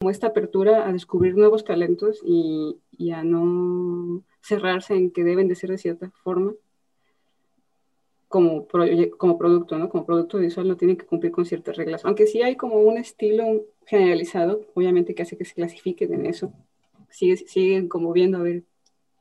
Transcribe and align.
como 0.00 0.10
esta 0.10 0.28
apertura 0.28 0.88
a 0.88 0.92
descubrir 0.94 1.36
nuevos 1.36 1.62
talentos 1.62 2.22
y, 2.24 2.78
y 2.96 3.10
a 3.10 3.22
no 3.22 4.22
cerrarse 4.40 4.94
en 4.94 5.10
que 5.10 5.24
deben 5.24 5.46
de 5.46 5.54
ser 5.54 5.68
de 5.68 5.76
cierta 5.76 6.10
forma 6.24 6.54
como, 8.26 8.66
como 9.18 9.36
producto, 9.36 9.76
¿no? 9.76 9.90
Como 9.90 10.06
producto 10.06 10.38
visual 10.38 10.68
no 10.68 10.78
tienen 10.78 10.96
que 10.96 11.04
cumplir 11.04 11.32
con 11.32 11.44
ciertas 11.44 11.76
reglas. 11.76 12.02
Aunque 12.06 12.26
sí 12.26 12.40
hay 12.40 12.56
como 12.56 12.76
un 12.76 12.96
estilo 12.96 13.66
generalizado, 13.84 14.64
obviamente 14.72 15.14
que 15.14 15.20
hace 15.20 15.36
que 15.36 15.44
se 15.44 15.52
clasifiquen 15.52 16.14
en 16.14 16.24
eso. 16.24 16.50
Sigue, 17.10 17.36
siguen 17.36 17.86
como 17.86 18.14
viendo 18.14 18.38
a 18.38 18.42
ver 18.42 18.62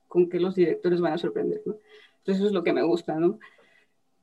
con 0.07 0.29
qué 0.29 0.39
los 0.39 0.55
directores 0.55 1.01
van 1.01 1.11
a 1.11 1.17
sorprender, 1.17 1.61
¿no? 1.65 1.75
Entonces 2.19 2.37
eso 2.37 2.47
es 2.47 2.53
lo 2.53 2.63
que 2.63 2.71
me 2.71 2.83
gusta, 2.83 3.15
¿no? 3.15 3.37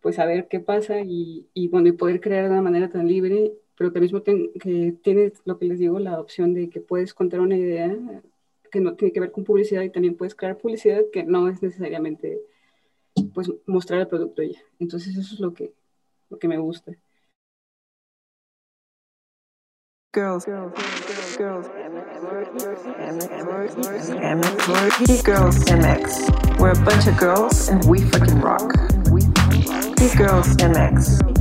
Pues 0.01 0.17
saber 0.17 0.49
qué 0.49 0.61
pasa 0.61 1.01
y, 1.01 1.49
y 1.53 1.69
bueno, 1.69 1.89
y 1.89 1.93
poder 1.93 2.19
crear 2.23 2.45
de 2.45 2.51
una 2.51 2.63
manera 2.63 2.89
tan 2.89 3.07
libre, 3.07 3.53
pero 3.77 3.93
que 3.93 3.99
al 3.99 4.03
mismo 4.03 4.23
que 4.23 4.95
tienes, 5.03 5.43
lo 5.45 5.59
que 5.59 5.67
les 5.67 5.79
digo, 5.79 5.99
la 5.99 6.19
opción 6.21 6.55
de 6.55 6.71
que 6.71 6.81
puedes 6.81 7.13
contar 7.15 7.41
una 7.41 7.57
idea 7.57 7.95
que 8.71 8.81
no 8.81 8.95
tiene 8.95 9.13
que 9.13 9.21
ver 9.21 9.33
con 9.33 9.45
publicidad 9.45 9.83
y 9.83 9.91
también 9.91 10.17
puedes 10.17 10.35
crear 10.35 10.57
publicidad 10.57 11.03
que 11.13 11.25
no 11.25 11.49
es 11.49 11.63
necesariamente 11.63 12.41
pues 13.35 13.51
mostrar 13.67 14.01
el 14.01 14.09
producto 14.09 14.43
ya. 14.43 14.59
Entonces 14.79 15.17
eso 15.17 15.35
es 15.35 15.41
lo 15.41 15.53
que, 15.53 15.73
lo 16.31 16.39
que 16.39 16.49
me 16.49 16.59
gusta. 16.59 16.93
Girls, 20.15 20.47
girls, 20.47 20.73
girls, 21.37 21.69
girls, 25.27 25.65
MX. 25.69 26.59
We're 26.59 26.71
a 26.71 26.85
bunch 26.85 27.07
of 27.07 27.19
girls 27.19 27.69
and 27.69 27.85
we 27.85 28.01
fucking 28.01 28.41
rock. 28.41 28.73
Geek 29.97 30.17
Girls 30.19 30.49
MX. 30.61 31.25
Of 31.25 31.35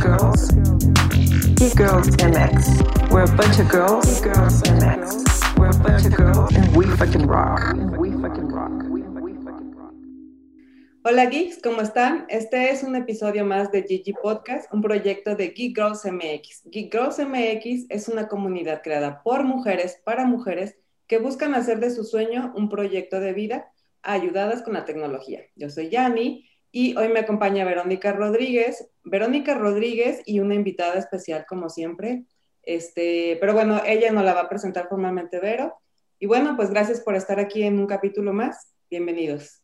girls. 0.00 0.50
Geek 1.60 1.74
Girls 1.76 2.08
MX. 2.16 3.10
We're 3.10 3.24
a 3.24 3.36
bunch 3.36 3.58
of 3.58 3.68
girls. 3.68 4.20
Girls 4.22 4.62
MX. 4.62 5.58
We're 5.58 5.68
a 5.68 5.78
bunch 5.78 6.06
of 6.06 6.16
girls 6.16 6.56
and 6.56 6.74
we 6.74 6.86
fucking 6.96 7.26
rock. 7.26 7.60
And 7.68 7.98
we 7.98 8.12
fucking 8.12 8.48
rock. 8.48 8.72
Hola 11.04 11.26
geeks, 11.26 11.60
¿cómo 11.62 11.82
están? 11.82 12.24
Este 12.30 12.70
es 12.70 12.82
un 12.82 12.96
episodio 12.96 13.44
más 13.44 13.70
de 13.70 13.82
Gigi 13.82 14.14
Podcast, 14.14 14.72
un 14.72 14.80
proyecto 14.80 15.36
de 15.36 15.48
Geek 15.48 15.76
Girls 15.76 16.06
MX. 16.06 16.62
Geek 16.70 16.90
Girls 16.90 17.18
MX 17.18 17.84
es 17.90 18.08
una 18.08 18.26
comunidad 18.26 18.80
creada 18.82 19.22
por 19.22 19.44
mujeres 19.44 20.00
para 20.02 20.24
mujeres 20.24 20.78
que 21.06 21.18
buscan 21.18 21.54
hacer 21.54 21.78
de 21.80 21.90
su 21.90 22.04
sueño 22.04 22.54
un 22.56 22.70
proyecto 22.70 23.20
de 23.20 23.34
vida 23.34 23.70
ayudadas 24.02 24.62
con 24.62 24.72
la 24.74 24.86
tecnología. 24.86 25.42
Yo 25.56 25.68
soy 25.68 25.90
Yani 25.90 26.48
y 26.76 26.96
hoy 26.96 27.06
me 27.06 27.20
acompaña 27.20 27.64
Verónica 27.64 28.10
Rodríguez, 28.10 28.90
Verónica 29.04 29.54
Rodríguez 29.54 30.22
y 30.26 30.40
una 30.40 30.56
invitada 30.56 30.98
especial 30.98 31.46
como 31.48 31.68
siempre. 31.68 32.24
Este, 32.64 33.38
pero 33.40 33.52
bueno, 33.52 33.80
ella 33.86 34.10
no 34.10 34.24
la 34.24 34.34
va 34.34 34.40
a 34.40 34.48
presentar 34.48 34.88
formalmente 34.88 35.38
Vero. 35.38 35.78
Y 36.18 36.26
bueno, 36.26 36.56
pues 36.56 36.70
gracias 36.70 37.00
por 37.00 37.14
estar 37.14 37.38
aquí 37.38 37.62
en 37.62 37.78
un 37.78 37.86
capítulo 37.86 38.32
más. 38.32 38.72
Bienvenidos. 38.90 39.62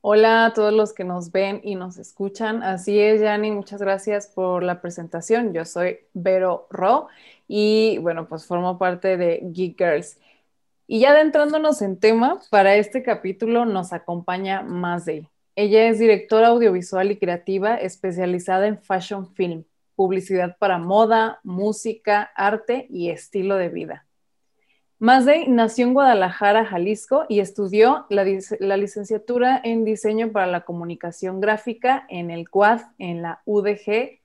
Hola 0.00 0.46
a 0.46 0.52
todos 0.52 0.72
los 0.72 0.92
que 0.92 1.04
nos 1.04 1.30
ven 1.30 1.60
y 1.62 1.76
nos 1.76 1.96
escuchan. 1.96 2.64
Así 2.64 2.98
es, 2.98 3.20
Yani, 3.20 3.52
muchas 3.52 3.80
gracias 3.80 4.26
por 4.26 4.64
la 4.64 4.80
presentación. 4.80 5.54
Yo 5.54 5.64
soy 5.64 6.00
Vero 6.12 6.66
Ro 6.70 7.06
y 7.46 7.98
bueno, 7.98 8.26
pues 8.26 8.46
formo 8.46 8.78
parte 8.78 9.16
de 9.16 9.42
Geek 9.44 9.78
Girls. 9.78 10.18
Y 10.88 10.98
ya 10.98 11.10
adentrándonos 11.10 11.82
en 11.82 12.00
tema, 12.00 12.40
para 12.50 12.74
este 12.74 13.04
capítulo 13.04 13.64
nos 13.64 13.92
acompaña 13.92 14.62
Mazday. 14.62 15.28
Ella 15.58 15.88
es 15.88 15.98
directora 15.98 16.48
audiovisual 16.48 17.10
y 17.10 17.16
creativa 17.16 17.76
especializada 17.76 18.66
en 18.66 18.78
fashion 18.78 19.34
film, 19.34 19.64
publicidad 19.94 20.58
para 20.58 20.76
moda, 20.76 21.40
música, 21.44 22.30
arte 22.34 22.86
y 22.90 23.08
estilo 23.08 23.56
de 23.56 23.70
vida. 23.70 24.06
Mazday 24.98 25.48
nació 25.48 25.86
en 25.86 25.94
Guadalajara, 25.94 26.66
Jalisco, 26.66 27.24
y 27.30 27.40
estudió 27.40 28.04
la, 28.10 28.24
licenciatura 28.76 29.58
en 29.64 29.84
diseño 29.84 30.30
para 30.30 30.46
la 30.46 30.66
comunicación 30.66 31.40
gráfica 31.40 32.04
en 32.10 32.30
el 32.30 32.50
CUAD, 32.50 32.82
en 32.98 33.22
la 33.22 33.40
UDG. 33.46 34.20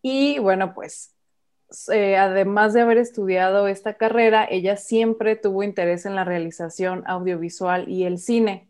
Y 0.00 0.38
bueno, 0.38 0.72
pues 0.72 1.14
eh, 1.92 2.16
además 2.16 2.72
de 2.72 2.80
haber 2.80 2.96
estudiado 2.96 3.68
esta 3.68 3.98
carrera, 3.98 4.46
ella 4.50 4.78
siempre 4.78 5.36
tuvo 5.36 5.62
interés 5.62 6.06
en 6.06 6.14
la 6.14 6.24
realización 6.24 7.02
audiovisual 7.06 7.86
y 7.86 8.04
el 8.04 8.16
cine, 8.16 8.69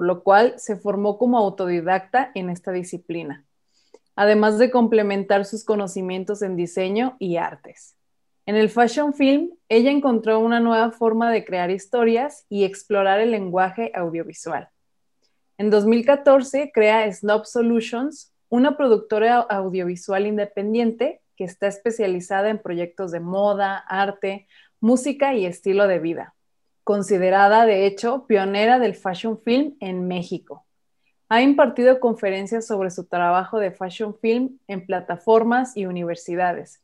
por 0.00 0.06
lo 0.06 0.22
cual 0.22 0.54
se 0.56 0.78
formó 0.78 1.18
como 1.18 1.36
autodidacta 1.36 2.32
en 2.34 2.48
esta 2.48 2.72
disciplina, 2.72 3.44
además 4.16 4.56
de 4.56 4.70
complementar 4.70 5.44
sus 5.44 5.62
conocimientos 5.62 6.40
en 6.40 6.56
diseño 6.56 7.16
y 7.18 7.36
artes. 7.36 7.96
En 8.46 8.56
el 8.56 8.70
fashion 8.70 9.12
film, 9.12 9.50
ella 9.68 9.90
encontró 9.90 10.38
una 10.38 10.58
nueva 10.58 10.90
forma 10.90 11.30
de 11.30 11.44
crear 11.44 11.70
historias 11.70 12.46
y 12.48 12.64
explorar 12.64 13.20
el 13.20 13.30
lenguaje 13.30 13.92
audiovisual. 13.94 14.70
En 15.58 15.68
2014 15.68 16.72
crea 16.72 17.12
Snob 17.12 17.44
Solutions, 17.44 18.32
una 18.48 18.78
productora 18.78 19.36
audiovisual 19.36 20.26
independiente 20.26 21.20
que 21.36 21.44
está 21.44 21.66
especializada 21.66 22.48
en 22.48 22.58
proyectos 22.58 23.12
de 23.12 23.20
moda, 23.20 23.76
arte, 23.76 24.48
música 24.80 25.34
y 25.34 25.44
estilo 25.44 25.86
de 25.86 25.98
vida. 25.98 26.34
Considerada, 26.92 27.66
de 27.66 27.86
hecho, 27.86 28.26
pionera 28.26 28.78
del 28.78 28.94
fashion 28.94 29.40
film 29.40 29.76
en 29.80 30.08
México. 30.08 30.66
Ha 31.28 31.42
impartido 31.42 32.00
conferencias 32.00 32.66
sobre 32.66 32.90
su 32.90 33.04
trabajo 33.04 33.58
de 33.58 33.70
fashion 33.70 34.16
film 34.18 34.58
en 34.66 34.84
plataformas 34.84 35.76
y 35.76 35.86
universidades 35.86 36.80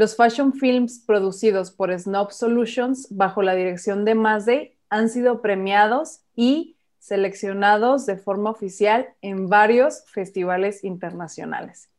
los 0.00 0.16
fashion 0.16 0.54
films 0.54 1.02
producidos 1.06 1.70
por 1.70 1.92
Snob 1.92 2.30
Solutions 2.30 3.08
bajo 3.10 3.42
la 3.42 3.54
dirección 3.54 4.04
de 4.04 4.14
Mazday 4.14 4.74
han 4.88 5.10
sido 5.10 5.42
premiados 5.42 6.20
y 6.34 6.76
seleccionados 6.98 8.06
de 8.06 8.16
forma 8.16 8.50
oficial 8.50 9.08
en 9.20 9.50
varios 9.50 10.04
festivales 10.06 10.84
internacionales. 10.84 11.90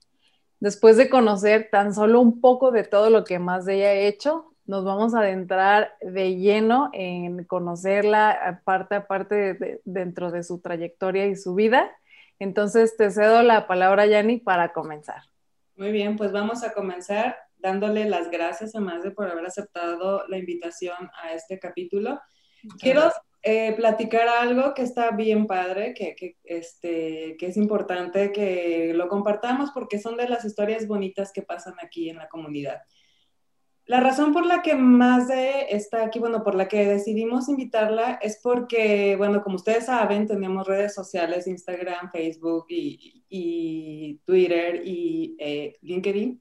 Después 0.59 0.97
de 0.97 1.09
conocer 1.09 1.69
tan 1.71 1.93
solo 1.93 2.21
un 2.21 2.41
poco 2.41 2.71
de 2.71 2.83
todo 2.83 3.11
lo 3.11 3.23
que 3.23 3.39
Mazday 3.39 3.83
ha 3.83 3.93
hecho, 3.93 4.50
nos 4.71 4.85
vamos 4.85 5.13
a 5.13 5.19
adentrar 5.19 5.97
de 5.99 6.37
lleno 6.37 6.89
en 6.93 7.43
conocerla 7.43 8.61
parte 8.63 8.95
a 8.95 9.05
parte 9.05 9.81
dentro 9.83 10.31
de 10.31 10.43
su 10.43 10.61
trayectoria 10.61 11.27
y 11.27 11.35
su 11.35 11.55
vida. 11.55 11.91
Entonces 12.39 12.95
te 12.95 13.11
cedo 13.11 13.43
la 13.43 13.67
palabra, 13.67 14.05
Yani, 14.05 14.37
para 14.37 14.71
comenzar. 14.71 15.23
Muy 15.75 15.91
bien, 15.91 16.15
pues 16.15 16.31
vamos 16.31 16.63
a 16.63 16.71
comenzar 16.71 17.35
dándole 17.57 18.05
las 18.05 18.31
gracias 18.31 18.73
a 18.73 18.79
Mazde 18.79 19.11
por 19.11 19.29
haber 19.29 19.45
aceptado 19.45 20.25
la 20.29 20.37
invitación 20.37 21.11
a 21.21 21.33
este 21.33 21.59
capítulo. 21.59 22.21
Quiero 22.79 23.11
eh, 23.43 23.73
platicar 23.73 24.29
algo 24.29 24.73
que 24.73 24.83
está 24.83 25.11
bien 25.11 25.47
padre, 25.47 25.93
que, 25.93 26.15
que, 26.15 26.37
este, 26.45 27.35
que 27.37 27.47
es 27.47 27.57
importante 27.57 28.31
que 28.31 28.93
lo 28.95 29.09
compartamos 29.09 29.71
porque 29.71 29.99
son 29.99 30.15
de 30.15 30.29
las 30.29 30.45
historias 30.45 30.87
bonitas 30.87 31.33
que 31.33 31.41
pasan 31.41 31.73
aquí 31.83 32.09
en 32.09 32.15
la 32.15 32.29
comunidad. 32.29 32.81
La 33.85 33.99
razón 33.99 34.31
por 34.31 34.45
la 34.45 34.61
que 34.61 34.75
Mazde 34.75 35.75
está 35.75 36.05
aquí, 36.05 36.19
bueno, 36.19 36.43
por 36.43 36.55
la 36.55 36.67
que 36.67 36.85
decidimos 36.85 37.49
invitarla 37.49 38.19
es 38.21 38.39
porque, 38.41 39.15
bueno, 39.17 39.43
como 39.43 39.55
ustedes 39.55 39.87
saben, 39.87 40.27
tenemos 40.27 40.67
redes 40.67 40.93
sociales, 40.93 41.47
Instagram, 41.47 42.11
Facebook 42.11 42.65
y, 42.69 44.19
Twitter 44.25 44.81
y 44.85 45.35
eh, 45.39 45.77
LinkedIn. 45.81 46.39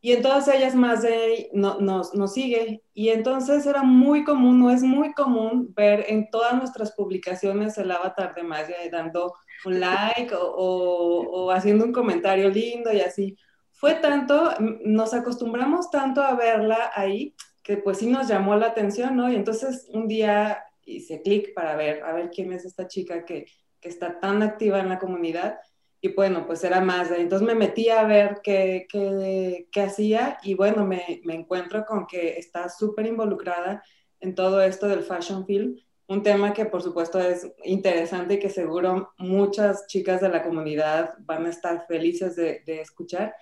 Y 0.00 0.12
en 0.12 0.22
todas 0.22 0.46
ellas 0.48 0.74
más 0.76 1.02
de 1.02 1.50
no, 1.52 1.80
nos, 1.80 2.14
nos, 2.14 2.32
sigue. 2.32 2.82
Y 2.94 3.08
entonces 3.08 3.66
era 3.66 3.82
muy 3.82 4.22
común, 4.22 4.60
no 4.60 4.70
es 4.70 4.82
muy 4.82 5.12
común 5.12 5.74
ver 5.74 6.04
en 6.08 6.30
todas 6.30 6.54
nuestras 6.54 6.92
publicaciones 6.92 7.76
el 7.78 7.90
avatar 7.90 8.34
de 8.34 8.44
Maya 8.44 8.76
dando 8.92 9.34
un 9.64 9.80
like 9.80 10.32
o, 10.38 11.50
haciendo 11.50 11.84
un 11.84 11.92
comentario 11.92 12.48
lindo 12.48 12.92
y 12.92 13.00
así. 13.00 13.36
Fue 13.78 13.94
tanto, 13.94 14.50
nos 14.84 15.14
acostumbramos 15.14 15.88
tanto 15.90 16.20
a 16.20 16.34
verla 16.34 16.90
ahí 16.94 17.36
que 17.62 17.76
pues 17.76 17.98
sí 17.98 18.06
nos 18.08 18.26
llamó 18.26 18.56
la 18.56 18.66
atención, 18.66 19.14
¿no? 19.14 19.30
Y 19.30 19.36
entonces 19.36 19.86
un 19.92 20.08
día 20.08 20.64
hice 20.84 21.22
clic 21.22 21.54
para 21.54 21.76
ver, 21.76 22.02
a 22.02 22.12
ver 22.12 22.30
quién 22.30 22.52
es 22.52 22.64
esta 22.64 22.88
chica 22.88 23.24
que, 23.24 23.46
que 23.80 23.88
está 23.88 24.18
tan 24.18 24.42
activa 24.42 24.80
en 24.80 24.88
la 24.88 24.98
comunidad 24.98 25.58
y 26.00 26.12
bueno, 26.12 26.44
pues 26.44 26.64
era 26.64 26.80
más, 26.80 27.10
entonces 27.12 27.46
me 27.46 27.54
metí 27.54 27.88
a 27.88 28.04
ver 28.04 28.40
qué, 28.42 28.86
qué, 28.88 29.68
qué 29.70 29.80
hacía 29.80 30.38
y 30.42 30.54
bueno, 30.54 30.84
me, 30.84 31.20
me, 31.24 31.34
encuentro 31.34 31.84
con 31.84 32.06
que 32.06 32.38
está 32.38 32.68
súper 32.68 33.06
involucrada 33.06 33.82
en 34.18 34.34
todo 34.34 34.60
esto 34.60 34.88
del 34.88 35.02
fashion 35.04 35.44
film, 35.46 35.76
un 36.08 36.22
tema 36.22 36.52
que 36.52 36.66
por 36.66 36.82
supuesto 36.82 37.20
es 37.20 37.48
interesante 37.64 38.34
y 38.34 38.38
que 38.38 38.50
seguro 38.50 39.12
muchas 39.18 39.86
chicas 39.86 40.20
de 40.20 40.30
la 40.30 40.42
comunidad 40.42 41.14
van 41.20 41.46
a 41.46 41.50
estar 41.50 41.86
felices 41.86 42.34
de, 42.34 42.62
de 42.64 42.80
escuchar. 42.80 43.34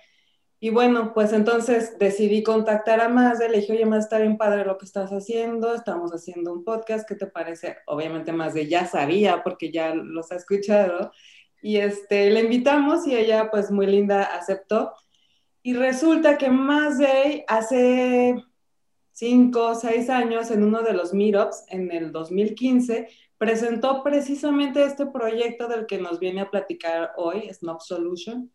Y 0.59 0.71
bueno, 0.71 1.13
pues 1.13 1.33
entonces 1.33 1.99
decidí 1.99 2.41
contactar 2.41 2.99
a 2.99 3.09
Mazda, 3.09 3.47
le 3.47 3.59
dije, 3.59 3.73
oye, 3.73 3.85
más 3.85 4.05
está 4.05 4.17
bien 4.17 4.37
padre 4.37 4.65
lo 4.65 4.77
que 4.77 4.85
estás 4.85 5.11
haciendo, 5.11 5.75
estamos 5.75 6.11
haciendo 6.11 6.51
un 6.51 6.63
podcast, 6.63 7.07
¿qué 7.07 7.13
te 7.13 7.27
parece? 7.27 7.77
Obviamente 7.85 8.31
de 8.55 8.67
ya 8.67 8.87
sabía 8.87 9.43
porque 9.43 9.71
ya 9.71 9.93
los 9.93 10.31
ha 10.31 10.35
escuchado, 10.35 11.11
y 11.61 11.77
este, 11.77 12.29
le 12.31 12.41
invitamos 12.41 13.05
y 13.07 13.15
ella 13.15 13.49
pues 13.51 13.71
muy 13.71 13.87
linda 13.87 14.23
aceptó. 14.23 14.93
Y 15.61 15.73
resulta 15.73 16.37
que 16.37 16.49
de 16.97 17.43
hace 17.47 18.35
cinco 19.11 19.67
o 19.67 19.75
seis 19.75 20.09
años 20.09 20.51
en 20.51 20.63
uno 20.63 20.81
de 20.83 20.93
los 20.93 21.13
meetups 21.13 21.65
en 21.69 21.91
el 21.91 22.11
2015, 22.11 23.09
presentó 23.37 24.03
precisamente 24.03 24.83
este 24.83 25.07
proyecto 25.07 25.67
del 25.67 25.85
que 25.85 25.97
nos 25.97 26.19
viene 26.19 26.41
a 26.41 26.49
platicar 26.49 27.11
hoy, 27.17 27.49
Snob 27.53 27.81
Solution. 27.81 28.51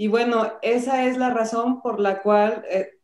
Y 0.00 0.08
bueno, 0.08 0.54
esa 0.62 1.04
es 1.04 1.18
la 1.18 1.28
razón 1.28 1.82
por 1.82 2.00
la 2.00 2.22
cual 2.22 2.64
eh, 2.70 2.98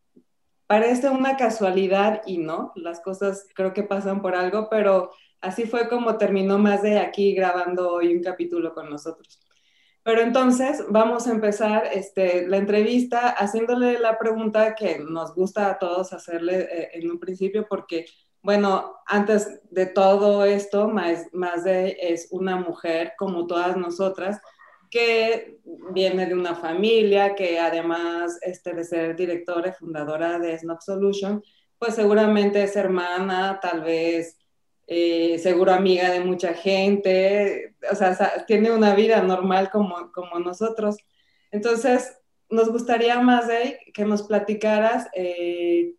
parece 0.66 1.10
una 1.10 1.36
casualidad 1.36 2.22
y 2.24 2.38
no, 2.38 2.72
las 2.74 3.00
cosas 3.00 3.46
creo 3.54 3.74
que 3.74 3.82
pasan 3.82 4.22
por 4.22 4.34
algo, 4.34 4.70
pero 4.70 5.10
así 5.42 5.66
fue 5.66 5.90
como 5.90 6.16
terminó 6.16 6.56
más 6.56 6.80
de 6.80 6.98
aquí 6.98 7.34
grabando 7.34 7.92
hoy 7.92 8.16
un 8.16 8.22
capítulo 8.22 8.72
con 8.72 8.88
nosotros. 8.88 9.42
Pero 10.04 10.22
entonces 10.22 10.86
vamos 10.88 11.26
a 11.26 11.32
empezar 11.32 11.84
este, 11.92 12.48
la 12.48 12.56
entrevista 12.56 13.28
haciéndole 13.28 13.98
la 13.98 14.18
pregunta 14.18 14.74
que 14.74 14.98
nos 14.98 15.34
gusta 15.34 15.68
a 15.68 15.78
todos 15.78 16.14
hacerle 16.14 16.60
eh, 16.60 16.88
en 16.94 17.10
un 17.10 17.20
principio, 17.20 17.66
porque, 17.68 18.06
bueno, 18.40 18.94
antes 19.04 19.60
de 19.70 19.84
todo 19.84 20.46
esto, 20.46 20.88
más, 20.88 21.26
más 21.34 21.62
de 21.62 21.94
es 22.00 22.28
una 22.30 22.56
mujer 22.56 23.12
como 23.18 23.46
todas 23.46 23.76
nosotras, 23.76 24.40
que 24.90 25.58
viene 25.92 26.26
de 26.26 26.34
una 26.34 26.54
familia, 26.54 27.34
que 27.34 27.58
además 27.58 28.38
este, 28.42 28.74
de 28.74 28.84
ser 28.84 29.16
directora 29.16 29.70
y 29.70 29.72
fundadora 29.72 30.38
de 30.38 30.58
Snob 30.58 30.80
Solution, 30.80 31.42
pues 31.78 31.94
seguramente 31.94 32.62
es 32.62 32.76
hermana, 32.76 33.58
tal 33.60 33.82
vez 33.82 34.38
eh, 34.86 35.38
seguro 35.38 35.72
amiga 35.72 36.10
de 36.10 36.20
mucha 36.20 36.54
gente, 36.54 37.74
o 37.90 37.94
sea, 37.94 38.44
tiene 38.46 38.70
una 38.70 38.94
vida 38.94 39.20
normal 39.22 39.70
como, 39.70 40.12
como 40.12 40.38
nosotros. 40.38 40.96
Entonces, 41.50 42.16
nos 42.48 42.70
gustaría, 42.70 43.20
Mazday, 43.20 43.78
que 43.92 44.04
nos 44.04 44.22
platicaras 44.22 45.08
eh, 45.14 45.94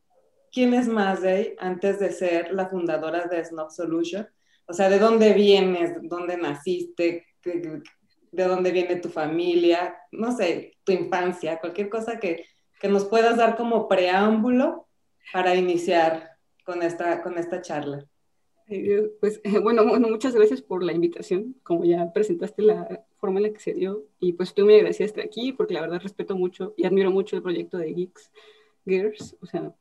quién 0.51 0.73
es 0.73 0.87
Mazday 0.87 1.55
antes 1.59 1.99
de 1.99 2.11
ser 2.11 2.53
la 2.53 2.67
fundadora 2.67 3.25
de 3.25 3.43
Snob 3.43 3.71
Solution. 3.71 4.27
O 4.65 4.73
sea, 4.73 4.89
¿de 4.89 4.99
dónde 4.99 5.33
vienes? 5.33 5.93
¿Dónde 6.03 6.37
naciste? 6.37 7.25
¿De 8.31 8.43
dónde 8.43 8.71
viene 8.71 8.97
tu 8.97 9.09
familia? 9.09 9.97
No 10.11 10.31
sé, 10.31 10.77
tu 10.83 10.91
infancia, 10.91 11.59
cualquier 11.59 11.89
cosa 11.89 12.19
que, 12.19 12.45
que 12.79 12.87
nos 12.87 13.05
puedas 13.05 13.37
dar 13.37 13.55
como 13.55 13.87
preámbulo 13.87 14.87
para 15.31 15.55
iniciar 15.55 16.37
con 16.63 16.83
esta, 16.83 17.21
con 17.21 17.37
esta 17.37 17.61
charla. 17.61 18.05
Pues 19.21 19.41
bueno, 19.63 19.85
bueno, 19.87 20.09
muchas 20.09 20.35
gracias 20.35 20.61
por 20.61 20.83
la 20.83 20.91
invitación, 20.91 21.55
como 21.63 21.85
ya 21.85 22.11
presentaste 22.11 22.61
la 22.61 23.05
forma 23.17 23.39
en 23.39 23.43
la 23.43 23.53
que 23.53 23.59
se 23.59 23.73
dio, 23.73 24.03
y 24.19 24.33
pues 24.33 24.53
tú 24.53 24.65
me 24.65 24.75
agradeciste 24.75 25.21
aquí, 25.21 25.53
porque 25.53 25.73
la 25.73 25.81
verdad 25.81 26.01
respeto 26.01 26.35
mucho 26.35 26.73
y 26.75 26.85
admiro 26.85 27.09
mucho 27.09 27.37
el 27.37 27.41
proyecto 27.41 27.77
de 27.77 27.93
Geeks 27.93 28.31
Gears, 28.85 29.37
o 29.41 29.45
sea, 29.45 29.73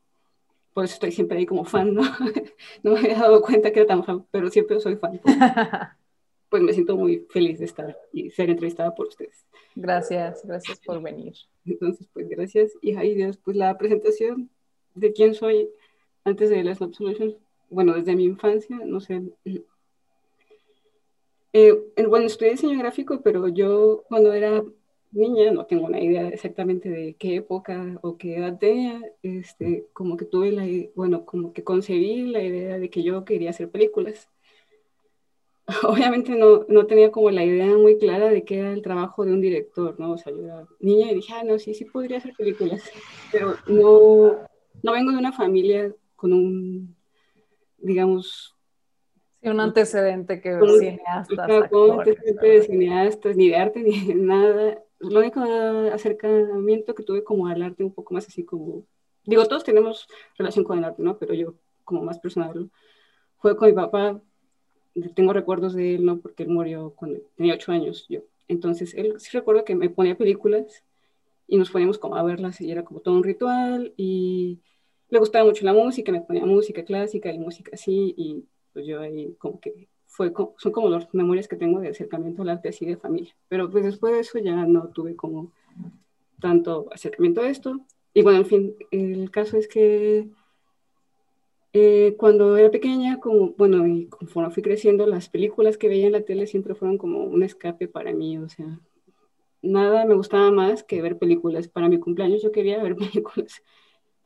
por 0.73 0.85
eso 0.85 0.93
estoy 0.93 1.11
siempre 1.11 1.37
ahí 1.37 1.45
como 1.45 1.65
fan, 1.65 1.93
¿no? 1.93 2.03
no 2.83 2.91
me 2.91 2.99
había 2.99 3.19
dado 3.19 3.41
cuenta 3.41 3.71
que 3.71 3.79
era 3.79 3.87
tan 3.87 4.03
fan, 4.05 4.25
pero 4.31 4.49
siempre 4.49 4.79
soy 4.79 4.95
fan. 4.95 5.19
Pues 6.49 6.63
me 6.63 6.73
siento 6.73 6.95
muy 6.95 7.25
feliz 7.29 7.59
de 7.59 7.65
estar 7.65 7.97
y 8.13 8.29
ser 8.31 8.49
entrevistada 8.49 8.95
por 8.95 9.07
ustedes. 9.07 9.45
Gracias, 9.75 10.41
gracias 10.45 10.79
por 10.79 11.01
venir. 11.01 11.33
Entonces, 11.65 12.07
pues 12.13 12.29
gracias. 12.29 12.71
Y 12.81 12.95
ahí 12.95 13.15
después 13.15 13.57
la 13.57 13.77
presentación 13.77 14.49
de 14.95 15.11
quién 15.11 15.33
soy 15.33 15.69
antes 16.23 16.49
de 16.49 16.63
la 16.63 16.73
Snap 16.73 16.93
Solutions 16.93 17.35
bueno, 17.69 17.93
desde 17.93 18.15
mi 18.15 18.23
infancia, 18.25 18.79
no 18.85 18.99
sé. 18.99 19.21
Eh, 21.53 21.73
bueno, 22.07 22.25
estudié 22.25 22.51
diseño 22.51 22.79
gráfico, 22.79 23.21
pero 23.21 23.47
yo 23.47 24.03
cuando 24.07 24.33
era 24.33 24.63
niña, 25.11 25.51
no 25.51 25.65
tengo 25.65 25.85
una 25.85 25.99
idea 25.99 26.27
exactamente 26.29 26.89
de 26.89 27.15
qué 27.15 27.37
época 27.37 27.97
o 28.01 28.17
qué 28.17 28.37
edad 28.37 28.57
tenía, 28.59 29.01
este, 29.23 29.87
como 29.93 30.17
que 30.17 30.25
tuve 30.25 30.51
la, 30.51 30.65
bueno, 30.95 31.25
como 31.25 31.53
que 31.53 31.63
concebí 31.63 32.23
la 32.27 32.43
idea 32.43 32.77
de 32.77 32.89
que 32.89 33.03
yo 33.03 33.25
quería 33.25 33.49
hacer 33.51 33.69
películas. 33.69 34.29
Obviamente 35.83 36.35
no, 36.35 36.65
no 36.67 36.85
tenía 36.85 37.11
como 37.11 37.29
la 37.29 37.43
idea 37.43 37.67
muy 37.77 37.97
clara 37.97 38.29
de 38.29 38.43
qué 38.43 38.59
era 38.59 38.71
el 38.71 38.81
trabajo 38.81 39.25
de 39.25 39.33
un 39.33 39.41
director, 39.41 39.99
¿no? 39.99 40.13
O 40.13 40.17
sea, 40.17 40.31
yo 40.31 40.43
era 40.43 40.65
niña 40.79 41.11
y 41.11 41.15
dije, 41.15 41.33
ah, 41.33 41.43
no, 41.43 41.59
sí, 41.59 41.73
sí 41.73 41.85
podría 41.85 42.17
hacer 42.17 42.33
películas, 42.37 42.81
pero 43.31 43.55
no, 43.67 44.37
no 44.81 44.91
vengo 44.91 45.11
de 45.11 45.17
una 45.17 45.33
familia 45.33 45.93
con 46.15 46.33
un 46.33 46.97
digamos... 47.77 48.55
Sí, 49.41 49.49
un 49.49 49.59
antecedente 49.59 50.41
que 50.41 50.55
un, 50.55 50.79
cineastas, 50.79 51.71
Un 51.71 51.99
antecedente 51.99 52.47
de 52.47 52.61
cineastas, 52.63 53.35
ni 53.35 53.49
de 53.49 53.55
arte, 53.55 53.79
ni 53.83 54.05
de 54.05 54.15
nada. 54.15 54.83
Lo 54.99 55.19
único 55.19 55.41
acercamiento 55.91 56.95
que 56.95 57.03
tuve 57.03 57.23
como 57.23 57.47
al 57.47 57.61
arte 57.61 57.83
un 57.83 57.93
poco 57.93 58.13
más 58.13 58.27
así 58.27 58.43
como... 58.43 58.83
Digo, 59.25 59.45
todos 59.45 59.63
tenemos 59.63 60.07
relación 60.37 60.65
con 60.65 60.77
el 60.77 60.85
arte, 60.85 61.03
¿no? 61.03 61.17
Pero 61.17 61.33
yo 61.33 61.53
como 61.83 62.01
más 62.03 62.19
personal 62.19 62.69
fue 63.37 63.55
con 63.55 63.67
mi 63.67 63.73
papá. 63.73 64.19
Tengo 65.15 65.33
recuerdos 65.33 65.73
de 65.73 65.95
él, 65.95 66.05
¿no? 66.05 66.19
Porque 66.19 66.43
él 66.43 66.49
murió 66.49 66.93
cuando 66.95 67.19
tenía 67.35 67.55
ocho 67.55 67.71
años 67.71 68.05
yo. 68.09 68.21
Entonces, 68.47 68.93
él 68.93 69.19
sí 69.19 69.29
recuerdo 69.33 69.65
que 69.65 69.75
me 69.75 69.89
ponía 69.89 70.17
películas 70.17 70.83
y 71.47 71.57
nos 71.57 71.71
poníamos 71.71 71.97
como 71.97 72.15
a 72.15 72.23
verlas 72.23 72.61
y 72.61 72.71
era 72.71 72.83
como 72.83 72.99
todo 72.99 73.15
un 73.15 73.23
ritual 73.23 73.93
y 73.97 74.59
le 75.09 75.19
gustaba 75.19 75.45
mucho 75.45 75.65
la 75.65 75.73
música, 75.73 76.11
me 76.11 76.21
ponía 76.21 76.45
música 76.45 76.83
clásica 76.83 77.31
y 77.31 77.39
música 77.39 77.71
así, 77.73 78.13
y 78.17 78.43
pues 78.73 78.85
yo 78.85 78.99
ahí 78.99 79.33
como 79.39 79.59
que 79.59 79.87
fue, 80.05 80.33
son 80.57 80.71
como 80.71 80.89
las 80.89 81.13
memorias 81.13 81.47
que 81.47 81.55
tengo 81.55 81.79
de 81.79 81.89
acercamiento 81.89 82.41
al 82.41 82.49
arte 82.49 82.69
así 82.69 82.85
de 82.85 82.97
familia. 82.97 83.35
Pero 83.47 83.69
pues 83.69 83.85
después 83.85 84.13
de 84.13 84.19
eso 84.21 84.39
ya 84.39 84.65
no 84.65 84.89
tuve 84.89 85.15
como 85.15 85.51
tanto 86.39 86.87
acercamiento 86.91 87.41
a 87.41 87.49
esto. 87.49 87.79
Y 88.13 88.23
bueno, 88.23 88.39
en 88.39 88.45
fin, 88.45 88.75
el 88.91 89.31
caso 89.31 89.57
es 89.57 89.67
que 89.67 90.27
eh, 91.79 92.15
cuando 92.17 92.57
era 92.57 92.71
pequeña, 92.71 93.19
como, 93.19 93.51
bueno, 93.51 93.87
y 93.87 94.07
conforme 94.07 94.51
fui 94.51 94.63
creciendo, 94.63 95.05
las 95.05 95.29
películas 95.29 95.77
que 95.77 95.87
veía 95.89 96.07
en 96.07 96.13
la 96.13 96.21
tele 96.21 96.47
siempre 96.47 96.75
fueron 96.75 96.97
como 96.97 97.23
un 97.23 97.43
escape 97.43 97.87
para 97.87 98.13
mí, 98.13 98.37
o 98.37 98.49
sea, 98.49 98.79
nada 99.61 100.05
me 100.05 100.15
gustaba 100.15 100.51
más 100.51 100.83
que 100.83 101.01
ver 101.01 101.17
películas. 101.17 101.67
Para 101.67 101.89
mi 101.89 101.99
cumpleaños 101.99 102.41
yo 102.41 102.51
quería 102.51 102.81
ver 102.81 102.95
películas 102.97 103.61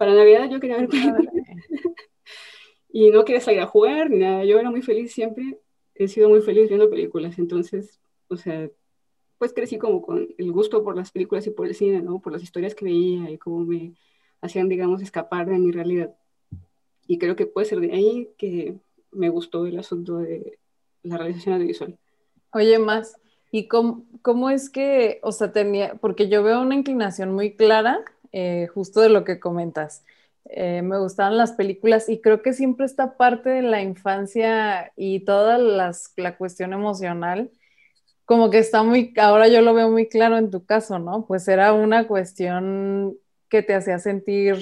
para 0.01 0.15
Navidad 0.15 0.50
yo 0.50 0.59
quería 0.59 0.77
ver 0.77 0.89
películas. 0.89 1.31
y 2.92 3.12
no 3.12 3.24
quería 3.24 3.39
salir 3.39 3.59
a 3.59 3.68
jugar 3.68 4.09
ni 4.09 4.18
nada. 4.18 4.44
Yo 4.45 4.59
era 4.59 4.71
muy 4.71 4.81
feliz 4.81 5.13
siempre. 5.13 5.59
He 5.94 6.07
sido 6.07 6.27
muy 6.27 6.42
feliz 6.42 6.69
viendo 6.69 6.89
películas. 6.89 7.38
Entonces, 7.38 8.01
o 8.27 8.36
sea, 8.36 8.68
pues 9.38 9.53
crecí 9.53 9.77
como 9.77 10.01
con 10.01 10.27
el 10.39 10.51
gusto 10.51 10.83
por 10.83 10.98
las 10.98 11.12
películas 11.12 11.45
y 11.45 11.51
por 11.51 11.68
el 11.68 11.75
cine, 11.75 12.01
¿no? 12.01 12.19
Por 12.19 12.33
las 12.33 12.42
historias 12.42 12.74
que 12.74 12.83
veía 12.83 13.30
y 13.30 13.38
cómo 13.38 13.59
me 13.59 13.94
hacían, 14.42 14.69
digamos, 14.69 15.03
escapar 15.03 15.48
de 15.48 15.59
mi 15.59 15.71
realidad. 15.71 16.15
Y 17.12 17.18
creo 17.18 17.36
que 17.36 17.46
puede 17.46 17.68
ser 17.68 17.81
de 17.81 17.92
ahí 17.92 18.30
que 18.38 18.77
me 19.12 19.27
gustó 19.27 19.65
el 19.65 19.77
asunto 19.77 20.20
de 20.20 20.58
la 21.03 21.18
realización 21.18 21.56
audiovisual. 21.56 21.98
Oye, 22.53 22.80
más, 22.80 23.18
¿y 23.51 23.68
cómo, 23.68 24.06
cómo 24.22 24.50
es 24.50 24.70
que, 24.70 25.20
o 25.22 25.34
sea, 25.34 25.51
tenía, 25.51 25.96
porque 25.96 26.30
yo 26.30 26.41
veo 26.41 26.62
una 26.62 26.74
inclinación 26.74 27.34
muy 27.34 27.58
clara 27.58 28.06
eh, 28.32 28.68
justo 28.74 29.01
de 29.01 29.10
lo 29.10 29.25
que 29.25 29.41
comentas. 29.41 30.06
Eh, 30.46 30.84
me 30.84 30.98
gustaban 31.00 31.36
las 31.36 31.51
películas 31.51 32.08
y 32.08 32.22
creo 32.22 32.41
que 32.41 32.53
siempre 32.53 32.86
esta 32.86 33.18
parte 33.18 33.50
de 33.50 33.63
la 33.63 33.82
infancia 33.82 34.94
y 34.96 35.25
toda 35.25 35.58
la 35.58 36.38
cuestión 36.38 36.72
emocional, 36.72 37.51
como 38.24 38.50
que 38.50 38.60
está 38.60 38.84
muy, 38.84 39.13
ahora 39.18 39.50
yo 39.50 39.60
lo 39.62 39.74
veo 39.74 39.91
muy 39.91 40.08
claro 40.08 40.38
en 40.38 40.50
tu 40.50 40.63
caso, 40.63 40.98
¿no? 40.98 41.25
Pues 41.25 41.46
era 41.50 41.74
una 41.74 42.08
cuestión 42.08 43.18
que 43.50 43.63
te 43.63 43.75
hacía 43.75 44.00
sentir 44.00 44.56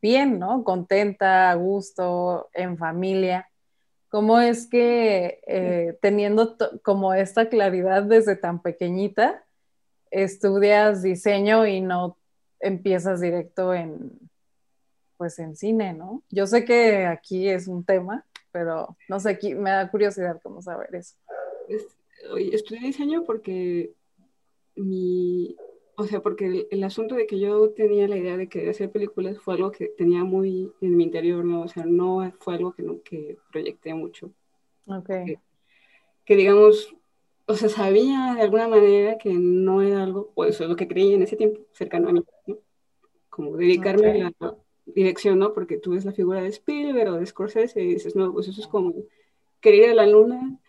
bien, 0.00 0.38
¿no? 0.38 0.64
Contenta, 0.64 1.50
a 1.50 1.54
gusto, 1.54 2.48
en 2.52 2.78
familia. 2.78 3.48
¿Cómo 4.08 4.40
es 4.40 4.66
que 4.66 5.40
eh, 5.46 5.98
teniendo 6.02 6.56
como 6.82 7.14
esta 7.14 7.48
claridad 7.48 8.02
desde 8.02 8.36
tan 8.36 8.60
pequeñita, 8.60 9.44
estudias 10.10 11.02
diseño 11.02 11.66
y 11.66 11.80
no 11.80 12.16
empiezas 12.58 13.20
directo 13.20 13.72
en, 13.72 14.18
pues 15.16 15.38
en 15.38 15.54
cine, 15.54 15.92
¿no? 15.92 16.22
Yo 16.30 16.46
sé 16.46 16.64
que 16.64 17.06
aquí 17.06 17.48
es 17.48 17.68
un 17.68 17.84
tema, 17.84 18.26
pero 18.52 18.96
no 19.08 19.20
sé, 19.20 19.30
aquí 19.30 19.54
me 19.54 19.70
da 19.70 19.90
curiosidad 19.90 20.40
cómo 20.42 20.60
saber 20.60 20.94
eso. 20.94 21.14
estudié 22.52 22.80
diseño 22.80 23.24
porque 23.24 23.92
mi, 24.74 25.56
o 26.00 26.06
sea, 26.06 26.20
porque 26.20 26.66
el, 26.70 26.84
asunto 26.84 27.14
de 27.14 27.26
que 27.26 27.38
yo 27.38 27.70
tenía 27.70 28.08
la 28.08 28.16
idea 28.16 28.36
de 28.36 28.48
querer 28.48 28.70
hacer 28.70 28.90
películas 28.90 29.38
fue 29.38 29.54
algo 29.54 29.70
que 29.70 29.86
tenía 29.86 30.24
muy 30.24 30.72
en 30.80 30.96
mi 30.96 31.04
interior, 31.04 31.44
¿no? 31.44 31.62
O 31.62 31.68
sea, 31.68 31.84
no 31.84 32.32
fue 32.40 32.54
algo 32.54 32.72
que, 32.72 32.82
no, 32.82 33.02
que 33.02 33.36
proyecté 33.52 33.94
mucho. 33.94 34.30
Ok. 34.86 35.10
que 36.24 36.36
digamos, 36.36 36.94
o 37.46 37.54
sea, 37.54 37.68
sabía 37.68 38.34
de 38.36 38.42
alguna 38.42 38.68
manera 38.68 39.18
que 39.18 39.32
no 39.34 39.82
era 39.82 40.02
algo, 40.02 40.32
o 40.34 40.44
eso 40.44 40.64
es 40.64 40.70
lo 40.70 40.76
que 40.76 40.88
creía 40.88 41.14
en 41.14 41.22
ese 41.22 41.36
tiempo, 41.36 41.60
cercano 41.72 42.08
a 42.08 42.12
mí, 42.12 42.24
¿no? 42.46 42.58
Como 43.28 43.56
dedicarme 43.56 44.22
a 44.22 44.32
la 44.38 44.56
dirección, 44.86 45.38
¿no? 45.38 45.52
Porque 45.52 45.78
tú 45.78 45.92
ves 45.92 46.04
la 46.04 46.12
figura 46.12 46.42
de 46.42 46.48
Spielberg 46.48 47.12
o 47.12 47.18
de 47.18 47.26
Scorsese 47.26 47.82
y 47.82 47.94
dices, 47.94 48.16
no, 48.16 48.32
pues 48.32 48.48
eso 48.48 48.60
es 48.60 48.66
como 48.66 48.94
querer 49.60 49.80
ir 49.80 49.90
a 49.90 49.94
la 49.94 50.06
luna. 50.06 50.59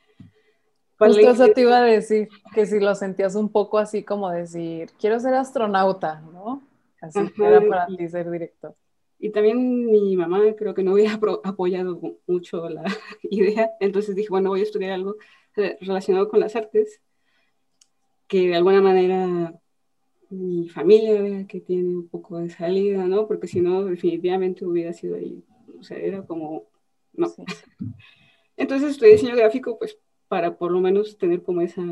Justo 1.08 1.30
eso 1.32 1.48
te 1.54 1.62
iba 1.62 1.78
a 1.78 1.84
decir, 1.84 2.30
que 2.54 2.66
si 2.66 2.80
lo 2.80 2.94
sentías 2.94 3.36
un 3.36 3.50
poco 3.50 3.80
así 3.80 4.04
como 4.04 4.30
decir, 4.30 4.92
quiero 5.00 5.20
ser 5.20 5.34
astronauta, 5.34 6.22
¿no? 6.22 6.62
Así 7.02 7.20
que 7.36 7.44
era 7.44 7.62
para 7.68 7.88
ti 7.88 8.08
ser 8.08 8.30
director. 8.30 8.76
Y 9.20 9.32
también 9.32 9.86
mi 9.86 10.16
mamá 10.16 10.42
creo 10.58 10.74
que 10.74 10.84
no 10.84 10.92
había 10.92 11.20
apoyado 11.44 12.00
mucho 12.28 12.70
la 12.70 12.84
idea, 13.24 13.72
entonces 13.80 14.16
dije, 14.16 14.30
bueno, 14.30 14.50
voy 14.50 14.62
a 14.62 14.64
estudiar 14.64 14.92
algo 14.92 15.16
relacionado 15.56 16.30
con 16.30 16.40
las 16.40 16.56
artes, 16.56 17.02
que 18.28 18.48
de 18.48 18.56
alguna 18.56 18.82
manera 18.82 19.54
mi 20.30 20.70
familia 20.70 21.22
vea 21.22 21.46
que 21.46 21.60
tiene 21.60 21.90
un 21.90 22.08
poco 22.08 22.38
de 22.38 22.50
salida, 22.50 23.06
¿no? 23.06 23.28
Porque 23.28 23.48
si 23.48 23.60
no, 23.60 23.84
definitivamente 23.84 24.66
hubiera 24.66 24.94
sido 24.94 25.16
ahí, 25.16 25.44
o 25.80 25.84
sea, 25.84 25.98
era 25.98 26.26
como, 26.26 26.64
no. 27.14 27.28
Entonces 28.58 28.92
estudié 28.92 29.14
diseño 29.14 29.36
gráfico, 29.36 29.78
pues 29.78 29.98
para 30.32 30.58
por 30.58 30.72
lo 30.72 30.80
menos 30.80 31.18
tener 31.18 31.44
como 31.44 31.60
esa, 31.60 31.84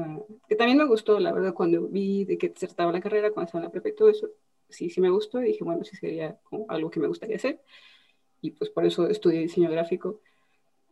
que 0.48 0.56
también 0.56 0.78
me 0.78 0.86
gustó, 0.86 1.20
la 1.20 1.34
verdad, 1.34 1.54
cuando 1.54 1.90
vi 1.90 2.24
de 2.24 2.38
qué 2.38 2.48
trataba 2.48 2.90
la 2.90 3.02
carrera, 3.02 3.32
cuando 3.32 3.48
estaba 3.48 3.60
en 3.60 3.66
la 3.66 3.72
prepa 3.74 3.90
y 3.90 3.96
todo 3.98 4.08
eso, 4.08 4.30
sí, 4.70 4.90
sí 4.90 5.02
me 5.02 5.10
gustó 5.10 5.42
y 5.42 5.48
dije, 5.48 5.66
bueno, 5.66 5.84
sí 5.84 5.98
sería 5.98 6.40
como 6.44 6.66
algo 6.70 6.90
que 6.90 7.02
me 7.02 7.10
gustaría 7.10 7.36
hacer. 7.36 7.60
Y 8.40 8.52
pues 8.52 8.70
por 8.70 8.86
eso 8.86 9.10
estudié 9.10 9.42
diseño 9.42 9.70
gráfico. 9.70 10.22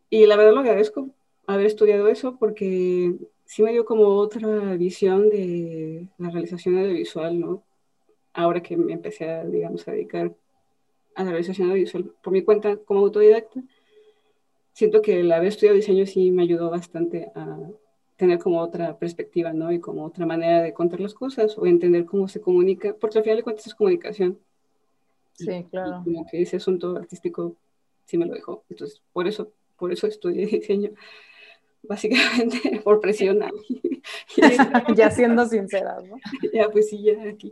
Y 0.10 0.25
la 0.25 0.36
verdad 0.36 0.56
lo 0.56 0.60
agradezco 0.60 1.10
haber 1.46 1.68
estudiado 1.68 2.10
eso 2.10 2.38
porque 2.38 3.16
sí 3.46 3.63
me 3.63 3.72
dio 3.72 3.86
como 3.86 4.08
otra 4.08 4.75
visión 4.75 5.30
de 5.30 6.10
la 6.18 6.30
realización 6.30 6.77
audiovisual, 6.77 7.39
¿no? 7.39 7.63
Ahora 8.34 8.62
que 8.62 8.75
me 8.75 8.92
empecé 8.92 9.30
a, 9.30 9.46
digamos, 9.46 9.88
a 9.88 9.94
dedicar 9.94 10.36
a 11.16 11.24
la 11.24 11.30
realización 11.30 11.70
audiovisual 11.70 12.12
por 12.22 12.34
mi 12.34 12.42
cuenta 12.42 12.75
como 12.75 13.00
autodidacta, 13.00 13.63
siento 14.77 15.01
que 15.01 15.22
el 15.22 15.31
haber 15.31 15.48
estudiado 15.48 15.75
diseño 15.75 16.05
sí 16.05 16.29
me 16.29 16.43
ayudó 16.43 16.69
bastante 16.69 17.31
a 17.34 17.57
tener 18.15 18.38
como 18.38 18.62
otra 18.62 18.96
perspectiva, 19.00 19.51
¿no? 19.51 19.72
Y 19.72 19.79
como 19.79 20.05
otra 20.05 20.27
manera 20.27 20.62
de 20.62 20.72
contar 20.72 21.00
las 21.00 21.15
cosas 21.15 21.57
o 21.57 21.65
entender 21.65 22.05
cómo 22.05 22.27
se 22.27 22.41
comunica, 22.41 22.93
porque 22.93 23.17
al 23.17 23.24
final 23.24 23.38
de 23.38 23.43
cuentas 23.43 23.65
es 23.65 23.74
comunicación. 23.74 24.38
Sí, 25.34 25.65
claro. 25.72 26.01
Y 26.01 26.03
como 26.03 26.27
que 26.27 26.43
ese 26.43 26.57
asunto 26.57 26.96
artístico 26.96 27.55
sí 28.05 28.19
me 28.19 28.27
lo 28.27 28.36
dejó. 28.36 28.65
Entonces, 28.69 29.01
por 29.13 29.27
eso, 29.27 29.51
por 29.77 29.91
eso 29.91 30.05
estudié 30.05 30.46
diseño, 30.46 30.91
básicamente 31.81 32.79
por 32.84 33.01
presión. 33.01 33.39
ya 34.96 35.10
siendo 35.10 35.48
sincera, 35.48 35.98
¿no? 36.07 36.17
Ya, 36.53 36.69
pues 36.69 36.89
sí, 36.89 37.01
ya 37.01 37.29
aquí. 37.29 37.51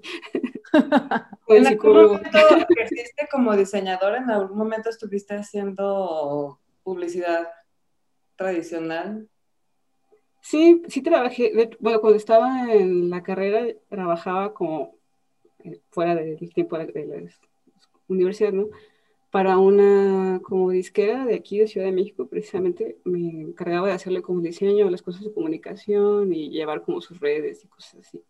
¿En 1.48 1.66
algún 1.66 1.92
momento 1.92 2.38
ejerciste 2.70 3.28
como 3.32 3.58
diseñador? 3.58 4.14
¿En 4.14 4.30
algún 4.30 4.60
momento 4.60 4.92
estuviste 4.92 5.34
haciendo 5.34 6.60
publicidad 6.86 7.50
tradicional? 8.38 9.28
Sí, 10.42 10.84
sí 10.88 11.02
trabajé, 11.02 11.52
bueno, 11.80 12.00
cuando 12.00 12.18
estaba 12.18 12.72
en 12.72 13.10
la 13.10 13.24
carrera 13.24 13.66
trabajaba 13.90 14.54
como 14.54 14.96
eh, 15.64 15.82
fuera 15.90 16.14
del 16.16 16.38
tiempo 16.54 16.78
de 16.78 17.06
la 17.06 17.30
universidad, 18.08 18.54
¿no? 18.54 18.68
Para 19.32 19.58
una 19.58 20.40
como 20.44 20.70
disquera 20.70 21.26
de 21.26 21.36
aquí 21.36 21.60
de 21.60 21.68
Ciudad 21.68 21.88
de 21.88 21.94
México, 21.94 22.28
precisamente 22.28 23.00
me 23.04 23.42
encargaba 23.42 23.88
de 23.88 23.94
hacerle 23.94 24.22
como 24.22 24.40
diseño, 24.40 24.90
las 24.90 25.02
cosas 25.02 25.24
de 25.24 25.34
comunicación 25.34 26.32
y 26.32 26.52
llevar 26.52 26.84
como 26.84 27.02
sus 27.02 27.20
redes 27.20 27.66
y 27.66 27.68
cosas 27.68 27.96
así. 28.02 28.22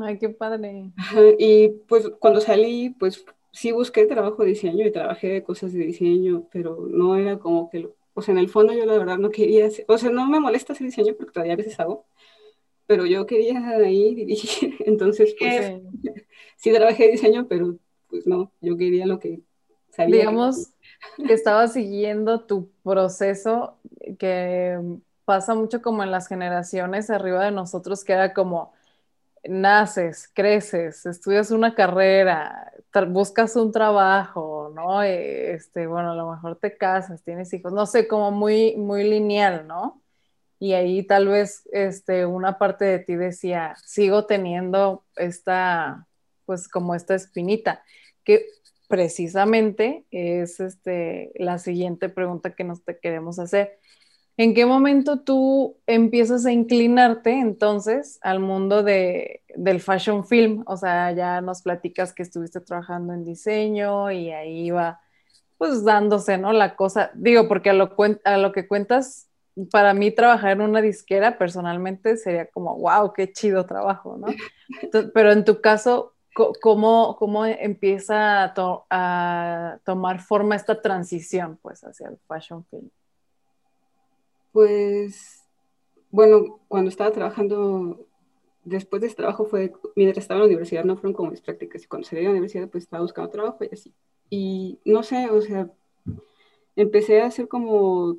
Ay, 0.00 0.16
qué 0.16 0.28
padre. 0.28 0.92
Y 1.38 1.68
pues 1.88 2.08
cuando 2.20 2.40
salí, 2.40 2.90
pues 2.90 3.24
sí 3.52 3.72
busqué 3.72 4.06
trabajo 4.06 4.42
de 4.42 4.50
diseño 4.50 4.86
y 4.86 4.92
trabajé 4.92 5.28
de 5.28 5.42
cosas 5.42 5.72
de 5.72 5.80
diseño, 5.80 6.48
pero 6.52 6.86
no 6.88 7.16
era 7.16 7.38
como 7.38 7.70
que, 7.70 7.88
o 8.14 8.22
sea, 8.22 8.32
en 8.32 8.38
el 8.38 8.48
fondo 8.48 8.72
yo 8.72 8.86
la 8.86 8.98
verdad 8.98 9.18
no 9.18 9.30
quería, 9.30 9.66
hacer, 9.66 9.84
o 9.88 9.98
sea, 9.98 10.10
no 10.10 10.26
me 10.26 10.40
molesta 10.40 10.72
hacer 10.72 10.86
diseño 10.86 11.14
porque 11.16 11.32
todavía 11.32 11.54
a 11.54 11.56
veces 11.56 11.78
hago, 11.80 12.06
pero 12.86 13.06
yo 13.06 13.26
quería 13.26 13.68
ahí 13.68 14.14
dirigir, 14.16 14.76
entonces 14.80 15.34
pues 15.38 15.80
sí 16.56 16.72
trabajé 16.72 17.04
de 17.04 17.12
diseño, 17.12 17.46
pero 17.48 17.76
pues 18.08 18.26
no, 18.26 18.52
yo 18.60 18.76
quería 18.76 19.06
lo 19.06 19.18
que 19.18 19.40
sabía. 19.90 20.16
Digamos 20.16 20.72
que 21.16 21.32
estaba 21.32 21.68
siguiendo 21.68 22.40
tu 22.40 22.70
proceso 22.82 23.78
que 24.18 24.78
pasa 25.24 25.54
mucho 25.54 25.80
como 25.80 26.02
en 26.02 26.10
las 26.10 26.26
generaciones 26.26 27.08
arriba 27.10 27.44
de 27.44 27.52
nosotros, 27.52 28.04
que 28.04 28.12
era 28.12 28.34
como 28.34 28.72
naces, 29.44 30.30
creces, 30.34 31.06
estudias 31.06 31.50
una 31.50 31.74
carrera, 31.74 32.72
buscas 33.08 33.56
un 33.56 33.72
trabajo, 33.72 34.72
¿no? 34.74 35.02
Eh, 35.02 35.52
este, 35.54 35.86
bueno, 35.86 36.12
a 36.12 36.14
lo 36.14 36.30
mejor 36.30 36.56
te 36.56 36.76
casas, 36.76 37.22
tienes 37.22 37.52
hijos, 37.52 37.72
no 37.72 37.86
sé, 37.86 38.08
como 38.08 38.30
muy, 38.30 38.76
muy 38.76 39.04
lineal, 39.04 39.66
¿no? 39.66 40.02
Y 40.58 40.74
ahí 40.74 41.02
tal 41.06 41.28
vez 41.28 41.68
este, 41.72 42.26
una 42.26 42.58
parte 42.58 42.84
de 42.84 42.98
ti 42.98 43.16
decía, 43.16 43.74
sigo 43.84 44.26
teniendo 44.26 45.04
esta, 45.16 46.06
pues 46.44 46.68
como 46.68 46.94
esta 46.94 47.14
espinita, 47.14 47.82
que 48.24 48.46
precisamente 48.88 50.04
es 50.10 50.60
este, 50.60 51.32
la 51.36 51.58
siguiente 51.58 52.08
pregunta 52.08 52.54
que 52.54 52.64
nos 52.64 52.84
te 52.84 52.98
queremos 52.98 53.38
hacer. 53.38 53.78
¿En 54.40 54.54
qué 54.54 54.64
momento 54.64 55.20
tú 55.20 55.76
empiezas 55.86 56.46
a 56.46 56.50
inclinarte 56.50 57.30
entonces 57.30 58.18
al 58.22 58.40
mundo 58.40 58.82
de, 58.82 59.42
del 59.54 59.82
fashion 59.82 60.24
film? 60.24 60.62
O 60.66 60.78
sea, 60.78 61.12
ya 61.12 61.42
nos 61.42 61.60
platicas 61.60 62.14
que 62.14 62.22
estuviste 62.22 62.58
trabajando 62.62 63.12
en 63.12 63.22
diseño 63.22 64.10
y 64.10 64.30
ahí 64.30 64.68
iba 64.68 64.98
pues 65.58 65.84
dándose, 65.84 66.38
¿no? 66.38 66.54
La 66.54 66.74
cosa, 66.74 67.10
digo, 67.12 67.48
porque 67.48 67.68
a 67.68 67.74
lo, 67.74 67.94
a 68.24 68.38
lo 68.38 68.52
que 68.52 68.66
cuentas, 68.66 69.28
para 69.70 69.92
mí 69.92 70.10
trabajar 70.10 70.52
en 70.52 70.62
una 70.62 70.80
disquera 70.80 71.36
personalmente 71.36 72.16
sería 72.16 72.46
como, 72.46 72.78
wow, 72.78 73.12
qué 73.12 73.30
chido 73.30 73.66
trabajo, 73.66 74.16
¿no? 74.16 74.28
pero 75.12 75.32
en 75.32 75.44
tu 75.44 75.60
caso, 75.60 76.14
¿cómo, 76.62 77.14
cómo 77.18 77.44
empieza 77.44 78.44
a, 78.44 78.54
a 78.88 79.78
tomar 79.84 80.20
forma 80.20 80.56
esta 80.56 80.80
transición 80.80 81.58
pues 81.60 81.84
hacia 81.84 82.08
el 82.08 82.16
fashion 82.26 82.64
film? 82.70 82.88
Pues, 84.52 85.44
bueno, 86.10 86.60
cuando 86.68 86.88
estaba 86.88 87.12
trabajando, 87.12 88.06
después 88.64 89.00
de 89.00 89.08
ese 89.08 89.16
trabajo 89.16 89.46
fue, 89.46 89.72
mientras 89.96 90.24
estaba 90.24 90.38
en 90.38 90.42
la 90.42 90.46
universidad, 90.48 90.84
no 90.84 90.96
fueron 90.96 91.14
como 91.14 91.30
mis 91.30 91.40
prácticas, 91.40 91.84
y 91.84 91.86
cuando 91.86 92.08
salí 92.08 92.20
de 92.20 92.26
la 92.26 92.32
universidad, 92.32 92.68
pues 92.68 92.84
estaba 92.84 93.02
buscando 93.02 93.30
trabajo 93.30 93.64
y 93.64 93.68
así. 93.72 93.94
Y 94.28 94.78
no 94.84 95.02
sé, 95.02 95.30
o 95.30 95.40
sea, 95.40 95.70
empecé 96.76 97.20
a 97.22 97.26
hacer 97.26 97.48
como, 97.48 98.18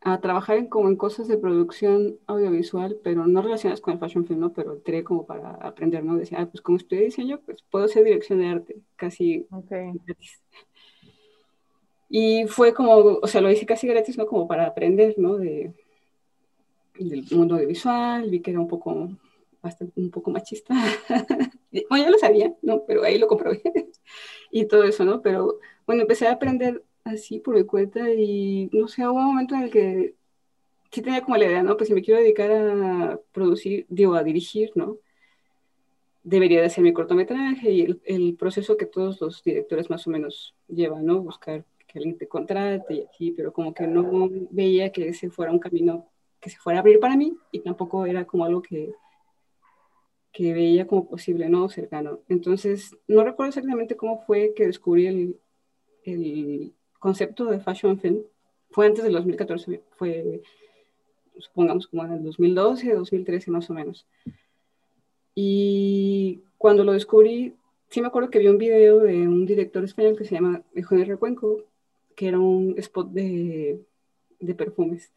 a 0.00 0.20
trabajar 0.20 0.56
en, 0.56 0.66
como 0.66 0.88
en 0.88 0.96
cosas 0.96 1.28
de 1.28 1.38
producción 1.38 2.18
audiovisual, 2.26 2.98
pero 3.04 3.26
no 3.26 3.40
relacionadas 3.40 3.80
con 3.80 3.94
el 3.94 4.00
fashion 4.00 4.26
film, 4.26 4.40
¿no? 4.40 4.52
Pero 4.52 4.72
entré 4.74 5.04
como 5.04 5.26
para 5.26 5.52
aprender, 5.54 6.04
¿no? 6.04 6.16
Decía, 6.16 6.40
ah, 6.40 6.46
pues 6.46 6.60
como 6.60 6.78
estudié 6.78 7.04
diseño, 7.04 7.40
pues 7.44 7.62
puedo 7.70 7.84
hacer 7.84 8.04
dirección 8.04 8.40
de 8.40 8.48
arte, 8.48 8.76
casi 8.96 9.46
okay. 9.50 9.92
Y 12.14 12.46
fue 12.46 12.74
como, 12.74 13.20
o 13.22 13.26
sea, 13.26 13.40
lo 13.40 13.50
hice 13.50 13.64
casi 13.64 13.86
gratis, 13.86 14.18
¿no? 14.18 14.26
Como 14.26 14.46
para 14.46 14.66
aprender, 14.66 15.14
¿no? 15.16 15.38
De, 15.38 15.72
del 16.98 17.24
mundo 17.30 17.54
audiovisual, 17.54 18.28
vi 18.28 18.40
que 18.40 18.50
era 18.50 18.60
un 18.60 18.68
poco, 18.68 19.08
bastante, 19.62 19.98
un 19.98 20.10
poco 20.10 20.30
machista. 20.30 20.74
bueno, 21.88 22.04
ya 22.04 22.10
lo 22.10 22.18
sabía, 22.18 22.54
¿no? 22.60 22.84
Pero 22.84 23.02
ahí 23.02 23.16
lo 23.16 23.28
comprobé. 23.28 23.62
y 24.50 24.66
todo 24.66 24.84
eso, 24.84 25.06
¿no? 25.06 25.22
Pero, 25.22 25.58
bueno, 25.86 26.02
empecé 26.02 26.26
a 26.26 26.32
aprender 26.32 26.84
así 27.02 27.40
por 27.40 27.54
mi 27.54 27.64
cuenta 27.64 28.12
y, 28.12 28.68
no 28.74 28.88
sé, 28.88 29.08
hubo 29.08 29.18
un 29.18 29.28
momento 29.28 29.54
en 29.54 29.62
el 29.62 29.70
que 29.70 30.14
sí 30.90 31.00
tenía 31.00 31.22
como 31.22 31.38
la 31.38 31.46
idea, 31.46 31.62
¿no? 31.62 31.78
Pues 31.78 31.88
si 31.88 31.94
me 31.94 32.02
quiero 32.02 32.20
dedicar 32.20 32.52
a 32.52 33.20
producir, 33.32 33.86
digo, 33.88 34.16
a 34.16 34.22
dirigir, 34.22 34.70
¿no? 34.74 34.98
Debería 36.24 36.60
de 36.60 36.66
hacer 36.66 36.84
mi 36.84 36.92
cortometraje 36.92 37.70
y 37.70 38.00
el 38.04 38.36
proceso 38.36 38.76
que 38.76 38.84
todos 38.84 39.18
los 39.22 39.42
directores 39.42 39.88
más 39.88 40.06
o 40.06 40.10
menos 40.10 40.54
llevan, 40.68 41.06
¿no? 41.06 41.22
Buscar 41.22 41.64
que 41.92 41.98
alguien 41.98 42.18
te 42.18 42.28
contrate 42.28 42.94
y 42.94 43.02
así, 43.02 43.30
pero 43.32 43.52
como 43.52 43.74
que 43.74 43.86
no 43.86 44.28
veía 44.50 44.90
que 44.90 45.08
ese 45.08 45.30
fuera 45.30 45.52
un 45.52 45.58
camino 45.58 46.08
que 46.40 46.50
se 46.50 46.58
fuera 46.58 46.78
a 46.78 46.80
abrir 46.80 46.98
para 46.98 47.16
mí 47.16 47.36
y 47.52 47.60
tampoco 47.60 48.06
era 48.06 48.24
como 48.24 48.44
algo 48.44 48.62
que, 48.62 48.92
que 50.32 50.52
veía 50.52 50.86
como 50.86 51.08
posible, 51.08 51.48
¿no? 51.48 51.68
Cercano. 51.68 52.20
Entonces, 52.28 52.96
no 53.06 53.22
recuerdo 53.22 53.50
exactamente 53.50 53.96
cómo 53.96 54.24
fue 54.26 54.54
que 54.54 54.66
descubrí 54.66 55.06
el, 55.06 55.40
el 56.04 56.72
concepto 56.98 57.44
de 57.44 57.60
fashion 57.60 57.98
film. 57.98 58.22
Fue 58.70 58.86
antes 58.86 59.04
del 59.04 59.12
2014, 59.12 59.82
fue, 59.90 60.42
supongamos, 61.38 61.86
como 61.86 62.04
en 62.04 62.12
el 62.12 62.24
2012, 62.24 62.94
2013 62.94 63.50
más 63.50 63.68
o 63.68 63.74
menos. 63.74 64.06
Y 65.34 66.42
cuando 66.58 66.84
lo 66.84 66.92
descubrí, 66.92 67.54
sí 67.88 68.00
me 68.00 68.06
acuerdo 68.06 68.30
que 68.30 68.38
vi 68.38 68.48
un 68.48 68.58
video 68.58 69.00
de 69.00 69.28
un 69.28 69.44
director 69.44 69.84
español 69.84 70.16
que 70.16 70.24
se 70.24 70.34
llama 70.34 70.62
Eugenio 70.74 71.04
Recuenco, 71.04 71.64
que 72.14 72.28
era 72.28 72.38
un 72.38 72.74
spot 72.78 73.10
de, 73.10 73.80
de 74.40 74.54
perfumes, 74.54 75.12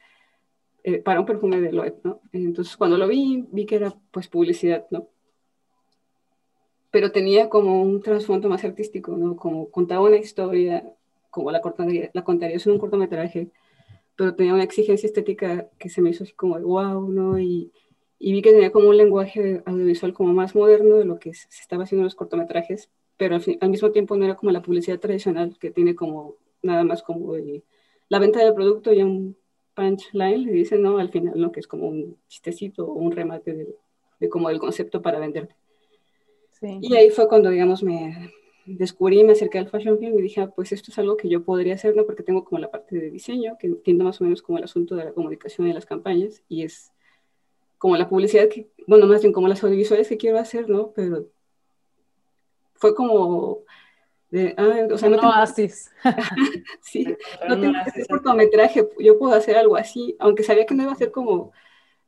eh, 0.83 0.99
para 0.99 1.19
un 1.19 1.25
perfume 1.25 1.59
de 1.61 1.71
Loeb, 1.71 1.95
¿no? 2.03 2.21
Entonces 2.31 2.77
cuando 2.77 2.97
lo 2.97 3.07
vi, 3.07 3.45
vi 3.51 3.65
que 3.65 3.75
era 3.75 3.95
pues 4.11 4.27
publicidad, 4.27 4.85
¿no? 4.91 5.07
Pero 6.91 7.11
tenía 7.11 7.49
como 7.49 7.81
un 7.81 8.01
trasfondo 8.01 8.47
más 8.47 8.63
artístico, 8.63 9.17
¿no? 9.17 9.35
Como 9.35 9.69
contaba 9.69 10.05
una 10.07 10.17
historia, 10.17 10.83
como 11.29 11.51
la, 11.51 11.59
contaría, 11.59 12.09
la 12.13 12.23
contaría 12.23 12.57
en 12.63 12.71
un 12.71 12.79
cortometraje, 12.79 13.49
pero 14.15 14.33
tenía 14.35 14.53
una 14.53 14.63
exigencia 14.63 15.07
estética 15.07 15.67
que 15.77 15.89
se 15.89 16.01
me 16.01 16.11
hizo 16.11 16.23
así 16.23 16.33
como 16.33 16.57
wow, 16.59 17.09
¿no? 17.09 17.37
Y, 17.37 17.71
y 18.17 18.31
vi 18.31 18.41
que 18.41 18.51
tenía 18.51 18.71
como 18.71 18.87
un 18.89 18.95
lenguaje 18.97 19.61
audiovisual 19.65 20.13
como 20.13 20.33
más 20.33 20.55
moderno 20.55 20.95
de 20.95 21.05
lo 21.05 21.19
que 21.19 21.33
se 21.33 21.47
estaba 21.61 21.83
haciendo 21.83 22.01
en 22.03 22.05
los 22.05 22.15
cortometrajes, 22.15 22.89
pero 23.17 23.35
al, 23.35 23.41
fin- 23.41 23.57
al 23.59 23.69
mismo 23.69 23.91
tiempo 23.91 24.15
no 24.15 24.23
era 24.23 24.35
como 24.35 24.51
la 24.51 24.61
publicidad 24.61 24.99
tradicional 24.99 25.57
que 25.59 25.71
tiene 25.71 25.95
como 25.95 26.35
nada 26.65 26.83
más 26.83 27.01
como 27.03 27.35
el- 27.35 27.63
la 28.09 28.19
venta 28.19 28.43
del 28.43 28.53
producto 28.53 28.93
y 28.93 29.01
un 29.01 29.37
punchline, 29.73 30.43
le 30.45 30.51
dicen, 30.51 30.81
¿no? 30.81 30.97
Al 30.97 31.09
final, 31.09 31.39
¿no? 31.39 31.51
Que 31.51 31.59
es 31.59 31.67
como 31.67 31.87
un 31.87 32.17
chistecito 32.27 32.85
o 32.85 32.93
un 32.93 33.11
remate 33.11 33.53
de, 33.53 33.75
de 34.19 34.29
como 34.29 34.49
el 34.49 34.59
concepto 34.59 35.01
para 35.01 35.19
venderte. 35.19 35.55
Sí. 36.51 36.79
Y 36.81 36.95
ahí 36.95 37.09
fue 37.09 37.27
cuando, 37.27 37.49
digamos, 37.49 37.83
me 37.83 38.31
descubrí, 38.65 39.23
me 39.23 39.33
acerqué 39.33 39.59
al 39.59 39.69
fashion 39.69 39.99
film 39.99 40.17
y 40.17 40.21
dije, 40.21 40.41
ah, 40.41 40.51
pues 40.55 40.71
esto 40.71 40.91
es 40.91 40.97
algo 40.97 41.17
que 41.17 41.29
yo 41.29 41.43
podría 41.43 41.75
hacer, 41.75 41.95
¿no? 41.95 42.05
Porque 42.05 42.23
tengo 42.23 42.43
como 42.45 42.59
la 42.59 42.71
parte 42.71 42.97
de 42.97 43.11
diseño, 43.11 43.57
que 43.59 43.67
entiendo 43.67 44.03
más 44.03 44.19
o 44.21 44.23
menos 44.23 44.41
como 44.41 44.57
el 44.57 44.63
asunto 44.63 44.95
de 44.95 45.05
la 45.05 45.11
comunicación 45.11 45.67
y 45.67 45.73
las 45.73 45.85
campañas, 45.85 46.43
y 46.47 46.63
es 46.63 46.91
como 47.77 47.97
la 47.97 48.09
publicidad 48.09 48.47
que, 48.49 48.69
bueno, 48.87 49.05
más 49.05 49.21
bien 49.21 49.33
como 49.33 49.47
las 49.47 49.63
audiovisuales 49.63 50.07
que 50.07 50.17
quiero 50.17 50.39
hacer, 50.39 50.69
¿no? 50.69 50.91
Pero 50.95 51.27
fue 52.73 52.95
como, 52.95 53.59
de, 54.35 54.53
ah, 54.57 54.87
o 54.91 54.97
sea, 54.97 55.09
no 55.09 55.15
Un 55.15 55.21
tengo, 55.21 55.33
oasis. 55.33 55.91
sí, 56.81 57.05
Encontrar 57.41 57.49
no 57.49 57.59
tengo 57.59 57.73
que 57.73 57.79
hacer 57.79 58.01
así- 58.01 58.09
cortometraje, 58.09 58.87
yo 58.99 59.17
puedo 59.19 59.33
hacer 59.33 59.57
algo 59.57 59.75
así, 59.75 60.15
aunque 60.19 60.43
sabía 60.43 60.65
que 60.65 60.75
no 60.75 60.83
iba 60.83 60.91
a 60.91 60.95
ser 60.95 61.11
como 61.11 61.51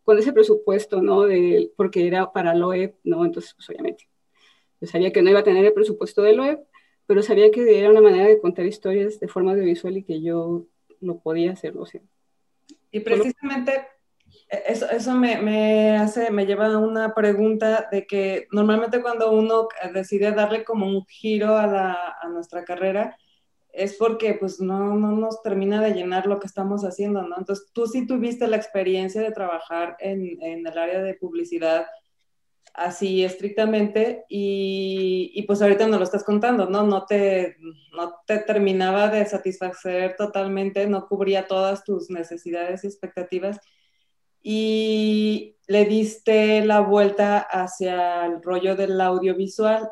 con 0.04 0.18
ese 0.20 0.32
presupuesto, 0.34 1.02
¿no? 1.02 1.24
De, 1.24 1.72
porque 1.76 2.08
era 2.08 2.32
para 2.32 2.54
Loeb, 2.56 2.96
¿no? 3.04 3.26
Entonces, 3.26 3.54
pues 3.56 3.70
obviamente, 3.70 4.08
yo 4.80 4.88
sabía 4.88 5.12
que 5.12 5.22
no 5.22 5.30
iba 5.30 5.40
a 5.40 5.44
tener 5.44 5.66
el 5.66 5.74
presupuesto 5.74 6.22
de 6.22 6.34
Loeb, 6.34 6.60
pero 7.06 7.22
sabía 7.22 7.52
que 7.52 7.80
era 7.80 7.90
una 7.90 8.02
manera 8.02 8.26
de 8.28 8.40
contar 8.40 8.66
historias 8.66 9.20
de 9.20 9.28
forma 9.28 9.52
audiovisual 9.52 9.98
y 9.98 10.04
que 10.04 10.22
yo 10.22 10.66
lo 11.02 11.20
podía 11.20 11.52
hacer, 11.54 11.78
o 11.78 11.86
sea. 11.86 12.02
Y 12.92 13.02
precisamente 13.02 13.86
eso, 14.50 14.90
eso 14.90 15.14
me, 15.14 15.42
me 15.42 15.98
hace, 15.98 16.32
me 16.32 16.46
lleva 16.46 16.68
a 16.68 16.78
una 16.78 17.14
pregunta 17.14 17.88
de 17.92 18.08
que 18.08 18.48
normalmente 18.52 19.02
cuando 19.02 19.32
uno 19.32 19.68
decide 19.94 20.32
darle 20.32 20.64
como 20.64 20.88
un 20.88 21.06
giro 21.06 21.58
a, 21.58 21.68
la, 21.68 22.18
a 22.22 22.30
nuestra 22.30 22.64
carrera 22.64 23.18
es 23.74 23.94
porque 23.94 24.34
pues 24.34 24.60
no, 24.60 24.96
no 24.96 25.12
nos 25.12 25.44
termina 25.44 25.82
de 25.82 25.94
llenar 25.94 26.26
lo 26.26 26.40
que 26.40 26.48
estamos 26.48 26.84
haciendo, 26.84 27.22
¿no? 27.22 27.38
Entonces 27.38 27.70
tú 27.74 27.86
sí 27.86 28.08
tuviste 28.08 28.48
la 28.48 28.58
experiencia 28.58 29.22
de 29.22 29.32
trabajar 29.32 29.98
en, 30.00 30.42
en 30.42 30.66
el 30.66 30.78
área 30.78 31.04
de 31.04 31.14
publicidad 31.14 31.86
así 32.74 33.24
estrictamente 33.24 34.26
y, 34.30 35.32
y, 35.34 35.44
pues 35.44 35.62
ahorita 35.62 35.88
nos 35.88 36.00
lo 36.00 36.04
estás 36.04 36.24
contando, 36.24 36.70
¿no? 36.70 36.84
No 36.84 37.06
te, 37.06 37.58
no 37.96 38.16
te 38.26 38.38
terminaba 38.40 39.10
de 39.10 39.26
satisfacer 39.26 40.16
totalmente, 40.16 40.88
no 40.88 41.08
cubría 41.08 41.48
todas 41.48 41.84
tus 41.84 42.10
necesidades 42.10 42.84
y 42.84 42.88
expectativas 42.88 43.60
y 44.50 45.58
le 45.68 45.84
diste 45.84 46.66
la 46.66 46.80
vuelta 46.80 47.40
hacia 47.40 48.26
el 48.26 48.42
rollo 48.42 48.78
del 48.78 49.02
audiovisual. 49.02 49.90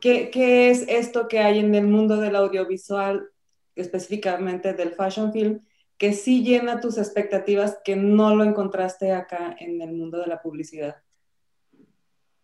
¿Qué, 0.00 0.30
¿Qué, 0.30 0.70
es 0.70 0.88
esto 0.88 1.28
que 1.28 1.40
hay 1.40 1.58
en 1.58 1.74
el 1.74 1.86
mundo 1.86 2.16
del 2.16 2.34
audiovisual, 2.34 3.28
específicamente 3.74 4.72
del 4.72 4.92
fashion 4.92 5.34
film, 5.34 5.60
que 5.98 6.14
sí 6.14 6.44
llena 6.44 6.80
tus 6.80 6.96
expectativas 6.96 7.78
que 7.84 7.94
no 7.94 8.34
lo 8.34 8.42
encontraste 8.42 9.12
acá 9.12 9.54
en 9.60 9.82
el 9.82 9.92
mundo 9.92 10.18
de 10.18 10.28
la 10.28 10.40
publicidad? 10.40 10.96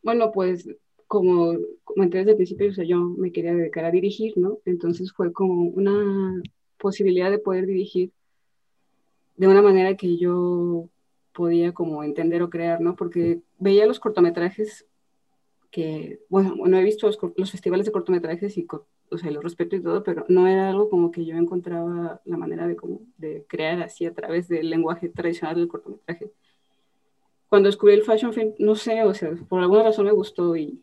Bueno, 0.02 0.30
pues 0.30 0.68
como 1.06 1.56
comenté 1.84 2.18
desde 2.18 2.32
el 2.32 2.36
principio, 2.36 2.68
o 2.68 2.74
sea, 2.74 2.84
yo 2.84 2.98
me 2.98 3.32
quería 3.32 3.54
dedicar 3.54 3.86
a 3.86 3.90
dirigir, 3.90 4.36
¿no? 4.36 4.58
Entonces 4.66 5.10
fue 5.10 5.32
como 5.32 5.70
una 5.70 6.42
posibilidad 6.76 7.30
de 7.30 7.38
poder 7.38 7.64
dirigir 7.64 8.12
de 9.36 9.48
una 9.48 9.62
manera 9.62 9.96
que 9.96 10.16
yo 10.16 10.88
podía 11.32 11.72
como 11.72 12.04
entender 12.04 12.42
o 12.42 12.50
crear, 12.50 12.80
¿no? 12.80 12.96
Porque 12.96 13.40
veía 13.58 13.86
los 13.86 14.00
cortometrajes 14.00 14.86
que, 15.70 16.20
bueno, 16.28 16.54
no 16.54 16.78
he 16.78 16.84
visto 16.84 17.10
los, 17.36 17.50
festivales 17.50 17.86
de 17.86 17.92
cortometrajes 17.92 18.58
y, 18.58 18.66
o 19.10 19.18
sea, 19.18 19.30
los 19.30 19.42
respeto 19.42 19.74
y 19.74 19.82
todo, 19.82 20.02
pero 20.02 20.26
no 20.28 20.46
era 20.46 20.68
algo 20.68 20.90
como 20.90 21.10
que 21.10 21.24
yo 21.24 21.34
encontraba 21.36 22.20
la 22.26 22.36
manera 22.36 22.66
de, 22.66 22.76
como, 22.76 23.00
de 23.16 23.44
crear 23.48 23.80
así 23.82 24.04
a 24.04 24.12
través 24.12 24.48
del 24.48 24.68
lenguaje 24.68 25.08
tradicional 25.08 25.56
del 25.56 25.68
cortometraje. 25.68 26.30
Cuando 27.48 27.68
descubrí 27.68 27.94
el 27.94 28.02
fashion 28.02 28.34
film, 28.34 28.52
no 28.58 28.74
sé, 28.74 29.02
o 29.02 29.14
sea, 29.14 29.32
por 29.48 29.60
alguna 29.60 29.82
razón 29.84 30.06
me 30.06 30.12
gustó 30.12 30.56
y, 30.56 30.82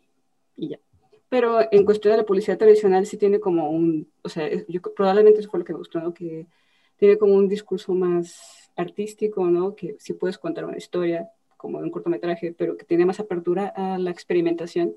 y 0.56 0.70
ya. 0.70 0.80
Pero 1.28 1.60
en 1.70 1.84
cuestión 1.84 2.12
de 2.12 2.18
la 2.18 2.26
publicidad 2.26 2.58
tradicional 2.58 3.06
sí 3.06 3.16
tiene 3.16 3.38
como 3.38 3.70
un, 3.70 4.10
o 4.22 4.28
sea, 4.28 4.48
yo, 4.66 4.82
probablemente 4.82 5.38
eso 5.38 5.50
fue 5.50 5.60
lo 5.60 5.64
que 5.64 5.72
me 5.72 5.78
gustó, 5.78 6.00
¿no? 6.00 6.12
Que 6.12 6.46
tiene 7.00 7.16
como 7.16 7.34
un 7.34 7.48
discurso 7.48 7.94
más 7.94 8.70
artístico, 8.76 9.46
¿no? 9.46 9.74
Que 9.74 9.96
sí 9.98 10.12
puedes 10.12 10.36
contar 10.36 10.66
una 10.66 10.76
historia 10.76 11.30
como 11.56 11.78
un 11.78 11.90
cortometraje, 11.90 12.52
pero 12.52 12.76
que 12.76 12.84
tiene 12.84 13.06
más 13.06 13.20
apertura 13.20 13.72
a 13.74 13.98
la 13.98 14.10
experimentación 14.10 14.94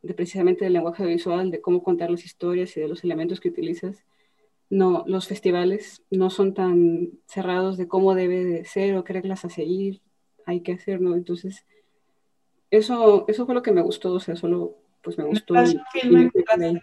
de 0.00 0.14
precisamente 0.14 0.64
del 0.64 0.74
lenguaje 0.74 1.04
visual, 1.04 1.50
de 1.50 1.60
cómo 1.60 1.82
contar 1.82 2.08
las 2.08 2.24
historias 2.24 2.76
y 2.76 2.80
de 2.80 2.88
los 2.88 3.02
elementos 3.02 3.40
que 3.40 3.48
utilizas. 3.48 4.04
No, 4.70 5.02
los 5.08 5.26
festivales 5.26 6.04
no 6.08 6.30
son 6.30 6.54
tan 6.54 7.10
cerrados 7.26 7.76
de 7.76 7.88
cómo 7.88 8.14
debe 8.14 8.44
de 8.44 8.64
ser 8.64 8.96
o 8.96 9.02
qué 9.02 9.14
reglas 9.14 9.44
a 9.44 9.48
seguir 9.48 10.00
hay 10.46 10.60
que 10.60 10.72
hacer, 10.72 11.00
¿no? 11.00 11.14
Entonces, 11.14 11.66
eso, 12.70 13.24
eso 13.26 13.44
fue 13.44 13.54
lo 13.54 13.62
que 13.62 13.72
me 13.72 13.82
gustó, 13.82 14.12
o 14.12 14.20
sea, 14.20 14.36
solo 14.36 14.76
pues 15.02 15.18
me 15.18 15.24
gustó. 15.24 15.56
El 15.56 15.80
film 15.92 16.16
encontraste 16.16 16.80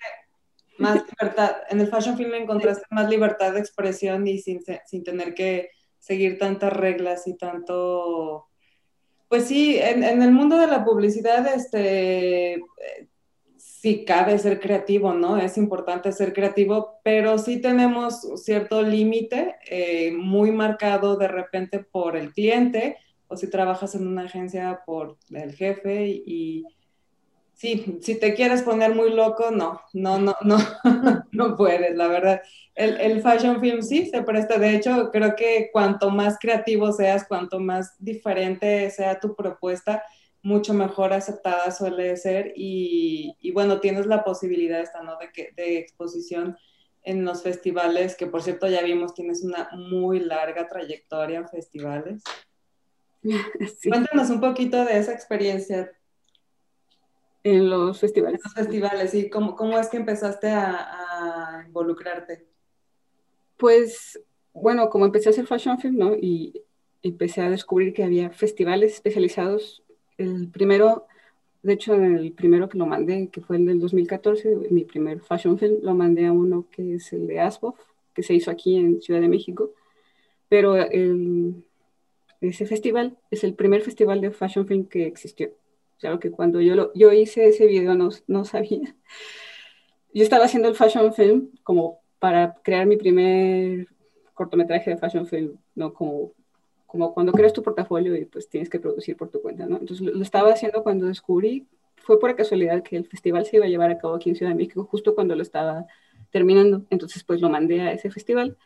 más 0.77 1.03
libertad, 1.09 1.57
en 1.69 1.81
el 1.81 1.87
fashion 1.87 2.17
film 2.17 2.33
encontraste 2.33 2.85
más 2.89 3.09
libertad 3.09 3.53
de 3.53 3.59
expresión 3.59 4.27
y 4.27 4.39
sin, 4.39 4.61
sin 4.85 5.03
tener 5.03 5.33
que 5.33 5.69
seguir 5.99 6.37
tantas 6.37 6.73
reglas 6.73 7.27
y 7.27 7.37
tanto... 7.37 8.47
Pues 9.27 9.45
sí, 9.45 9.77
en, 9.79 10.03
en 10.03 10.21
el 10.21 10.31
mundo 10.31 10.57
de 10.57 10.67
la 10.67 10.85
publicidad, 10.85 11.47
este, 11.47 12.61
sí 13.85 14.03
cabe 14.03 14.39
ser 14.39 14.59
creativo, 14.59 15.13
¿no? 15.13 15.37
Es 15.37 15.57
importante 15.59 16.11
ser 16.11 16.33
creativo, 16.33 16.99
pero 17.03 17.37
sí 17.37 17.61
tenemos 17.61 18.21
cierto 18.43 18.81
límite 18.81 19.57
eh, 19.69 20.11
muy 20.11 20.51
marcado 20.51 21.17
de 21.17 21.27
repente 21.27 21.77
por 21.79 22.17
el 22.17 22.33
cliente 22.33 22.97
o 23.27 23.37
si 23.37 23.47
trabajas 23.47 23.93
en 23.93 24.07
una 24.07 24.23
agencia 24.23 24.81
por 24.87 25.17
el 25.29 25.53
jefe 25.53 26.07
y, 26.07 26.65
sí, 27.55 27.99
si 28.01 28.19
te 28.19 28.33
quieres 28.33 28.61
poner 28.61 28.93
muy 28.93 29.11
loco, 29.11 29.51
no, 29.51 29.81
no, 29.93 30.19
no, 30.19 30.35
no, 30.41 30.57
no 31.31 31.55
puedes, 31.55 31.95
la 31.95 32.07
verdad. 32.07 32.41
El, 32.75 32.99
el, 32.99 33.21
fashion 33.21 33.59
film 33.61 33.81
sí 33.81 34.07
se 34.07 34.21
presta, 34.23 34.57
de 34.57 34.75
hecho, 34.75 35.09
creo 35.11 35.35
que 35.35 35.69
cuanto 35.71 36.09
más 36.09 36.37
creativo 36.39 36.91
seas, 36.91 37.25
cuanto 37.27 37.59
más 37.59 37.95
diferente 37.99 38.89
sea 38.91 39.19
tu 39.19 39.35
propuesta, 39.35 40.03
mucho 40.41 40.73
mejor 40.73 41.11
aceptada 41.11 41.71
suele 41.71 42.15
ser 42.17 42.53
y, 42.55 43.35
y 43.39 43.51
bueno, 43.51 43.79
tienes 43.79 44.05
la 44.05 44.23
posibilidad 44.23 44.79
esta, 44.79 45.01
¿no? 45.01 45.17
De, 45.17 45.31
que, 45.31 45.51
de 45.55 45.79
exposición 45.79 46.55
en 47.01 47.23
los 47.23 47.43
festivales, 47.43 48.15
que 48.15 48.27
por 48.27 48.43
cierto 48.43 48.67
ya 48.67 48.81
vimos, 48.81 49.13
tienes 49.13 49.43
una 49.43 49.69
muy 49.73 50.19
larga 50.19 50.67
trayectoria 50.67 51.39
en 51.39 51.49
festivales. 51.49 52.23
Sí. 53.79 53.89
Cuéntanos 53.89 54.29
un 54.29 54.39
poquito 54.39 54.85
de 54.85 54.99
esa 54.99 55.11
experiencia. 55.11 55.91
En 57.45 57.69
los 57.69 57.99
festivales. 57.99 58.39
En 58.39 58.43
los 58.43 58.53
festivales, 58.55 59.11
sí. 59.11 59.29
¿Cómo, 59.29 59.55
cómo 59.55 59.77
es 59.77 59.87
que 59.87 59.97
empezaste 59.97 60.49
a, 60.49 61.59
a, 61.59 61.63
involucrarte? 61.67 62.43
Pues, 63.55 64.19
bueno, 64.51 64.89
como 64.89 65.05
empecé 65.05 65.29
a 65.29 65.31
hacer 65.31 65.45
fashion 65.45 65.77
film, 65.77 65.95
¿no? 65.95 66.15
Y 66.15 66.63
empecé 67.03 67.43
a 67.43 67.51
descubrir 67.51 67.93
que 67.93 68.03
había 68.03 68.31
festivales 68.31 68.93
especializados. 68.93 69.83
El 70.17 70.49
primero, 70.49 71.05
de 71.61 71.73
hecho, 71.73 71.93
el 71.93 72.31
primero 72.31 72.67
que 72.67 72.79
lo 72.79 72.87
mandé, 72.87 73.29
que 73.29 73.41
fue 73.41 73.57
el 73.57 73.67
del 73.67 73.79
2014, 73.79 74.55
mi 74.71 74.83
primer 74.83 75.21
fashion 75.21 75.59
film, 75.59 75.77
lo 75.83 75.93
mandé 75.93 76.25
a 76.25 76.31
uno 76.31 76.65
que 76.71 76.95
es 76.95 77.13
el 77.13 77.27
de 77.27 77.41
ASBOF, 77.41 77.77
que 78.15 78.23
se 78.23 78.33
hizo 78.33 78.49
aquí 78.49 78.75
en 78.75 79.03
Ciudad 79.03 79.21
de 79.21 79.29
México. 79.29 79.71
Pero 80.49 80.77
el, 80.77 81.63
ese 82.41 82.65
festival 82.65 83.19
es 83.29 83.43
el 83.43 83.53
primer 83.53 83.83
festival 83.83 84.19
de 84.19 84.31
fashion 84.31 84.65
film 84.65 84.87
que 84.87 85.05
existió. 85.05 85.51
Claro 85.99 86.19
que 86.19 86.31
cuando 86.31 86.61
yo, 86.61 86.75
lo, 86.75 86.93
yo 86.93 87.11
hice 87.13 87.47
ese 87.47 87.65
video 87.65 87.95
no, 87.95 88.09
no 88.27 88.45
sabía. 88.45 88.95
Yo 90.13 90.23
estaba 90.23 90.45
haciendo 90.45 90.69
el 90.69 90.75
fashion 90.75 91.13
film 91.13 91.49
como 91.63 91.99
para 92.19 92.55
crear 92.63 92.85
mi 92.85 92.97
primer 92.97 93.87
cortometraje 94.33 94.91
de 94.91 94.97
fashion 94.97 95.25
film, 95.25 95.57
¿no? 95.75 95.93
Como, 95.93 96.33
como 96.85 97.13
cuando 97.13 97.31
creas 97.31 97.53
tu 97.53 97.63
portafolio 97.63 98.15
y 98.15 98.25
pues 98.25 98.49
tienes 98.49 98.69
que 98.69 98.79
producir 98.79 99.17
por 99.17 99.29
tu 99.29 99.41
cuenta, 99.41 99.65
¿no? 99.65 99.77
Entonces 99.77 100.05
lo, 100.05 100.21
estaba 100.21 100.51
haciendo 100.51 100.83
cuando 100.83 101.07
descubrí, 101.07 101.67
fue 101.97 102.19
por 102.19 102.35
casualidad 102.35 102.83
que 102.83 102.97
el 102.97 103.07
festival 103.07 103.45
se 103.45 103.57
iba 103.57 103.65
a 103.65 103.69
llevar 103.69 103.91
a 103.91 103.97
cabo 103.97 104.15
aquí 104.15 104.29
en 104.29 104.35
Ciudad 104.35 104.51
de 104.51 104.57
México, 104.57 104.87
justo 104.89 105.15
cuando 105.15 105.35
lo 105.35 105.41
estaba 105.41 105.85
terminando. 106.31 106.85
Entonces 106.89 107.23
pues 107.23 107.41
lo 107.41 107.49
mandé 107.49 107.81
a 107.81 107.93
ese 107.93 108.11
festival. 108.11 108.57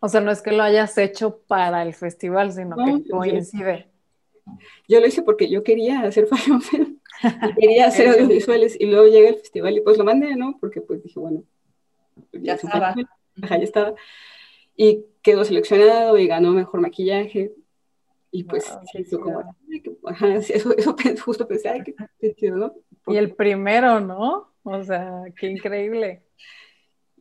O 0.00 0.08
sea, 0.08 0.20
no 0.20 0.30
es 0.30 0.42
que 0.42 0.52
lo 0.52 0.62
hayas 0.62 0.96
hecho 0.98 1.40
para 1.46 1.82
el 1.82 1.94
festival, 1.94 2.52
sino 2.52 2.76
no, 2.76 2.84
que 3.02 3.10
coincide. 3.10 3.90
Yo 4.88 5.00
lo 5.00 5.06
hice 5.06 5.22
porque 5.22 5.48
yo 5.48 5.62
quería 5.62 6.02
hacer 6.02 6.26
fashion 6.28 6.60
film, 6.62 6.98
y 7.22 7.54
quería 7.60 7.86
hacer 7.86 8.08
audiovisuales 8.08 8.76
y 8.78 8.86
luego 8.86 9.06
llega 9.06 9.28
el 9.28 9.36
festival 9.36 9.76
y 9.76 9.80
pues 9.80 9.98
lo 9.98 10.04
mandé, 10.04 10.36
¿no? 10.36 10.56
Porque 10.60 10.80
pues 10.80 11.02
dije, 11.02 11.18
bueno, 11.18 11.44
ya, 12.32 12.54
estaba. 12.54 12.94
Ajá, 13.42 13.58
ya 13.58 13.64
estaba. 13.64 13.94
Y 14.76 15.04
quedó 15.22 15.44
seleccionado 15.44 16.18
y 16.18 16.26
ganó 16.26 16.52
mejor 16.52 16.80
maquillaje. 16.80 17.52
Y 18.30 18.44
pues 18.44 18.68
wow, 18.70 18.80
sí, 18.92 18.98
eso 18.98 19.20
como, 19.20 19.56
ajá, 20.04 20.34
eso, 20.34 20.74
eso 20.76 20.96
justo 21.24 21.48
pensé, 21.48 21.68
ay, 21.68 21.82
qué, 21.84 21.94
qué 22.20 22.34
chido, 22.34 22.56
¿no? 22.56 22.74
Porque, 23.02 23.18
y 23.18 23.22
el 23.22 23.34
primero, 23.34 24.00
¿no? 24.00 24.52
O 24.62 24.82
sea, 24.82 25.22
qué 25.38 25.48
increíble. 25.48 26.25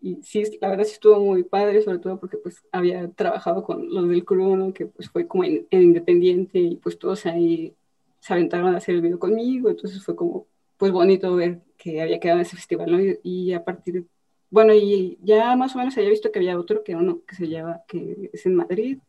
Y 0.06 0.22
sí, 0.22 0.44
la 0.62 0.70
verdad 0.70 0.84
sí 0.84 0.92
estuvo 0.94 1.20
muy 1.20 1.42
padre, 1.44 1.82
sobre 1.82 1.98
todo 1.98 2.20
porque 2.20 2.38
pues 2.38 2.64
había 2.72 3.10
trabajado 3.10 3.64
con 3.64 3.90
los 3.92 4.08
del 4.08 4.24
crew, 4.24 4.56
¿no? 4.56 4.72
Que 4.72 4.86
pues 4.86 5.10
fue 5.10 5.28
como 5.28 5.44
en, 5.46 5.66
en 5.72 5.82
independiente 5.82 6.60
y 6.60 6.76
pues 6.76 7.00
todos 7.00 7.26
ahí 7.26 7.74
se 8.20 8.34
aventaron 8.34 8.76
a 8.76 8.78
hacer 8.78 8.94
el 8.94 9.02
video 9.02 9.18
conmigo, 9.18 9.68
entonces 9.68 10.04
fue 10.04 10.16
como 10.16 10.46
pues 10.78 10.92
bonito 10.92 11.36
ver 11.36 11.62
que 11.76 12.04
había 12.04 12.20
quedado 12.20 12.38
en 12.40 12.46
ese 12.46 12.56
festival, 12.56 12.92
¿no? 12.92 13.02
Y, 13.02 13.20
y 13.24 13.54
a 13.54 13.64
partir, 13.66 14.06
bueno, 14.52 14.76
y 14.76 15.18
ya 15.24 15.56
más 15.56 15.74
o 15.76 15.80
menos 15.80 15.98
había 15.98 16.12
visto 16.12 16.32
que 16.32 16.38
había 16.38 16.60
otro 16.60 16.84
que 16.84 16.96
uno 16.96 17.22
que 17.26 17.36
se 17.36 17.48
llama, 17.48 17.82
que 17.88 18.30
es 18.32 18.46
en 18.46 18.56
Madrid, 18.56 19.00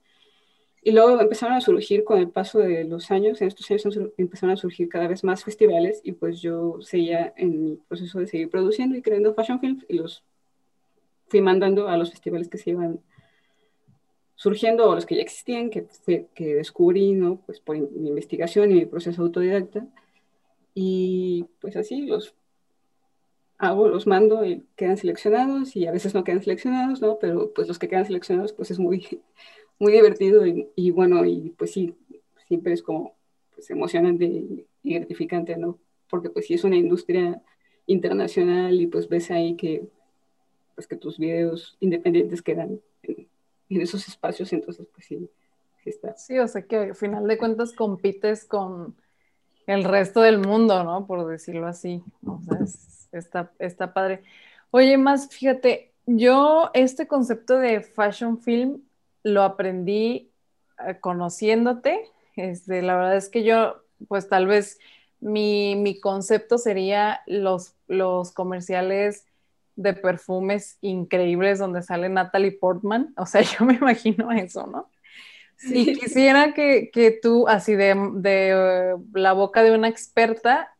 y 0.82 0.92
luego 0.92 1.20
empezaron 1.20 1.56
a 1.56 1.60
surgir 1.60 2.04
con 2.04 2.18
el 2.20 2.30
paso 2.30 2.58
de 2.60 2.84
los 2.84 3.10
años, 3.10 3.42
en 3.42 3.48
estos 3.48 3.70
años 3.70 3.98
empezaron 4.16 4.54
a 4.54 4.56
surgir 4.56 4.88
cada 4.88 5.08
vez 5.08 5.24
más 5.24 5.44
festivales 5.44 6.00
y 6.04 6.12
pues 6.12 6.40
yo 6.40 6.78
seguía 6.80 7.34
en 7.36 7.62
mi 7.62 7.76
proceso 7.76 8.18
de 8.20 8.28
seguir 8.28 8.48
produciendo 8.48 8.96
y 8.96 9.02
creando 9.02 9.34
fashion 9.34 9.60
films 9.60 9.84
y 9.90 9.96
los 9.96 10.24
fui 11.28 11.40
mandando 11.40 11.88
a 11.88 11.96
los 11.96 12.10
festivales 12.10 12.48
que 12.48 12.58
se 12.58 12.70
iban 12.70 13.00
surgiendo 14.36 14.88
o 14.88 14.94
los 14.94 15.06
que 15.06 15.16
ya 15.16 15.22
existían, 15.22 15.70
que, 15.70 15.82
fue, 15.82 16.28
que 16.34 16.54
descubrí, 16.54 17.12
¿no? 17.12 17.40
Pues 17.46 17.60
por 17.60 17.76
mi 17.76 18.08
investigación 18.08 18.70
y 18.70 18.74
mi 18.74 18.86
proceso 18.86 19.22
autodidacta. 19.22 19.86
Y 20.74 21.46
pues 21.60 21.76
así 21.76 22.02
los 22.02 22.34
hago, 23.58 23.88
los 23.88 24.06
mando 24.06 24.44
y 24.44 24.66
quedan 24.76 24.98
seleccionados 24.98 25.74
y 25.74 25.86
a 25.86 25.92
veces 25.92 26.14
no 26.14 26.22
quedan 26.22 26.42
seleccionados, 26.42 27.00
¿no? 27.00 27.18
Pero 27.18 27.52
pues 27.54 27.66
los 27.66 27.78
que 27.78 27.88
quedan 27.88 28.04
seleccionados 28.04 28.52
pues 28.52 28.70
es 28.70 28.78
muy, 28.78 29.22
muy 29.78 29.92
divertido 29.92 30.46
y, 30.46 30.68
y 30.76 30.90
bueno, 30.90 31.24
y 31.24 31.54
pues 31.56 31.72
sí, 31.72 31.94
siempre 32.46 32.74
es 32.74 32.82
como 32.82 33.16
pues, 33.54 33.70
emocionante 33.70 34.26
y 34.26 34.66
gratificante, 34.82 35.56
¿no? 35.56 35.78
Porque 36.10 36.30
pues 36.30 36.46
sí 36.46 36.54
es 36.54 36.64
una 36.64 36.76
industria 36.76 37.42
internacional 37.86 38.80
y 38.80 38.86
pues 38.86 39.08
ves 39.08 39.30
ahí 39.30 39.56
que 39.56 39.88
pues 40.76 40.86
que 40.86 40.94
tus 40.94 41.18
videos 41.18 41.76
independientes 41.80 42.42
quedan 42.42 42.80
en, 43.02 43.26
esos 43.68 44.06
espacios, 44.06 44.52
entonces 44.52 44.86
pues 44.94 45.06
sí, 45.06 45.28
sí 45.82 45.90
está. 45.90 46.16
Sí, 46.16 46.38
o 46.38 46.46
sea 46.46 46.62
que 46.62 46.76
al 46.76 46.94
final 46.94 47.26
de 47.26 47.36
cuentas 47.36 47.72
compites 47.72 48.44
con 48.44 48.94
el 49.66 49.82
resto 49.82 50.20
del 50.20 50.38
mundo, 50.38 50.84
¿no? 50.84 51.06
Por 51.06 51.26
decirlo 51.26 51.66
así. 51.66 52.00
O 52.24 52.40
sea, 52.42 52.58
es, 52.62 53.08
está, 53.10 53.50
está 53.58 53.92
padre. 53.92 54.22
Oye, 54.70 54.96
más, 54.98 55.28
fíjate, 55.30 55.92
yo 56.06 56.70
este 56.74 57.08
concepto 57.08 57.58
de 57.58 57.80
fashion 57.80 58.38
film 58.38 58.82
lo 59.24 59.42
aprendí 59.42 60.30
eh, 60.86 60.98
conociéndote. 61.00 62.08
Este, 62.36 62.82
la 62.82 62.94
verdad 62.94 63.16
es 63.16 63.28
que 63.28 63.42
yo, 63.42 63.82
pues 64.06 64.28
tal 64.28 64.46
vez 64.46 64.78
mi, 65.18 65.74
mi 65.74 65.98
concepto 65.98 66.58
sería 66.58 67.22
los, 67.26 67.74
los 67.88 68.30
comerciales 68.30 69.26
de 69.76 69.94
perfumes 69.94 70.78
increíbles 70.80 71.58
donde 71.58 71.82
sale 71.82 72.08
Natalie 72.08 72.52
Portman. 72.52 73.12
O 73.16 73.26
sea, 73.26 73.42
yo 73.58 73.64
me 73.64 73.74
imagino 73.74 74.32
eso, 74.32 74.66
¿no? 74.66 74.90
Sí. 75.56 75.90
Y 75.90 75.98
quisiera 75.98 76.52
que, 76.52 76.90
que 76.92 77.10
tú, 77.12 77.48
así 77.48 77.74
de, 77.74 77.94
de 78.14 78.94
uh, 78.94 79.18
la 79.18 79.32
boca 79.32 79.62
de 79.62 79.72
una 79.72 79.88
experta, 79.88 80.70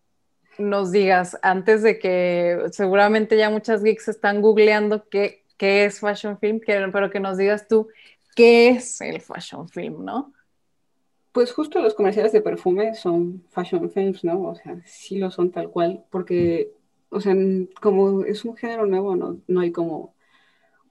nos 0.59 0.91
digas, 0.91 1.39
antes 1.43 1.83
de 1.83 1.99
que 1.99 2.59
seguramente 2.73 3.37
ya 3.37 3.51
muchas 3.51 3.83
geeks 3.83 4.09
están 4.09 4.41
googleando 4.43 5.09
qué, 5.09 5.45
qué 5.57 5.85
es 5.85 6.01
fashion 6.01 6.39
film, 6.39 6.61
pero 6.65 7.11
que 7.11 7.21
nos 7.21 7.37
digas 7.37 7.69
tú 7.69 7.89
qué 8.35 8.69
es 8.69 9.01
el 9.01 9.21
fashion 9.21 9.69
film, 9.69 10.05
¿no? 10.05 10.33
Pues 11.33 11.53
justo 11.53 11.81
los 11.81 11.95
comerciales 11.95 12.33
de 12.33 12.41
perfume 12.41 12.95
son 12.95 13.45
fashion 13.51 13.91
films, 13.91 14.25
¿no? 14.25 14.43
O 14.43 14.55
sea, 14.55 14.81
sí 14.85 15.19
lo 15.19 15.31
son 15.31 15.51
tal 15.51 15.71
cual, 15.71 16.05
porque 16.11 16.73
o 17.17 17.21
sea, 17.21 17.35
como 17.81 18.25
es 18.25 18.45
un 18.45 18.57
género 18.57 18.87
nuevo, 18.87 19.17
no, 19.17 19.41
no 19.47 19.61
hay 19.61 19.73
como 19.73 20.15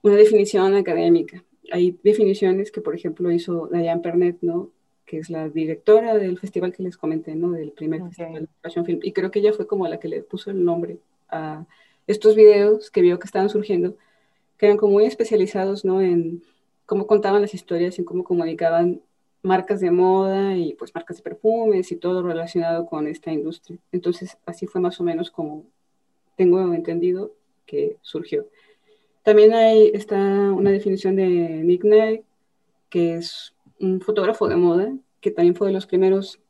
una 0.02 0.16
definición 0.16 0.74
académica. 0.74 1.44
Hay 1.72 1.98
definiciones 2.02 2.70
que, 2.70 2.80
por 2.80 2.94
ejemplo, 2.94 3.30
hizo 3.30 3.68
Diane 3.72 4.00
Pernet, 4.02 4.38
¿no? 4.42 4.70
que 5.06 5.18
es 5.18 5.30
la 5.30 5.48
directora 5.48 6.18
del 6.18 6.38
festival 6.38 6.72
que 6.72 6.82
les 6.82 6.96
comenté, 6.96 7.36
¿no? 7.36 7.52
Del 7.52 7.70
primer 7.70 8.02
okay. 8.02 8.12
festival 8.12 8.42
de 8.42 8.48
Fashion 8.60 8.84
Film. 8.84 9.00
Y 9.02 9.12
creo 9.12 9.30
que 9.30 9.38
ella 9.38 9.52
fue 9.52 9.66
como 9.66 9.86
la 9.86 10.00
que 10.00 10.08
le 10.08 10.22
puso 10.22 10.50
el 10.50 10.64
nombre 10.64 10.98
a 11.28 11.64
estos 12.08 12.34
videos 12.34 12.90
que 12.90 13.02
vio 13.02 13.18
que 13.18 13.26
estaban 13.26 13.48
surgiendo, 13.48 13.96
que 14.58 14.66
eran 14.66 14.78
como 14.78 14.94
muy 14.94 15.04
especializados, 15.04 15.84
¿no? 15.84 16.00
En 16.00 16.42
cómo 16.86 17.06
contaban 17.06 17.40
las 17.40 17.54
historias, 17.54 17.98
en 17.98 18.04
cómo 18.04 18.24
comunicaban 18.24 19.00
marcas 19.42 19.80
de 19.80 19.92
moda 19.92 20.56
y 20.56 20.74
pues 20.74 20.92
marcas 20.92 21.18
de 21.18 21.22
perfumes 21.22 21.92
y 21.92 21.96
todo 21.96 22.22
relacionado 22.22 22.86
con 22.86 23.06
esta 23.06 23.32
industria. 23.32 23.78
Entonces, 23.92 24.36
así 24.44 24.66
fue 24.66 24.80
más 24.80 25.00
o 25.00 25.04
menos 25.04 25.30
como 25.30 25.66
tengo 26.36 26.72
entendido 26.72 27.32
que 27.66 27.96
surgió. 28.02 28.46
También 29.22 29.52
hay 29.52 29.90
está 29.92 30.16
una 30.16 30.70
definición 30.70 31.16
de 31.16 31.26
Nick 31.26 31.82
Knight, 31.82 32.22
que 32.88 33.16
es 33.16 33.54
un 33.80 34.00
fotógrafo 34.00 34.48
de 34.48 34.56
moda, 34.56 34.96
que 35.20 35.30
también 35.30 35.56
fue 35.56 35.66
de 35.66 35.72
los 35.72 35.86
primeros 35.86 36.40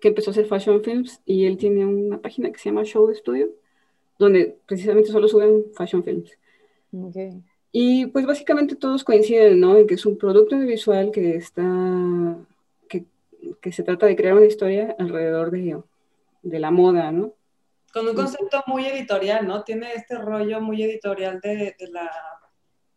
que 0.00 0.08
empezó 0.08 0.30
a 0.30 0.32
hacer 0.32 0.46
fashion 0.46 0.82
films, 0.82 1.20
y 1.24 1.46
él 1.46 1.56
tiene 1.56 1.86
una 1.86 2.18
página 2.20 2.50
que 2.50 2.58
se 2.58 2.70
llama 2.70 2.82
Show 2.82 3.14
Studio, 3.14 3.50
donde 4.18 4.56
precisamente 4.66 5.12
solo 5.12 5.28
suben 5.28 5.66
fashion 5.74 6.02
films. 6.02 6.36
Okay. 6.92 7.40
Y 7.70 8.06
pues 8.06 8.26
básicamente 8.26 8.74
todos 8.74 9.04
coinciden, 9.04 9.60
¿no? 9.60 9.78
En 9.78 9.86
que 9.86 9.94
es 9.94 10.04
un 10.04 10.18
producto 10.18 10.58
visual 10.58 11.12
que 11.12 11.36
está, 11.36 12.36
que, 12.88 13.04
que 13.60 13.72
se 13.72 13.84
trata 13.84 14.06
de 14.06 14.16
crear 14.16 14.34
una 14.34 14.46
historia 14.46 14.94
alrededor 14.98 15.52
de, 15.52 15.80
de 16.42 16.58
la 16.58 16.70
moda, 16.72 17.12
¿no? 17.12 17.32
Con 17.92 18.08
un 18.08 18.14
concepto 18.14 18.62
muy 18.66 18.86
editorial, 18.86 19.46
¿no? 19.46 19.64
Tiene 19.64 19.92
este 19.94 20.16
rollo 20.16 20.60
muy 20.60 20.82
editorial 20.82 21.40
de, 21.40 21.76
de 21.78 21.88
la, 21.88 22.10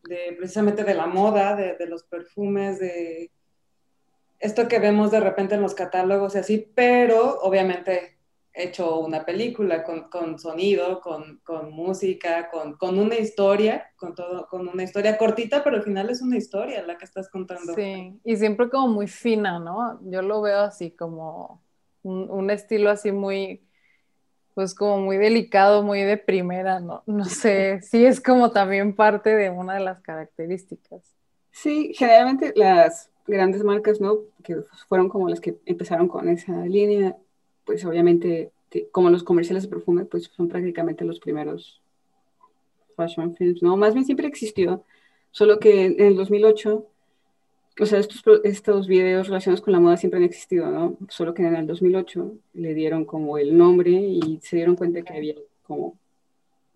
de 0.04 0.36
precisamente 0.38 0.84
de 0.84 0.94
la 0.94 1.08
moda, 1.08 1.56
de, 1.56 1.76
de, 1.76 1.88
los 1.88 2.04
perfumes, 2.04 2.80
de 2.80 3.32
esto 4.40 4.68
que 4.68 4.80
vemos 4.80 5.12
de 5.12 5.20
repente 5.20 5.56
en 5.56 5.62
los 5.62 5.76
catálogos 5.76 6.36
y 6.36 6.40
así, 6.40 6.72
pero 6.74 7.40
obviamente 7.42 8.16
hecho 8.56 9.00
una 9.00 9.26
película 9.26 9.84
con, 9.84 10.10
con 10.10 10.40
sonido, 10.40 11.02
con, 11.02 11.42
con 11.44 11.72
música, 11.72 12.50
con, 12.50 12.78
con, 12.78 12.98
una 12.98 13.16
historia, 13.16 13.92
con 13.98 14.16
todo, 14.16 14.48
con 14.48 14.68
una 14.68 14.84
historia 14.84 15.18
cortita, 15.18 15.64
pero 15.64 15.76
al 15.76 15.84
final 15.84 16.10
es 16.10 16.22
una 16.22 16.38
historia 16.38 16.86
la 16.86 16.98
que 16.98 17.06
estás 17.06 17.30
contando. 17.30 17.74
Sí, 17.74 18.18
y 18.24 18.38
siempre 18.38 18.70
como 18.70 18.88
muy 18.88 19.08
fina, 19.08 19.60
¿no? 19.60 20.00
Yo 20.04 20.22
lo 20.22 20.42
veo 20.42 20.62
así 20.62 20.92
como 20.92 21.64
un, 22.02 22.30
un 22.32 22.50
estilo 22.50 22.90
así 22.90 23.12
muy 23.12 23.68
pues 24.56 24.74
como 24.74 24.98
muy 25.00 25.18
delicado, 25.18 25.84
muy 25.84 26.02
de 26.02 26.18
primera, 26.18 26.80
¿no? 26.80 27.04
No 27.06 27.26
sé, 27.26 27.82
sí 27.82 28.06
es 28.06 28.22
como 28.22 28.52
también 28.52 28.96
parte 28.96 29.36
de 29.36 29.50
una 29.50 29.76
de 29.76 29.82
las 29.82 30.02
características. 30.02 31.14
Sí, 31.52 31.94
generalmente 31.94 32.54
las 32.56 33.12
grandes 33.28 33.64
marcas, 33.64 34.00
¿no? 34.00 34.20
Que 34.44 34.56
fueron 34.88 35.10
como 35.10 35.30
las 35.30 35.42
que 35.42 35.58
empezaron 35.66 36.08
con 36.08 36.30
esa 36.30 36.54
línea, 36.66 37.18
pues 37.66 37.84
obviamente, 37.86 38.52
como 38.92 39.10
los 39.10 39.24
comerciales 39.24 39.64
de 39.64 39.70
perfume, 39.70 40.06
pues 40.06 40.32
son 40.36 40.48
prácticamente 40.48 41.04
los 41.04 41.20
primeros 41.20 41.82
fashion 42.96 43.36
films, 43.36 43.62
¿no? 43.62 43.76
Más 43.76 43.94
bien 43.94 44.06
siempre 44.06 44.28
existió, 44.28 44.86
solo 45.32 45.60
que 45.60 45.86
en 45.86 46.00
el 46.00 46.16
2008 46.16 46.88
o 47.80 47.86
sea, 47.86 48.00
estos, 48.00 48.24
estos 48.44 48.88
videos 48.88 49.28
relacionados 49.28 49.62
con 49.62 49.74
la 49.74 49.80
moda 49.80 49.98
siempre 49.98 50.20
han 50.20 50.26
existido, 50.26 50.72
¿no? 50.72 50.98
Solo 51.10 51.34
que 51.34 51.44
en 51.44 51.56
el 51.56 51.68
2008 51.68 52.34
le 52.54 52.74
dieron 52.74 53.06
como 53.06 53.38
el 53.38 53.58
nombre 53.58 53.92
y 53.92 54.40
se 54.42 54.56
dieron 54.56 54.76
cuenta 54.76 55.02
que 55.02 55.14
había 55.14 55.36
como 55.64 55.98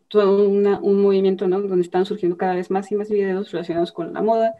todo 0.10 0.50
una, 0.50 0.80
un 0.80 1.02
movimiento, 1.02 1.48
¿no? 1.48 1.62
Donde 1.62 1.84
están 1.84 2.06
surgiendo 2.06 2.38
cada 2.38 2.56
vez 2.56 2.70
más 2.70 2.92
y 2.92 2.96
más 2.96 3.10
videos 3.10 3.52
relacionados 3.52 3.92
con 3.92 4.14
la 4.14 4.22
moda. 4.22 4.56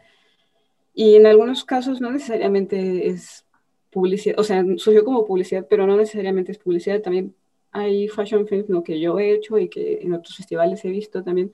Y 0.94 1.16
en 1.16 1.26
algunos 1.26 1.64
casos 1.64 2.00
no 2.00 2.10
necesariamente 2.10 3.08
es 3.08 3.44
publicidad, 3.90 4.38
o 4.38 4.44
sea, 4.44 4.64
surgió 4.76 5.04
como 5.04 5.26
publicidad, 5.26 5.66
pero 5.68 5.86
no 5.86 5.96
necesariamente 5.96 6.52
es 6.52 6.58
publicidad. 6.58 7.02
También 7.02 7.34
hay 7.72 8.08
fashion 8.08 8.46
films, 8.46 8.68
lo 8.68 8.82
que 8.82 9.00
yo 9.00 9.18
he 9.18 9.32
hecho 9.32 9.58
y 9.58 9.68
que 9.68 10.00
en 10.02 10.14
otros 10.14 10.36
festivales 10.36 10.84
he 10.84 10.90
visto 10.90 11.22
también, 11.22 11.52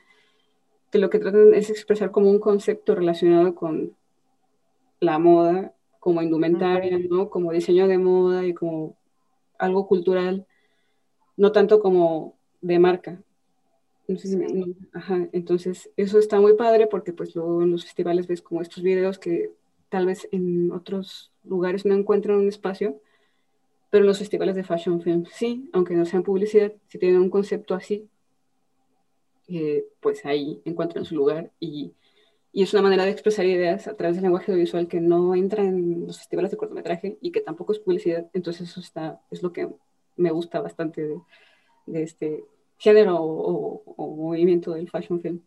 que 0.91 0.99
lo 0.99 1.11
que 1.11 1.19
tratan 1.19 1.55
es 1.55 1.71
expresar 1.71 2.11
como 2.11 2.31
un 2.31 2.39
concepto 2.39 2.95
relacionado 2.95 3.55
con 3.55 3.97
la 5.01 5.19
moda 5.19 5.75
como 6.01 6.23
indumentaria, 6.23 6.99
¿no? 7.11 7.31
Como 7.31 7.53
diseño 7.53 7.89
de 7.89 7.99
moda 7.99 8.47
y 8.47 8.55
como 8.55 8.97
algo 9.59 9.87
cultural, 9.87 10.47
no 11.37 11.53
tanto 11.53 11.81
como 11.81 12.37
de 12.61 12.79
marca. 12.79 13.21
Entonces, 14.09 14.31
sí. 14.31 14.77
ajá, 14.93 15.29
entonces, 15.33 15.91
eso 15.97 16.19
está 16.19 16.41
muy 16.41 16.55
padre 16.55 16.87
porque 16.87 17.13
pues 17.13 17.35
luego 17.35 17.63
en 17.63 17.73
los 17.73 17.85
festivales 17.85 18.27
ves 18.29 18.41
como 18.41 18.63
estos 18.63 18.83
videos 18.83 19.19
que 19.19 19.51
tal 19.89 20.07
vez 20.07 20.29
en 20.31 20.71
otros 20.71 21.33
lugares 21.45 21.85
no 21.85 21.95
encuentran 21.95 22.39
un 22.39 22.49
espacio, 22.49 23.01
pero 23.91 24.05
en 24.05 24.09
los 24.09 24.19
festivales 24.19 24.55
de 24.55 24.65
fashion 24.65 25.01
film 25.01 25.25
sí, 25.33 25.69
aunque 25.73 25.95
no 25.95 26.05
sean 26.05 26.23
publicidad, 26.23 26.73
si 26.87 26.99
tienen 26.99 27.21
un 27.21 27.31
concepto 27.31 27.75
así, 27.75 28.09
eh, 29.49 29.85
pues 30.01 30.25
ahí 30.25 30.61
encuentran 30.65 31.05
su 31.05 31.15
lugar 31.15 31.51
y 31.61 31.93
y 32.57 32.63
es 32.63 32.73
una 32.73 32.81
manera 32.81 33.05
de 33.05 33.11
expresar 33.11 33.45
ideas 33.45 33.87
a 33.87 33.95
través 33.99 34.17
del 34.17 34.23
lenguaje 34.23 34.55
visual 34.55 34.89
que 34.89 34.99
no 34.99 35.35
entra 35.35 35.63
en 35.63 36.07
los 36.07 36.17
festivales 36.17 36.51
de 36.51 36.57
cortometraje 36.57 37.19
y 37.21 37.31
que 37.31 37.43
tampoco 37.43 37.75
es 37.75 37.79
publicidad. 37.81 38.31
Entonces 38.33 38.71
eso 38.71 38.81
está, 38.81 39.21
es 39.31 39.43
lo 39.43 39.53
que 39.53 39.69
me 40.17 40.31
gusta 40.31 40.63
bastante 40.63 41.07
de, 41.07 41.21
de 41.85 42.03
este 42.03 42.45
género 42.79 43.17
o, 43.17 43.83
o 43.85 44.17
movimiento 44.17 44.73
del 44.73 44.89
fashion 44.89 45.21
film. 45.21 45.43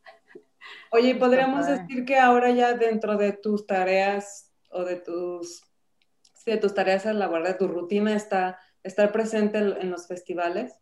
Oye, 0.91 1.15
podríamos 1.15 1.65
decir 1.65 2.05
que 2.05 2.15
ahora 2.15 2.51
ya 2.51 2.75
dentro 2.75 3.17
de 3.17 3.33
tus 3.33 3.65
tareas 3.65 4.53
o 4.69 4.83
de 4.83 4.97
tus, 4.97 5.63
sí, 6.35 6.51
de 6.51 6.57
tus 6.57 6.75
tareas 6.75 7.07
a 7.07 7.13
la 7.13 7.27
de 7.27 7.55
tu 7.55 7.67
rutina 7.67 8.15
está 8.15 8.59
estar 8.83 9.11
presente 9.11 9.57
en 9.57 9.89
los 9.89 10.07
festivales. 10.07 10.75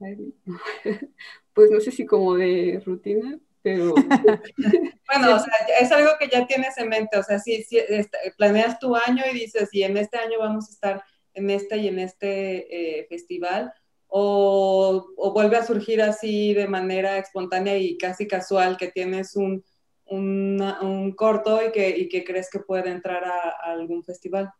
Pues 1.54 1.70
no 1.72 1.80
sé 1.80 1.90
si 1.90 2.06
como 2.06 2.36
de 2.36 2.80
rutina, 2.86 3.38
pero... 3.62 3.94
bueno, 5.08 5.36
o 5.36 5.38
sea, 5.38 5.52
es 5.80 5.90
algo 5.92 6.10
que 6.18 6.28
ya 6.28 6.46
tienes 6.46 6.76
en 6.78 6.88
mente, 6.88 7.18
o 7.18 7.22
sea, 7.22 7.38
si, 7.38 7.62
si 7.62 7.78
planeas 8.36 8.78
tu 8.78 8.94
año 8.94 9.22
y 9.30 9.34
dices, 9.34 9.68
y 9.72 9.82
en 9.82 9.96
este 9.96 10.18
año 10.18 10.38
vamos 10.38 10.68
a 10.68 10.72
estar 10.72 11.04
en 11.34 11.50
este 11.50 11.78
y 11.78 11.88
en 11.88 11.98
este 11.98 13.00
eh, 13.00 13.06
festival, 13.08 13.72
o, 14.08 15.06
o, 15.16 15.32
vuelve 15.32 15.56
a 15.56 15.66
surgir 15.66 16.00
así 16.00 16.54
de 16.54 16.66
manera 16.66 17.18
espontánea 17.18 17.76
y 17.76 17.98
casi 17.98 18.26
casual, 18.26 18.76
que 18.78 18.88
tienes 18.88 19.36
un, 19.36 19.62
un 20.06 21.14
corto 21.16 21.60
y 21.64 21.70
que, 21.72 21.90
y 21.96 22.08
que, 22.08 22.24
crees 22.24 22.48
que 22.50 22.60
puede 22.60 22.90
entrar 22.90 23.24
a, 23.24 23.50
algún 23.64 24.02
festival. 24.02 24.50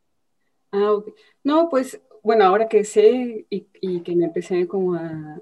Ah, 0.70 0.92
ok. 0.92 1.08
No, 1.42 1.68
pues 1.68 2.00
bueno, 2.22 2.44
ahora 2.44 2.68
que 2.68 2.84
sé 2.84 3.46
y, 3.48 3.68
y, 3.80 4.02
que 4.02 4.14
me 4.14 4.26
empecé 4.26 4.66
como 4.66 4.94
a, 4.94 5.40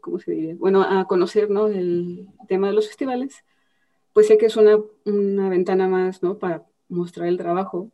¿cómo 0.00 0.18
se 0.18 0.32
diría? 0.32 0.54
Bueno, 0.56 0.82
a 0.82 1.06
conocer, 1.06 1.50
¿no? 1.50 1.68
El 1.68 2.28
tema 2.48 2.68
de 2.68 2.74
los 2.74 2.88
festivales, 2.88 3.44
pues 4.12 4.26
sé 4.26 4.38
que 4.38 4.46
es 4.46 4.56
una, 4.56 4.78
una 5.04 5.48
ventana 5.48 5.88
más, 5.88 6.22
¿no? 6.22 6.38
Para 6.38 6.66
mostrar 6.88 7.28
el 7.28 7.38
trabajo, 7.38 7.90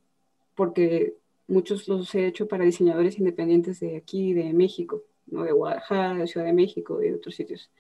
porque 0.54 1.16
muchos 1.46 1.88
los 1.88 2.14
he 2.14 2.26
hecho 2.26 2.48
para 2.48 2.64
diseñadores 2.64 3.18
independientes 3.18 3.80
de 3.80 3.96
aquí, 3.96 4.32
de 4.32 4.52
México, 4.52 5.02
¿no? 5.26 5.42
de 5.44 5.52
Guadalajara, 5.52 6.14
de 6.14 6.26
Ciudad 6.26 6.46
de 6.46 6.52
México 6.52 7.02
y 7.02 7.08
de 7.08 7.14
otros 7.14 7.34
sitios. 7.34 7.70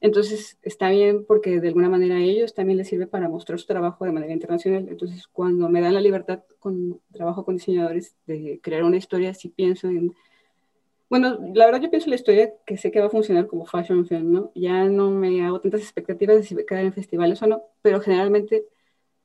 Entonces 0.00 0.58
está 0.62 0.90
bien 0.90 1.24
porque 1.24 1.60
de 1.60 1.68
alguna 1.68 1.88
manera 1.88 2.16
a 2.16 2.20
ellos 2.20 2.52
también 2.52 2.76
les 2.76 2.88
sirve 2.88 3.06
para 3.06 3.28
mostrar 3.28 3.58
su 3.58 3.66
trabajo 3.66 4.04
de 4.04 4.12
manera 4.12 4.34
internacional. 4.34 4.86
Entonces 4.88 5.26
cuando 5.26 5.68
me 5.70 5.80
dan 5.80 5.94
la 5.94 6.00
libertad 6.00 6.42
con 6.58 7.00
trabajo 7.10 7.44
con 7.44 7.56
diseñadores 7.56 8.14
de 8.26 8.60
crear 8.62 8.84
una 8.84 8.98
historia, 8.98 9.32
sí 9.34 9.48
pienso 9.48 9.88
en... 9.88 10.14
Bueno, 11.10 11.38
la 11.54 11.66
verdad 11.66 11.82
yo 11.82 11.90
pienso 11.90 12.06
en 12.06 12.10
la 12.10 12.16
historia 12.16 12.52
que 12.66 12.76
sé 12.76 12.90
que 12.90 13.00
va 13.00 13.06
a 13.06 13.10
funcionar 13.10 13.46
como 13.46 13.66
fashion 13.66 14.06
film, 14.06 14.32
¿no? 14.32 14.52
Ya 14.54 14.84
no 14.84 15.10
me 15.10 15.44
hago 15.44 15.60
tantas 15.60 15.82
expectativas 15.82 16.36
de 16.36 16.42
si 16.42 16.54
a 16.54 16.64
quedar 16.64 16.84
en 16.84 16.92
festivales 16.92 17.42
o 17.42 17.46
no, 17.46 17.62
pero 17.82 18.00
generalmente 18.00 18.64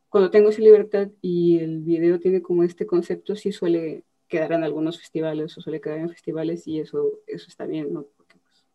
cuando 0.10 0.32
tengo 0.32 0.50
esa 0.50 0.62
libertad 0.62 1.10
y 1.22 1.60
el 1.60 1.80
video 1.82 2.20
tiene 2.20 2.42
como 2.42 2.64
este 2.64 2.86
concepto, 2.86 3.36
sí 3.36 3.52
suele 3.52 4.04
quedar 4.28 4.52
en 4.54 4.64
algunos 4.64 5.00
festivales 5.00 5.58
o 5.58 5.62
suele 5.62 5.82
quedar 5.82 6.00
en 6.00 6.10
festivales 6.10 6.68
y 6.68 6.80
eso, 6.80 7.20
eso 7.28 7.48
está 7.48 7.66
bien, 7.66 7.94
¿no? 7.94 8.08
Porque 8.18 8.38
pues, 8.38 8.66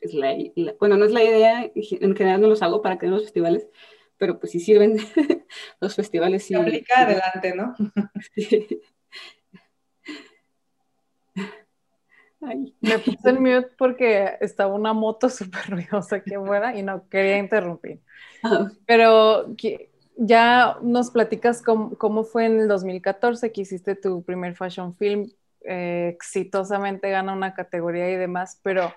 es 0.00 0.14
la, 0.14 0.36
bueno, 0.78 0.96
no 0.96 1.04
es 1.04 1.12
la 1.12 1.22
idea, 1.22 1.70
en 1.74 2.16
general 2.16 2.40
no 2.40 2.48
los 2.48 2.62
hago 2.62 2.80
para 2.80 2.96
quedar 2.96 3.08
en 3.08 3.14
los 3.14 3.24
festivales, 3.24 3.68
pero 4.16 4.38
pues 4.38 4.52
si 4.52 4.60
sirven 4.60 4.96
los 5.80 5.94
festivales. 5.94 6.44
Sí, 6.44 6.54
aplica 6.54 7.02
adelante, 7.02 7.54
¿no? 7.54 7.74
Sí. 8.34 8.80
Me 12.40 12.98
puse 12.98 13.28
el 13.28 13.40
mute 13.40 13.70
porque 13.76 14.36
estaba 14.40 14.72
una 14.72 14.92
moto 14.92 15.28
súper 15.28 15.68
ruidosa 15.68 16.16
aquí 16.16 16.34
afuera 16.34 16.76
y 16.76 16.82
no 16.82 17.08
quería 17.08 17.38
interrumpir. 17.38 18.00
Ah. 18.42 18.70
Pero 18.86 19.46
ya 20.16 20.78
nos 20.82 21.10
platicas 21.10 21.62
cómo, 21.62 22.24
fue 22.24 22.46
en 22.46 22.60
el 22.60 22.68
2014 22.68 23.52
que 23.52 23.62
hiciste 23.62 23.94
tu 23.94 24.22
primer 24.22 24.56
fashion 24.56 24.94
film, 24.94 25.30
eh, 25.62 26.12
exitosamente 26.14 27.10
gana 27.10 27.32
una 27.32 27.54
categoría 27.54 28.10
y 28.10 28.16
demás, 28.16 28.58
pero 28.62 28.92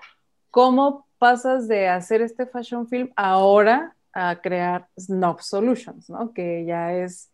¿cómo 0.50 1.08
pasas 1.18 1.68
de 1.68 1.88
hacer 1.88 2.22
este 2.22 2.46
fashion 2.46 2.88
film 2.88 3.12
ahora 3.16 3.96
a 4.14 4.42
crear 4.42 4.88
Snob 5.00 5.42
Solutions, 5.42 6.10
¿no? 6.10 6.34
que 6.34 6.66
ya 6.66 6.94
es 6.94 7.31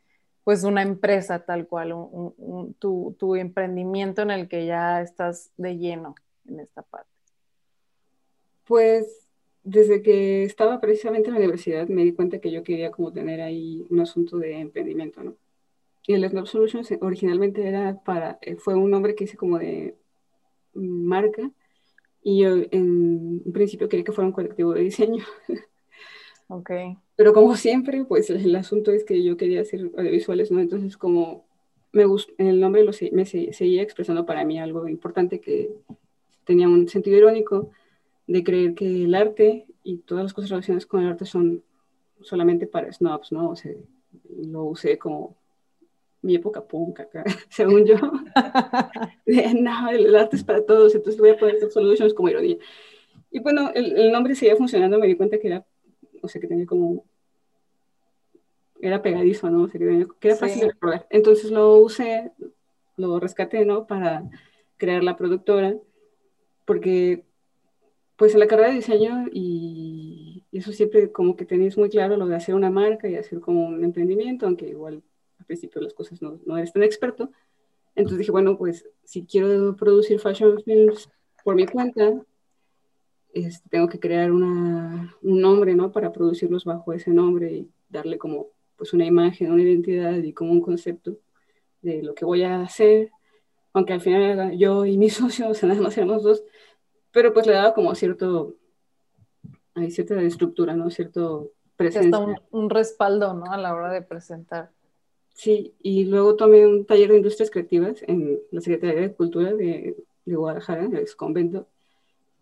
pues 0.48 0.64
una 0.64 0.82
empresa 0.82 1.44
tal 1.44 1.68
cual, 1.68 1.94
tu, 2.80 3.18
tu 3.20 3.36
emprendimiento 3.36 4.22
en 4.22 4.32
el 4.32 4.48
que 4.48 4.66
ya 4.66 5.02
estás 5.02 5.52
de 5.58 5.78
lleno 5.78 6.16
en 6.48 6.62
esta 6.62 6.84
parte? 6.84 7.12
Pues 8.64 9.28
desde 9.64 10.02
que 10.02 10.46
estaba 10.46 10.80
precisamente 10.80 11.28
en 11.28 11.34
la 11.34 11.42
universidad 11.42 11.90
me 11.90 12.06
di 12.06 12.14
cuenta 12.14 12.40
que 12.40 12.50
yo 12.50 12.64
quería 12.64 12.92
como 12.92 13.12
tener 13.12 13.42
ahí 13.42 13.86
un 13.90 14.00
asunto 14.00 14.38
de 14.38 14.58
emprendimiento, 14.58 15.22
¿no? 15.22 15.36
Y 16.08 16.14
el 16.14 16.30
Snob 16.30 16.48
Solutions 16.48 16.94
originalmente 17.02 17.68
era 17.68 18.02
para, 18.06 18.40
eh, 18.42 18.56
fue 18.56 18.74
un 18.74 18.90
nombre 18.90 19.16
que 19.16 19.26
hice 19.26 19.36
como 19.36 19.60
de 19.60 19.98
marca 20.74 21.52
y 22.24 22.44
yo 22.44 22.56
en 22.72 23.42
un 23.46 23.52
principio 23.52 23.90
quería 23.90 24.06
que 24.06 24.14
fuera 24.14 24.28
un 24.28 24.34
colectivo 24.34 24.74
de 24.74 24.80
diseño. 24.80 25.26
Ok. 26.48 26.72
Pero 27.18 27.34
como 27.34 27.56
siempre, 27.58 28.06
pues 28.06 28.30
el 28.30 28.56
asunto 28.56 28.92
es 28.92 29.04
que 29.04 29.22
yo 29.22 29.36
quería 29.36 29.62
hacer 29.62 29.92
audiovisuales, 29.98 30.52
¿no? 30.52 30.62
Entonces 30.62 30.96
como 30.96 31.46
me 31.92 32.06
gustó, 32.06 32.32
el 32.38 32.60
nombre 32.62 32.84
lo, 32.84 32.92
me 33.12 33.26
seguía 33.26 33.82
expresando 33.82 34.26
para 34.26 34.46
mí 34.46 34.60
algo 34.60 34.88
importante 34.88 35.42
que 35.42 35.72
tenía 36.46 36.68
un 36.68 36.88
sentido 36.88 37.18
irónico 37.18 37.72
de 38.28 38.44
creer 38.44 38.76
que 38.76 38.86
el 39.04 39.16
arte 39.16 39.66
y 39.84 39.98
todas 40.00 40.24
las 40.24 40.34
cosas 40.34 40.50
relacionadas 40.52 40.86
con 40.86 41.02
el 41.02 41.10
arte 41.10 41.26
son 41.26 41.64
solamente 42.22 42.68
para 42.68 42.92
snobs, 42.92 43.32
¿no? 43.32 43.50
O 43.50 43.56
sea, 43.56 43.74
lo 44.38 44.66
usé 44.66 44.98
como 44.98 45.36
mi 46.22 46.36
época 46.36 46.62
punk 46.62 47.00
acá, 47.00 47.24
según 47.50 47.86
yo. 47.86 47.96
no, 49.56 49.90
el, 49.90 50.16
arte 50.16 50.36
es 50.36 50.44
para 50.44 50.66
todos, 50.66 50.94
entonces 50.94 51.20
voy 51.20 51.32
a 51.32 51.38
poner 51.38 51.60
Solutions 51.72 52.14
como 52.14 52.30
ironía. 52.30 52.58
Y 53.32 53.40
bueno, 53.40 53.72
el, 53.74 53.98
el, 53.98 54.12
nombre 54.12 54.36
seguía 54.36 54.56
funcionando, 54.56 55.00
me 55.00 55.08
di 55.08 55.16
cuenta 55.16 55.40
que 55.40 55.48
era, 55.48 55.66
o 56.22 56.28
sea, 56.28 56.42
que 56.42 56.48
tenía 56.48 56.66
como, 56.66 57.06
era 58.82 59.02
pegadizo, 59.02 59.50
¿no? 59.50 59.68
Que, 59.68 59.78
era 60.22 60.36
fácil 60.36 60.62
de 60.62 60.68
recordar. 60.68 61.08
Entonces 61.10 61.52
lo 61.52 61.78
usé, 61.78 62.32
lo 62.96 63.20
rescaté, 63.20 63.66
¿no? 63.66 63.88
Para 63.88 64.30
crear 64.78 65.04
la 65.04 65.16
productora, 65.16 65.76
porque 66.66 67.26
pues 68.16 68.34
en 68.34 68.40
la 68.40 68.48
carrera 68.48 68.70
de 68.70 68.76
diseño 68.76 69.26
y 69.32 70.44
eso 70.52 70.72
siempre 70.72 71.12
como 71.12 71.36
que 71.36 71.46
tenéis 71.46 71.78
muy 71.78 71.90
claro 71.90 72.18
lo 72.18 72.28
de 72.28 72.36
hacer 72.36 72.56
una 72.56 72.72
marca 72.72 73.08
y 73.08 73.16
hacer 73.16 73.40
como 73.40 73.68
un 73.68 73.84
emprendimiento, 73.84 74.48
aunque 74.48 74.68
igual 74.68 75.04
al 75.40 75.46
principio 75.46 75.82
las 75.82 75.94
cosas 75.94 76.22
no, 76.22 76.40
no 76.46 76.58
eres 76.58 76.74
tan 76.74 76.84
experto. 76.84 77.32
Entonces 77.96 78.20
dije, 78.20 78.32
bueno, 78.32 78.58
pues 78.58 78.88
si 79.04 79.26
quiero 79.26 79.76
producir 79.76 80.20
fashion 80.20 80.62
films 80.64 81.10
por 81.44 81.56
mi 81.56 81.66
cuenta, 81.68 82.22
este, 83.34 83.70
tengo 83.70 83.88
que 83.88 84.00
crear 84.00 84.32
una, 84.32 85.16
un 85.22 85.42
nombre, 85.42 85.76
¿no? 85.76 85.92
Para 85.92 86.12
producirlos 86.12 86.66
bajo 86.66 86.94
ese 86.94 87.12
nombre 87.12 87.52
y 87.52 87.72
darle 87.90 88.18
como 88.18 88.48
pues 88.78 88.94
una 88.94 89.06
imagen, 89.06 89.52
una 89.52 89.64
identidad 89.64 90.18
y 90.18 90.34
como 90.34 90.52
un 90.52 90.62
concepto 90.62 91.18
de 91.82 92.04
lo 92.04 92.14
que 92.14 92.26
voy 92.26 92.44
a 92.44 92.62
hacer. 92.62 93.12
Aunque 93.74 93.94
al 93.94 94.02
final 94.02 94.58
yo 94.58 94.86
y 94.86 94.98
mis 94.98 95.14
socios, 95.16 95.62
nada 95.64 95.82
más 95.82 95.98
éramos 95.98 96.24
dos, 96.24 96.44
pero 97.12 97.34
pues 97.34 97.48
le 97.48 97.54
daba 97.54 97.74
como 97.74 97.94
cierto, 97.96 98.56
hay 99.74 99.92
cierta 99.92 100.22
estructura, 100.22 100.76
¿no? 100.76 100.90
Cierto 100.90 101.52
presencia. 101.76 102.18
Hasta 102.18 102.20
un, 102.52 102.64
un, 102.64 102.70
respaldo, 102.70 103.34
¿no? 103.34 103.52
A 103.52 103.58
la 103.58 103.74
hora 103.74 103.92
de 103.92 104.02
presentar. 104.02 104.72
Sí, 105.34 105.76
y 105.82 106.06
luego 106.06 106.36
tomé 106.36 106.66
un 106.66 106.86
taller 106.86 107.10
de 107.12 107.18
industrias 107.18 107.52
creativas 107.52 108.04
en 108.08 108.40
la 108.52 108.62
Secretaría 108.62 109.02
de 109.02 109.14
Cultura 109.14 109.54
de, 109.54 109.96
de 110.26 110.36
Guadalajara, 110.36 110.84
en 110.84 110.96
el 110.96 111.02
ex 111.02 111.16
convento, 111.16 111.68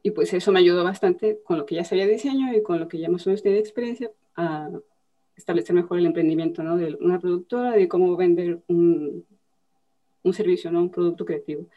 y 0.01 0.11
pues 0.11 0.33
eso 0.33 0.51
me 0.51 0.59
ayudó 0.59 0.83
bastante 0.83 1.41
con 1.43 1.57
lo 1.57 1.65
que 1.65 1.75
ya 1.75 1.83
sabía 1.83 2.05
de 2.05 2.13
diseño 2.13 2.53
y 2.53 2.61
con 2.61 2.79
lo 2.79 2.87
que 2.87 2.99
ya 2.99 3.09
más 3.09 3.25
o 3.25 3.29
menos 3.29 3.43
tenía 3.43 3.59
experiencia 3.59 4.11
a 4.35 4.69
establecer 5.35 5.75
mejor 5.75 5.99
el 5.99 6.05
emprendimiento, 6.05 6.63
¿no? 6.63 6.77
De 6.77 6.95
una 7.01 7.19
productora, 7.19 7.71
de 7.71 7.87
cómo 7.87 8.15
vender 8.15 8.61
un, 8.67 9.25
un 10.23 10.33
servicio, 10.33 10.71
¿no? 10.71 10.81
Un 10.81 10.91
producto 10.91 11.25
creativo 11.25 11.67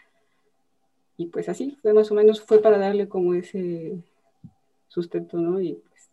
y 1.19 1.27
pues 1.27 1.49
así, 1.49 1.77
fue 1.83 1.93
más 1.93 2.11
o 2.13 2.15
menos, 2.15 2.41
fue 2.41 2.63
para 2.63 2.79
darle 2.79 3.09
como 3.09 3.35
ese 3.35 3.99
sustento, 4.87 5.37
¿no? 5.37 5.61
Y 5.61 5.75
pues, 5.75 6.11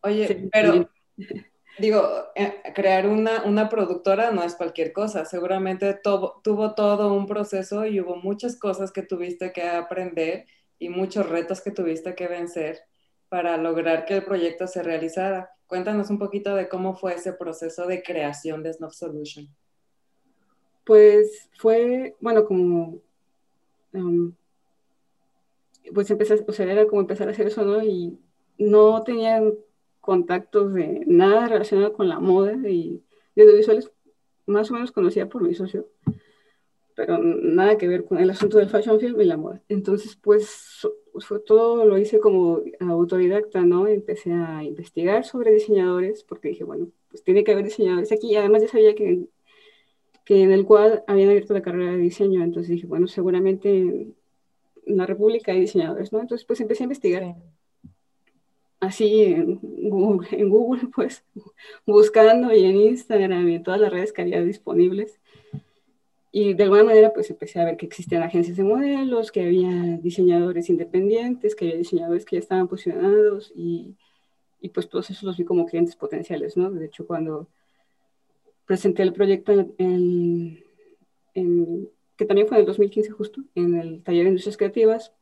Oye, 0.00 0.48
pero 0.52 0.90
digo, 1.78 2.02
eh, 2.34 2.54
crear 2.74 3.06
una, 3.06 3.44
una, 3.44 3.68
productora 3.68 4.32
no 4.32 4.42
es 4.42 4.56
cualquier 4.56 4.92
cosa, 4.92 5.24
seguramente 5.24 5.94
tuvo 6.02 6.74
todo 6.74 7.14
un 7.14 7.26
proceso 7.28 7.86
y 7.86 8.00
hubo 8.00 8.16
muchas 8.16 8.58
cosas 8.58 8.90
que 8.90 9.02
tuviste 9.02 9.52
que 9.52 9.62
aprender 9.62 10.46
y 10.80 10.88
muchos 10.88 11.28
retos 11.28 11.60
que 11.60 11.70
tuviste 11.70 12.16
que 12.16 12.26
vencer 12.26 12.80
para 13.36 13.58
lograr 13.58 14.06
que 14.06 14.14
el 14.14 14.24
proyecto 14.24 14.66
se 14.66 14.82
realizara. 14.82 15.50
Cuéntanos 15.66 16.08
un 16.08 16.18
poquito 16.18 16.54
de 16.54 16.70
cómo 16.70 16.96
fue 16.96 17.12
ese 17.12 17.34
proceso 17.34 17.86
de 17.86 18.02
creación 18.02 18.62
de 18.62 18.72
Snob 18.72 18.94
Solution. 18.94 19.46
Pues 20.86 21.50
fue, 21.58 22.16
bueno, 22.18 22.46
como 22.46 23.02
pues 25.92 26.10
empecé, 26.10 26.42
o 26.48 26.52
sea, 26.52 26.72
era 26.72 26.86
como 26.86 27.02
empezar 27.02 27.28
a 27.28 27.32
hacer 27.32 27.48
eso, 27.48 27.62
¿no? 27.62 27.84
Y 27.84 28.18
no 28.56 29.02
tenía 29.02 29.42
contactos 30.00 30.72
de 30.72 31.02
nada 31.06 31.46
relacionado 31.46 31.92
con 31.92 32.08
la 32.08 32.18
moda 32.18 32.54
y 32.66 33.02
de 33.34 33.42
audiovisuales, 33.42 33.92
más 34.46 34.70
o 34.70 34.74
menos 34.74 34.92
conocía 34.92 35.28
por 35.28 35.42
mi 35.42 35.54
socio, 35.54 35.90
pero 36.94 37.18
nada 37.18 37.76
que 37.76 37.86
ver 37.86 38.06
con 38.06 38.16
el 38.16 38.30
asunto 38.30 38.56
del 38.56 38.70
fashion 38.70 38.98
film 38.98 39.20
y 39.20 39.26
la 39.26 39.36
moda. 39.36 39.60
Entonces, 39.68 40.16
pues 40.16 40.88
fue 41.24 41.40
todo 41.40 41.84
lo 41.84 41.98
hice 41.98 42.18
como 42.18 42.60
autodidacta, 42.80 43.62
¿no? 43.62 43.86
Empecé 43.86 44.32
a 44.32 44.62
investigar 44.64 45.24
sobre 45.24 45.52
diseñadores 45.52 46.24
porque 46.24 46.48
dije, 46.48 46.64
bueno, 46.64 46.88
pues 47.08 47.22
tiene 47.22 47.44
que 47.44 47.52
haber 47.52 47.64
diseñadores 47.64 48.12
aquí 48.12 48.36
además 48.36 48.62
ya 48.62 48.68
sabía 48.68 48.94
que, 48.94 49.26
que 50.24 50.42
en 50.42 50.52
el 50.52 50.64
cual 50.66 51.04
habían 51.06 51.30
abierto 51.30 51.54
la 51.54 51.62
carrera 51.62 51.92
de 51.92 51.98
diseño, 51.98 52.42
entonces 52.42 52.70
dije, 52.70 52.86
bueno, 52.86 53.06
seguramente 53.06 53.70
en 53.70 54.96
la 54.96 55.06
República 55.06 55.52
hay 55.52 55.60
diseñadores, 55.60 56.12
¿no? 56.12 56.20
Entonces 56.20 56.44
pues 56.44 56.60
empecé 56.60 56.82
a 56.82 56.84
investigar. 56.84 57.36
Así 58.80 59.24
en 59.24 59.58
Google, 59.62 60.28
en 60.32 60.48
Google, 60.48 60.88
pues, 60.94 61.24
buscando 61.86 62.54
y 62.54 62.64
en 62.64 62.76
Instagram 62.76 63.48
y 63.48 63.54
en 63.56 63.62
todas 63.62 63.80
las 63.80 63.92
redes 63.92 64.12
que 64.12 64.22
había 64.22 64.42
disponibles. 64.42 65.18
Y 66.38 66.52
de 66.52 66.64
alguna 66.64 66.84
manera, 66.84 67.14
pues 67.14 67.30
empecé 67.30 67.58
a 67.58 67.64
ver 67.64 67.78
que 67.78 67.86
existían 67.86 68.22
agencias 68.22 68.58
de 68.58 68.62
modelos, 68.62 69.32
que 69.32 69.40
había 69.40 69.96
diseñadores 70.02 70.68
independientes, 70.68 71.54
que 71.54 71.64
había 71.64 71.78
diseñadores 71.78 72.26
que 72.26 72.36
ya 72.36 72.40
estaban 72.40 72.68
posicionados 72.68 73.50
y, 73.56 73.96
y 74.60 74.68
pues 74.68 74.86
todos 74.86 75.08
esos 75.08 75.22
los 75.22 75.38
vi 75.38 75.46
como 75.46 75.64
clientes 75.64 75.96
potenciales, 75.96 76.54
¿no? 76.54 76.70
De 76.70 76.84
hecho, 76.84 77.06
cuando 77.06 77.48
presenté 78.66 79.02
el 79.02 79.14
proyecto 79.14 79.50
en, 79.78 80.62
en, 81.32 81.88
que 82.18 82.26
también 82.26 82.46
fue 82.46 82.58
en 82.58 82.60
el 82.60 82.66
2015 82.66 83.10
justo, 83.12 83.40
en 83.54 83.74
el 83.74 84.02
taller 84.02 84.24
de 84.24 84.28
industrias 84.28 84.58
creativas, 84.58 85.14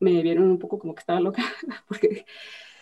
me 0.00 0.22
vieron 0.22 0.50
un 0.50 0.58
poco 0.58 0.78
como 0.78 0.94
que 0.94 1.00
estaba 1.00 1.20
loca, 1.20 1.42
porque 1.88 2.24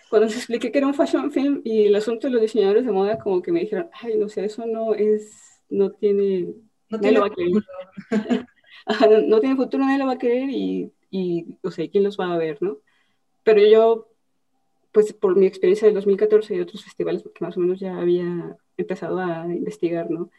cuando 0.08 0.26
les 0.26 0.36
expliqué 0.36 0.70
que 0.70 0.78
era 0.78 0.86
un 0.86 0.94
fashion 0.94 1.32
film 1.32 1.62
y 1.64 1.86
el 1.86 1.96
asunto 1.96 2.28
de 2.28 2.34
los 2.34 2.42
diseñadores 2.42 2.86
de 2.86 2.92
moda, 2.92 3.18
como 3.18 3.42
que 3.42 3.50
me 3.50 3.58
dijeron, 3.58 3.90
ay, 3.92 4.16
no 4.18 4.28
sé, 4.28 4.44
eso 4.44 4.66
no 4.66 4.94
es, 4.94 5.64
no 5.68 5.90
tiene 5.90 6.54
no 6.92 7.00
tiene 7.00 7.20
futuro. 7.20 7.62
no, 9.28 9.40
tiene 9.40 9.56
futuro, 9.56 9.84
nadie 9.84 9.98
lo 9.98 10.06
va 10.06 10.12
a 10.12 10.18
querer 10.18 10.50
y, 10.50 10.92
y, 11.10 11.58
o 11.62 11.70
sea, 11.70 11.88
¿quién 11.88 12.04
los 12.04 12.18
va 12.18 12.32
a 12.32 12.38
ver, 12.38 12.58
no? 12.60 12.78
Pero 13.42 13.66
yo, 13.66 14.08
pues 14.92 15.12
por 15.12 15.36
mi 15.36 15.46
experiencia 15.46 15.86
del 15.86 15.94
2014 15.94 16.54
y 16.54 16.60
otros 16.60 16.84
festivales, 16.84 17.22
que 17.22 17.44
más 17.44 17.56
o 17.56 17.60
menos 17.60 17.80
ya 17.80 17.98
había 17.98 18.56
empezado 18.76 19.18
a 19.18 19.46
investigar, 19.46 20.10
¿no? 20.10 20.30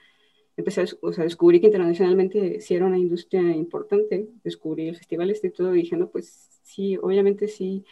Empecé 0.55 0.81
a, 0.81 0.85
o 1.01 1.11
sea, 1.11 1.23
descubrí 1.23 1.59
que 1.59 1.67
internacionalmente 1.67 2.61
sí 2.61 2.75
era 2.75 2.85
una 2.85 2.99
industria 2.99 3.41
importante, 3.41 4.29
descubrí 4.43 4.89
el 4.89 4.95
festival 4.95 5.31
este 5.31 5.47
y 5.47 5.51
todo, 5.51 5.73
y 5.73 5.81
dije, 5.81 5.97
no, 5.97 6.09
pues 6.09 6.59
sí, 6.61 6.97
obviamente 7.01 7.47
sí 7.47 7.83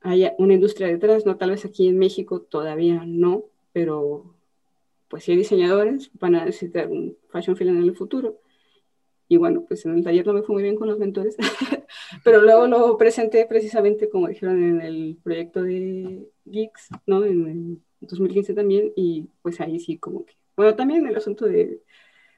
hay 0.00 0.30
una 0.38 0.54
industria 0.54 0.88
detrás, 0.88 1.26
¿no? 1.26 1.36
Tal 1.36 1.50
vez 1.50 1.64
aquí 1.64 1.88
en 1.88 1.98
México 1.98 2.40
todavía 2.40 3.04
no, 3.04 3.44
pero 3.72 4.34
pues 5.08 5.24
si 5.24 5.32
hay 5.32 5.38
diseñadores, 5.38 6.10
van 6.14 6.34
a 6.34 6.44
necesitar 6.44 6.88
un 6.88 7.16
fashion 7.30 7.56
film 7.56 7.76
en 7.78 7.84
el 7.84 7.96
futuro. 7.96 8.40
Y 9.28 9.36
bueno, 9.36 9.64
pues 9.66 9.84
en 9.84 9.94
el 9.94 10.04
taller 10.04 10.26
no 10.26 10.32
me 10.32 10.42
fue 10.42 10.54
muy 10.54 10.62
bien 10.62 10.76
con 10.76 10.88
los 10.88 10.98
mentores, 10.98 11.36
pero 12.24 12.40
luego 12.40 12.66
lo 12.66 12.96
presenté 12.96 13.44
precisamente, 13.46 14.08
como 14.08 14.28
dijeron, 14.28 14.62
en 14.62 14.80
el 14.80 15.18
proyecto 15.22 15.62
de 15.62 16.26
Geeks, 16.46 16.88
¿no? 17.06 17.24
En 17.24 17.46
el 17.46 17.78
2015 18.00 18.54
también, 18.54 18.92
y 18.96 19.28
pues 19.42 19.60
ahí 19.60 19.80
sí 19.80 19.98
como 19.98 20.24
que, 20.24 20.34
bueno, 20.56 20.74
también 20.74 21.06
el 21.06 21.16
asunto 21.16 21.44
de, 21.44 21.82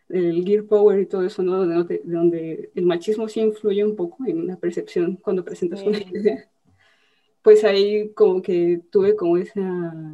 del 0.08 0.44
Gear 0.44 0.64
Power 0.64 0.98
y 0.98 1.06
todo 1.06 1.24
eso, 1.24 1.42
¿no? 1.42 1.64
Donde, 1.64 2.02
donde 2.04 2.72
el 2.74 2.86
machismo 2.86 3.28
sí 3.28 3.40
influye 3.40 3.84
un 3.84 3.94
poco 3.94 4.24
en 4.26 4.48
la 4.48 4.56
percepción 4.56 5.16
cuando 5.16 5.44
presentas 5.44 5.82
una 5.82 5.98
idea. 5.98 6.50
Pues 7.42 7.64
ahí 7.64 8.12
como 8.14 8.42
que 8.42 8.82
tuve 8.90 9.14
como 9.14 9.36
esa 9.36 10.12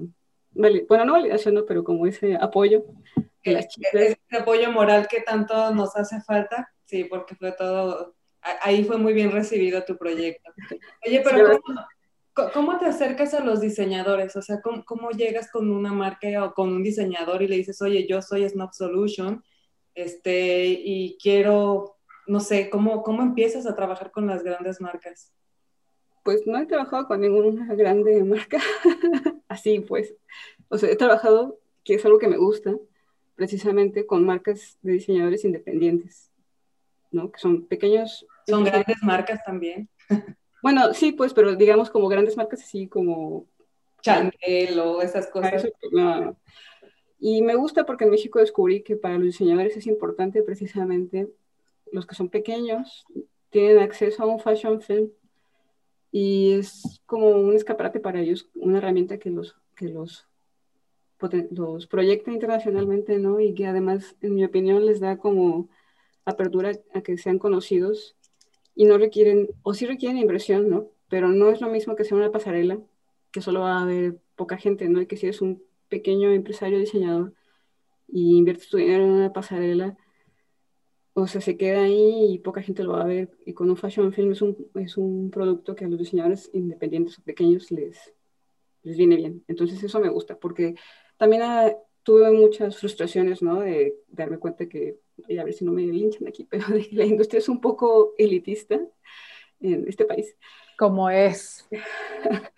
bueno, 0.57 1.05
no 1.05 1.13
validación, 1.13 1.55
no, 1.55 1.65
pero 1.65 1.85
como 1.85 2.07
ese 2.07 2.37
apoyo 2.37 2.85
de 3.45 3.53
las 3.53 3.69
chicas. 3.69 3.93
Ese 3.95 4.19
apoyo 4.39 4.71
moral 4.71 5.07
que 5.09 5.21
tanto 5.21 5.73
nos 5.75 5.97
hace 5.97 6.21
falta, 6.21 6.73
sí, 6.85 7.05
porque 7.05 7.35
fue 7.35 7.53
todo, 7.53 8.15
ahí 8.63 8.85
fue 8.85 8.99
muy 8.99 9.13
bien 9.13 9.31
recibido 9.31 9.85
tu 9.85 9.97
proyecto. 9.97 10.53
Oye, 11.07 11.23
pero 11.25 11.61
¿cómo, 12.53 12.79
te 12.79 12.87
acercas 12.87 13.35
a 13.35 13.45
los 13.45 13.61
diseñadores? 13.61 14.37
O 14.37 14.43
sea, 14.43 14.61
¿cómo, 14.61 14.85
¿cómo, 14.85 15.11
llegas 15.11 15.51
con 15.51 15.71
una 15.71 15.93
marca 15.93 16.45
o 16.45 16.55
con 16.55 16.73
un 16.73 16.83
diseñador 16.83 17.43
y 17.43 17.49
le 17.49 17.57
dices, 17.57 17.81
oye, 17.83 18.07
yo 18.07 18.23
soy 18.23 18.49
Snob 18.49 18.73
Solution, 18.73 19.43
este, 19.95 20.67
y 20.67 21.17
quiero, 21.21 21.97
no 22.27 22.41
sé, 22.41 22.69
¿cómo, 22.71 23.03
cómo 23.03 23.23
empiezas 23.23 23.67
a 23.67 23.75
trabajar 23.75 24.11
con 24.11 24.27
las 24.27 24.43
grandes 24.43 24.81
marcas? 24.81 25.33
Pues 26.23 26.47
no 26.47 26.59
he 26.59 26.67
trabajado 26.67 27.07
con 27.07 27.21
ninguna 27.21 27.75
grande 27.75 28.23
marca, 28.25 28.59
así 29.49 29.81
pues. 29.81 30.15
O 30.69 30.79
sea, 30.79 30.91
he 30.91 30.97
trabajado, 30.97 31.59
que 31.85 31.95
es 31.95 32.05
algo 32.05 32.19
que 32.19 32.29
me 32.29 32.37
gusta, 32.37 32.77
precisamente 33.35 34.07
con 34.07 34.25
marcas 34.25 34.79
de 34.83 34.93
diseñadores 34.93 35.45
independientes, 35.45 36.31
¿no? 37.11 37.31
Que 37.31 37.39
son 37.39 37.67
pequeños. 37.67 38.27
Son 38.47 38.65
grandes 38.65 38.97
marcas 39.03 39.43
también. 39.45 39.89
Bueno, 40.63 40.93
sí, 40.95 41.13
pues, 41.13 41.33
pero 41.33 41.55
digamos 41.55 41.91
como 41.91 42.09
grandes 42.09 42.37
marcas 42.37 42.61
así 42.61 42.89
como... 42.89 43.47
Chanel 44.03 44.81
o 44.81 45.01
esas 45.01 45.29
cosas. 45.29 45.65
Y 47.21 47.43
me 47.43 47.55
gusta 47.55 47.87
porque 47.87 48.03
en 48.03 48.11
México 48.11 48.41
descubrí 48.41 48.83
que 48.83 48.97
para 48.97 49.15
los 49.15 49.27
diseñadores 49.27 49.77
es 49.77 49.87
importante 49.87 50.43
precisamente 50.43 51.29
los 51.93 52.05
que 52.05 52.17
son 52.17 52.31
pequeños, 52.31 53.05
tienen 53.51 53.79
acceso 53.79 54.25
a 54.25 54.27
un 54.27 54.41
fashion 54.41 54.81
film 54.81 55.11
y 56.19 56.53
es 56.55 57.03
como 57.05 57.29
un 57.29 57.55
escaparate 57.55 58.01
para 58.01 58.21
ellos, 58.21 58.49
una 58.55 58.79
herramienta 58.79 59.19
que 59.19 59.29
los, 59.29 59.55
que 59.75 59.91
los, 59.91 60.27
los 61.51 61.87
proyecta 61.89 62.33
internacionalmente, 62.33 63.19
¿no? 63.19 63.39
Y 63.39 63.53
que 63.53 63.67
además, 63.67 64.17
en 64.23 64.35
mi 64.35 64.43
opinión, 64.43 64.87
les 64.87 64.99
da 64.99 65.19
como 65.19 65.69
apertura 66.25 66.73
a 66.95 67.03
que 67.03 67.19
sean 67.19 67.39
conocidos 67.39 68.17
y 68.75 68.87
no 68.87 68.97
requieren, 68.97 69.51
o 69.63 69.75
sí 69.75 69.85
requieren 69.85 70.17
inversión, 70.17 70.71
¿no? 70.71 70.89
Pero 71.11 71.29
no 71.29 71.51
es 71.51 71.61
lo 71.61 71.69
mismo 71.69 71.97
que 71.97 72.05
sea 72.05 72.17
una 72.17 72.33
pasarela, 72.33 72.79
que 73.31 73.43
solo 73.43 73.61
va 73.61 73.77
a 73.77 73.83
haber 73.83 74.19
poca 74.37 74.57
gente, 74.57 74.89
¿no? 74.89 75.03
Y 75.03 75.07
que 75.07 75.19
si 75.19 75.27
eres 75.27 75.43
un 75.43 75.63
pequeño 75.91 76.33
empresario 76.33 76.79
diseñador 76.79 77.35
y 78.09 78.39
inviertes 78.39 78.71
tu 78.71 78.79
dinero 78.79 79.05
en 79.05 79.11
una 79.11 79.35
pasarela, 79.35 79.99
o 81.19 81.27
sea, 81.27 81.41
se 81.41 81.57
queda 81.57 81.85
ahí 81.85 82.35
y 82.35 82.39
poca 82.41 82.61
gente 82.63 82.85
lo 82.85 82.93
va 82.93 83.01
a 83.01 83.07
ver. 83.07 83.31
Y 83.47 83.55
con 83.55 83.71
un 83.71 83.77
fashion 83.79 84.13
film 84.13 84.33
es 84.33 84.43
un, 84.43 84.71
es 84.75 84.99
un 84.99 85.31
producto 85.31 85.75
que 85.75 85.87
a 85.87 85.89
los 85.89 85.99
diseñadores 85.99 86.51
independientes 86.53 87.19
o 87.19 87.23
pequeños 87.23 87.71
les, 87.71 88.13
les 88.83 88.99
viene 88.99 89.17
bien. 89.17 89.43
Entonces 89.49 89.83
eso 89.83 89.99
me 89.99 90.11
gusta, 90.11 90.39
porque 90.39 90.75
también 91.17 91.41
ah, 91.43 91.73
tuve 92.03 92.31
muchas 92.33 92.77
frustraciones, 92.77 93.41
¿no? 93.41 93.61
De, 93.61 93.97
darme 94.09 94.37
cuenta 94.37 94.69
que, 94.69 94.99
a 95.41 95.43
ver 95.43 95.55
si 95.55 95.65
no 95.65 95.73
me 95.73 95.83
linchan 95.87 96.29
aquí, 96.29 96.45
pero 96.51 96.67
de 96.69 96.87
que 96.87 96.95
la 96.95 97.07
industria 97.07 97.39
es 97.39 97.49
un 97.49 97.63
poco 97.63 98.13
elitista 98.19 98.79
en 99.61 99.89
este 99.89 100.05
país. 100.05 100.37
Como 100.79 101.09
es. 101.09 101.67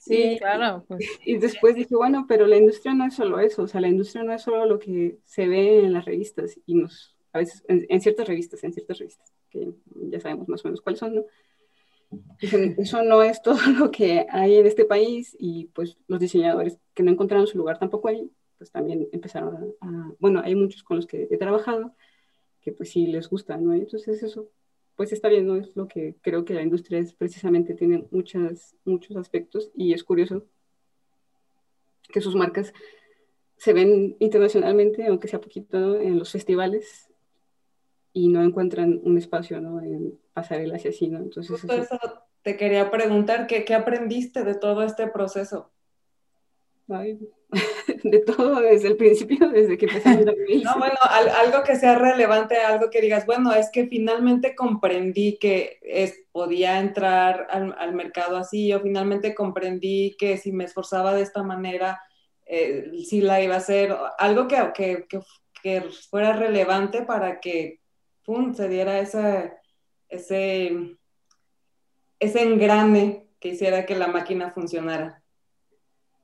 Sí, 0.00 0.38
claro. 0.38 0.86
Pues. 0.88 1.04
Y 1.26 1.36
después 1.36 1.74
dije, 1.74 1.94
bueno, 1.94 2.24
pero 2.26 2.46
la 2.46 2.56
industria 2.56 2.94
no 2.94 3.04
es 3.04 3.14
solo 3.14 3.38
eso, 3.38 3.62
o 3.62 3.68
sea, 3.68 3.82
la 3.82 3.88
industria 3.88 4.24
no 4.24 4.32
es 4.32 4.40
solo 4.40 4.64
lo 4.64 4.78
que 4.78 5.18
se 5.26 5.46
ve 5.46 5.80
en 5.80 5.92
las 5.92 6.06
revistas 6.06 6.58
y 6.64 6.74
nos 6.74 7.14
a 7.32 7.38
veces 7.38 7.64
en, 7.68 8.00
ciertas 8.00 8.26
revistas, 8.26 8.64
en 8.64 8.72
ciertas 8.72 8.98
revistas, 8.98 9.32
que 9.50 9.72
ya 10.10 10.20
sabemos 10.20 10.48
más 10.48 10.64
o 10.64 10.68
menos 10.68 10.80
cuáles 10.80 10.98
son, 10.98 11.14
¿no? 11.14 11.24
eso 12.40 13.02
no 13.02 13.22
es 13.22 13.40
todo 13.42 13.58
lo 13.78 13.90
que 13.90 14.26
hay 14.30 14.56
en 14.56 14.66
este 14.66 14.84
país 14.84 15.36
y 15.38 15.66
pues 15.66 15.96
los 16.08 16.20
diseñadores 16.20 16.78
que 16.94 17.02
no 17.02 17.10
encontraron 17.12 17.46
su 17.46 17.56
lugar 17.56 17.78
tampoco 17.78 18.08
ahí, 18.08 18.30
pues 18.58 18.70
también 18.70 19.08
empezaron 19.12 19.74
a, 19.80 20.12
bueno, 20.18 20.40
hay 20.44 20.54
muchos 20.54 20.82
con 20.82 20.96
los 20.96 21.06
que 21.06 21.28
he 21.30 21.38
trabajado 21.38 21.94
que 22.60 22.72
pues 22.72 22.90
sí 22.90 23.06
les 23.06 23.28
gusta, 23.28 23.56
¿no? 23.56 23.72
Entonces 23.72 24.22
eso, 24.22 24.50
pues 24.96 25.12
está 25.12 25.28
bien, 25.28 25.46
¿no? 25.46 25.56
Es 25.56 25.74
lo 25.76 25.88
que 25.88 26.16
creo 26.20 26.44
que 26.44 26.52
la 26.52 26.62
industria 26.62 26.98
es 26.98 27.14
precisamente, 27.14 27.74
tiene 27.74 28.04
muchas, 28.10 28.76
muchos 28.84 29.16
aspectos 29.16 29.70
y 29.74 29.94
es 29.94 30.04
curioso 30.04 30.44
que 32.12 32.20
sus 32.20 32.34
marcas 32.34 32.74
se 33.56 33.72
ven 33.72 34.16
internacionalmente, 34.18 35.06
aunque 35.06 35.28
sea 35.28 35.40
poquito, 35.40 35.98
en 35.98 36.18
los 36.18 36.32
festivales 36.32 37.09
y 38.12 38.28
no 38.28 38.42
encuentran 38.42 39.00
un 39.02 39.18
espacio 39.18 39.60
¿no? 39.60 39.80
en 39.80 40.18
pasarelas 40.32 40.84
y 40.84 40.88
así, 40.88 41.08
¿no? 41.08 41.18
Entonces, 41.18 41.60
Justo 41.60 41.72
eso... 41.72 41.98
te 42.42 42.56
quería 42.56 42.90
preguntar, 42.90 43.46
¿qué, 43.46 43.64
¿qué, 43.64 43.74
aprendiste 43.74 44.44
de 44.44 44.54
todo 44.54 44.82
este 44.82 45.06
proceso? 45.08 45.70
de 48.04 48.18
todo 48.20 48.60
desde 48.60 48.88
el 48.88 48.96
principio, 48.96 49.48
desde 49.48 49.78
que 49.78 49.86
empezamos 49.86 50.24
No, 50.64 50.78
bueno, 50.78 50.96
algo 51.38 51.62
que 51.62 51.76
sea 51.76 51.96
relevante, 51.96 52.56
algo 52.56 52.90
que 52.90 53.00
digas, 53.00 53.26
bueno, 53.26 53.52
es 53.52 53.70
que 53.70 53.86
finalmente 53.86 54.54
comprendí 54.54 55.38
que 55.38 55.78
es, 55.82 56.22
podía 56.32 56.80
entrar 56.80 57.46
al, 57.50 57.74
al, 57.78 57.94
mercado 57.94 58.36
así, 58.36 58.72
o 58.72 58.80
finalmente 58.80 59.34
comprendí 59.34 60.16
que 60.18 60.36
si 60.36 60.52
me 60.52 60.64
esforzaba 60.64 61.14
de 61.14 61.22
esta 61.22 61.42
manera, 61.42 62.00
eh, 62.46 62.90
sí 63.04 63.20
la 63.20 63.40
iba 63.40 63.54
a 63.54 63.58
hacer, 63.58 63.96
algo 64.18 64.48
que, 64.48 64.56
que, 64.74 65.06
que, 65.08 65.20
que 65.62 65.82
fuera 66.10 66.32
relevante 66.32 67.02
para 67.02 67.40
que 67.40 67.79
se 68.54 68.68
diera 68.68 69.00
ese, 69.00 69.52
ese, 70.08 70.96
ese 72.18 72.42
engrane 72.42 73.28
que 73.40 73.48
hiciera 73.50 73.86
que 73.86 73.96
la 73.96 74.08
máquina 74.08 74.50
funcionara? 74.50 75.22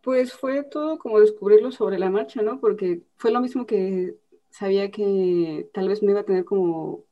Pues 0.02 0.32
fue 0.32 0.62
todo 0.62 0.98
como 0.98 1.20
descubrirlo 1.20 1.72
sobre 1.72 1.98
la 1.98 2.10
marcha, 2.10 2.42
¿no? 2.42 2.60
Porque 2.60 3.02
fue 3.16 3.32
lo 3.32 3.40
mismo 3.40 3.66
que 3.66 4.16
sabía 4.50 4.90
que 4.90 5.68
tal 5.72 5.88
vez 5.88 6.02
no 6.02 6.10
iba 6.10 6.20
a 6.20 6.24
tener 6.24 6.44
como 6.44 7.04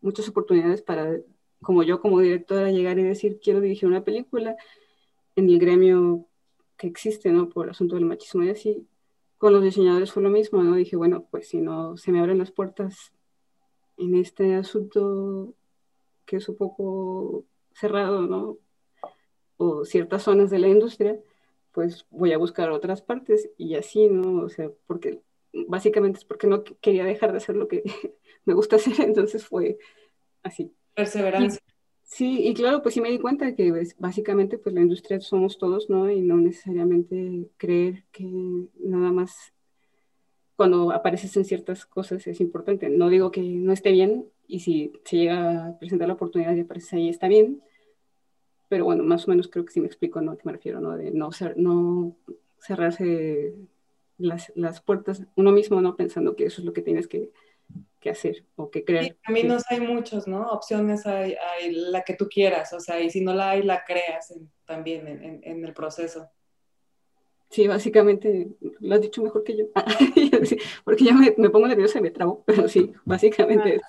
muchas 0.00 0.28
oportunidades 0.28 0.82
para 0.82 1.18
como 1.62 1.82
yo 1.84 2.00
como 2.00 2.20
directora 2.20 2.70
llegar 2.70 2.98
y 2.98 3.04
decir 3.04 3.38
quiero 3.40 3.60
dirigir 3.60 3.88
una 3.88 4.04
película 4.04 4.56
en 5.36 5.48
el 5.48 5.58
gremio 5.58 6.26
que 6.76 6.88
existe, 6.88 7.30
¿no? 7.30 7.48
Por 7.48 7.66
el 7.66 7.70
asunto 7.70 7.94
del 7.94 8.04
machismo 8.04 8.42
y 8.42 8.50
así. 8.50 8.86
Con 9.38 9.52
los 9.52 9.62
diseñadores 9.62 10.12
fue 10.12 10.22
lo 10.22 10.30
mismo, 10.30 10.62
¿no? 10.62 10.74
Dije, 10.74 10.96
bueno, 10.96 11.26
pues 11.30 11.48
si 11.48 11.58
no 11.60 11.96
se 11.96 12.12
me 12.12 12.20
abren 12.20 12.38
las 12.38 12.50
puertas 12.50 13.12
en 14.02 14.16
este 14.16 14.54
asunto 14.54 15.54
que 16.24 16.36
es 16.36 16.48
un 16.48 16.56
poco 16.56 17.44
cerrado, 17.74 18.22
¿no? 18.22 18.58
O 19.56 19.84
ciertas 19.84 20.22
zonas 20.22 20.50
de 20.50 20.58
la 20.58 20.68
industria, 20.68 21.18
pues 21.72 22.06
voy 22.10 22.32
a 22.32 22.38
buscar 22.38 22.70
otras 22.70 23.02
partes 23.02 23.50
y 23.56 23.74
así, 23.74 24.08
¿no? 24.08 24.42
O 24.42 24.48
sea, 24.48 24.70
porque 24.86 25.20
básicamente 25.68 26.18
es 26.18 26.24
porque 26.24 26.46
no 26.46 26.64
quería 26.64 27.04
dejar 27.04 27.32
de 27.32 27.38
hacer 27.38 27.56
lo 27.56 27.68
que 27.68 27.82
me 28.44 28.54
gusta 28.54 28.76
hacer, 28.76 29.00
entonces 29.00 29.44
fue 29.44 29.78
así. 30.42 30.72
Perseverancia. 30.94 31.60
sí, 32.02 32.46
y 32.46 32.54
claro, 32.54 32.82
pues 32.82 32.94
sí 32.94 33.00
me 33.00 33.10
di 33.10 33.18
cuenta 33.18 33.54
que 33.54 33.70
pues, 33.70 33.96
básicamente 33.98 34.58
pues 34.58 34.74
la 34.74 34.82
industria 34.82 35.20
somos 35.20 35.58
todos, 35.58 35.88
¿no? 35.88 36.10
Y 36.10 36.20
no 36.22 36.36
necesariamente 36.36 37.48
creer 37.56 38.04
que 38.12 38.24
nada 38.80 39.12
más 39.12 39.52
cuando 40.62 40.92
apareces 40.92 41.36
en 41.36 41.44
ciertas 41.44 41.84
cosas 41.86 42.24
es 42.28 42.40
importante. 42.40 42.88
No 42.88 43.08
digo 43.08 43.32
que 43.32 43.40
no 43.40 43.72
esté 43.72 43.90
bien 43.90 44.28
y 44.46 44.60
si 44.60 44.92
se 45.04 45.16
llega 45.16 45.66
a 45.66 45.76
presentar 45.76 46.06
la 46.06 46.14
oportunidad 46.14 46.54
y 46.54 46.60
apareces 46.60 46.92
ahí 46.92 47.08
está 47.08 47.26
bien, 47.26 47.60
pero 48.68 48.84
bueno, 48.84 49.02
más 49.02 49.26
o 49.26 49.32
menos 49.32 49.48
creo 49.48 49.64
que 49.64 49.72
sí 49.72 49.80
me 49.80 49.88
explico 49.88 50.20
¿no? 50.20 50.30
a 50.30 50.36
qué 50.36 50.42
me 50.44 50.52
refiero, 50.52 50.80
¿no? 50.80 50.96
De 50.96 51.10
no, 51.10 51.32
ser, 51.32 51.56
no 51.56 52.16
cerrarse 52.60 53.56
las, 54.18 54.52
las, 54.54 54.80
puertas 54.80 55.24
uno 55.34 55.50
mismo, 55.50 55.80
¿no? 55.80 55.96
Pensando 55.96 56.36
que 56.36 56.44
eso 56.44 56.60
es 56.60 56.64
lo 56.64 56.72
que 56.72 56.82
tienes 56.82 57.08
que, 57.08 57.32
que 57.98 58.10
hacer 58.10 58.44
o 58.54 58.70
que 58.70 58.84
creer. 58.84 59.18
caminos 59.20 59.64
hay 59.68 59.80
muchos, 59.80 60.28
¿no? 60.28 60.48
Opciones 60.48 61.06
hay, 61.06 61.34
hay, 61.34 61.72
la 61.72 62.02
que 62.02 62.14
tú 62.14 62.28
quieras, 62.28 62.72
o 62.72 62.78
sea, 62.78 63.00
y 63.00 63.10
si 63.10 63.20
no 63.20 63.34
la 63.34 63.50
hay, 63.50 63.64
la 63.64 63.82
creas 63.84 64.32
también 64.64 65.08
en, 65.08 65.40
en, 65.42 65.64
el 65.64 65.74
proceso. 65.74 66.30
Sí, 67.52 67.68
básicamente 67.68 68.48
lo 68.80 68.94
has 68.94 69.00
dicho 69.00 69.22
mejor 69.22 69.44
que 69.44 69.56
yo, 69.56 69.66
porque 70.84 71.04
ya 71.04 71.14
me, 71.14 71.34
me, 71.36 71.50
pongo 71.50 71.68
nerviosa 71.68 71.98
y 71.98 72.02
me 72.02 72.10
trabo, 72.10 72.42
pero 72.46 72.66
sí, 72.68 72.92
básicamente. 73.04 73.80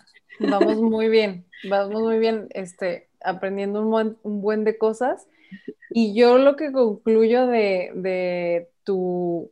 Ah, 0.41 0.59
vamos 0.59 0.78
muy 0.82 1.09
bien, 1.09 1.45
vamos 1.70 2.01
muy 2.01 2.20
bien, 2.20 2.47
este, 2.51 3.09
aprendiendo 3.24 3.82
un 3.82 3.89
buen, 3.89 4.18
un 4.24 4.41
buen 4.41 4.64
de 4.64 4.78
cosas. 4.78 5.28
Y 5.89 6.14
yo 6.14 6.38
lo 6.38 6.55
que 6.55 6.72
concluyo 6.72 7.47
de, 7.47 7.91
de 7.95 8.70
tu 8.84 9.51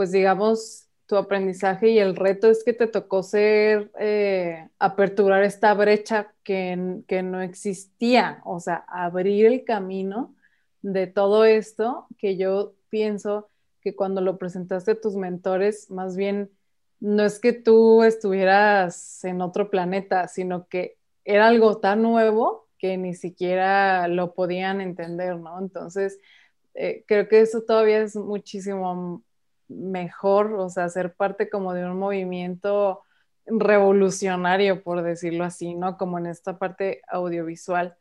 pues 0.00 0.12
digamos, 0.12 0.88
tu 1.04 1.16
aprendizaje 1.16 1.90
y 1.90 1.98
el 1.98 2.16
reto 2.16 2.48
es 2.48 2.64
que 2.64 2.72
te 2.72 2.86
tocó 2.86 3.22
ser, 3.22 3.90
eh, 3.98 4.66
aperturar 4.78 5.42
esta 5.42 5.74
brecha 5.74 6.32
que, 6.42 7.02
que, 7.06 7.22
no 7.22 7.42
existía, 7.42 8.40
o 8.46 8.60
sea, 8.60 8.76
abrir 8.88 9.44
el 9.44 9.62
camino 9.62 10.34
de 10.80 11.06
todo 11.06 11.44
esto 11.44 12.06
que 12.16 12.38
yo 12.38 12.72
pienso 12.88 13.49
que 13.80 13.96
cuando 13.96 14.20
lo 14.20 14.38
presentaste 14.38 14.92
a 14.92 15.00
tus 15.00 15.16
mentores, 15.16 15.90
más 15.90 16.16
bien 16.16 16.50
no 17.00 17.24
es 17.24 17.40
que 17.40 17.52
tú 17.52 18.02
estuvieras 18.02 19.24
en 19.24 19.40
otro 19.40 19.70
planeta, 19.70 20.28
sino 20.28 20.68
que 20.68 20.98
era 21.24 21.48
algo 21.48 21.78
tan 21.78 22.02
nuevo 22.02 22.68
que 22.78 22.96
ni 22.96 23.14
siquiera 23.14 24.08
lo 24.08 24.34
podían 24.34 24.80
entender, 24.80 25.36
¿no? 25.36 25.58
Entonces, 25.58 26.18
eh, 26.74 27.04
creo 27.06 27.28
que 27.28 27.40
eso 27.40 27.62
todavía 27.62 28.02
es 28.02 28.16
muchísimo 28.16 29.22
mejor, 29.68 30.54
o 30.54 30.68
sea, 30.68 30.88
ser 30.88 31.14
parte 31.14 31.48
como 31.48 31.74
de 31.74 31.84
un 31.84 31.98
movimiento 31.98 33.02
revolucionario, 33.46 34.82
por 34.82 35.02
decirlo 35.02 35.44
así, 35.44 35.74
¿no? 35.74 35.96
Como 35.96 36.18
en 36.18 36.26
esta 36.26 36.58
parte 36.58 37.02
audiovisual. 37.08 37.96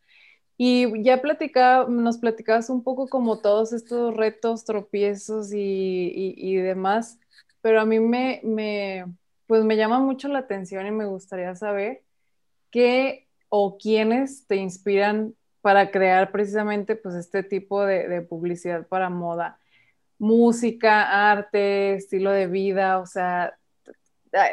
Y 0.59 1.03
ya 1.03 1.21
platicaba, 1.21 1.89
nos 1.89 2.17
platicabas 2.17 2.69
un 2.69 2.83
poco 2.83 3.07
como 3.07 3.39
todos 3.39 3.71
estos 3.71 4.15
retos, 4.15 4.65
tropiezos 4.65 5.51
y, 5.53 6.55
demás, 6.57 7.17
pero 7.61 7.79
a 7.81 7.85
mí 7.85 7.99
me, 7.99 8.41
me, 8.43 9.05
pues 9.47 9.63
me 9.63 9.77
llama 9.77 9.99
mucho 9.99 10.27
la 10.27 10.39
atención 10.39 10.85
y 10.85 10.91
me 10.91 11.05
gustaría 11.05 11.55
saber 11.55 12.03
qué 12.71 13.27
o 13.47 13.77
quiénes 13.77 14.45
te 14.47 14.57
inspiran 14.57 15.33
para 15.61 15.91
crear 15.91 16.31
precisamente 16.31 16.95
pues 16.95 17.15
este 17.15 17.43
tipo 17.43 17.85
de 17.85 18.21
publicidad 18.21 18.85
para 18.87 19.09
moda 19.09 19.59
música, 20.19 21.31
arte, 21.31 21.95
estilo 21.95 22.31
de 22.31 22.45
vida, 22.47 22.99
o 22.99 23.05
sea, 23.05 23.57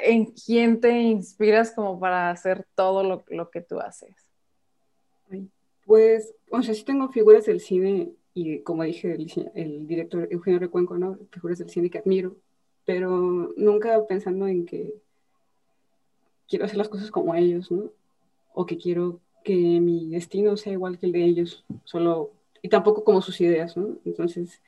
¿en 0.03 0.27
quién 0.27 0.81
te 0.81 0.93
inspiras 0.93 1.73
como 1.73 1.99
para 2.01 2.31
hacer 2.31 2.67
todo 2.75 3.03
lo, 3.29 3.51
que 3.51 3.61
tú 3.61 3.81
haces? 3.81 4.26
Pues, 5.87 6.35
o 6.51 6.63
sea, 6.63 6.75
sí 6.75 6.85
tengo 6.85 7.09
figuras 7.11 7.47
del 7.47 7.61
cine 7.61 8.13
y 8.35 8.61
como 8.61 8.83
dije, 8.83 9.17
el, 9.55 9.87
director 9.87 10.29
Eugenio 10.31 10.59
Recuenco, 10.59 10.99
¿no? 10.99 11.19
Figuras 11.31 11.59
del 11.59 11.71
cine 11.71 11.89
que 11.89 11.99
admiro, 11.99 12.37
pero 12.85 13.55
nunca 13.57 14.07
pensando 14.07 14.47
en 14.47 14.67
que 14.67 14.93
quiero 16.49 16.65
hacer 16.65 16.77
las 16.77 16.89
cosas 16.89 17.11
como 17.11 17.35
ellos, 17.35 17.71
¿no? 17.71 17.91
O 18.53 18.67
que 18.67 18.77
quiero 18.77 19.21
que 19.45 19.55
mi 19.55 20.11
destino 20.11 20.57
sea 20.57 20.73
igual 20.73 20.99
que 20.99 21.07
el 21.07 21.13
de 21.13 21.25
ellos, 21.25 21.65
solo, 21.85 22.33
y 22.63 22.69
tampoco 22.69 23.05
como 23.05 23.23
sus 23.23 23.41
ideas, 23.41 23.77
¿no? 23.77 23.97
Entonces, 24.05 24.61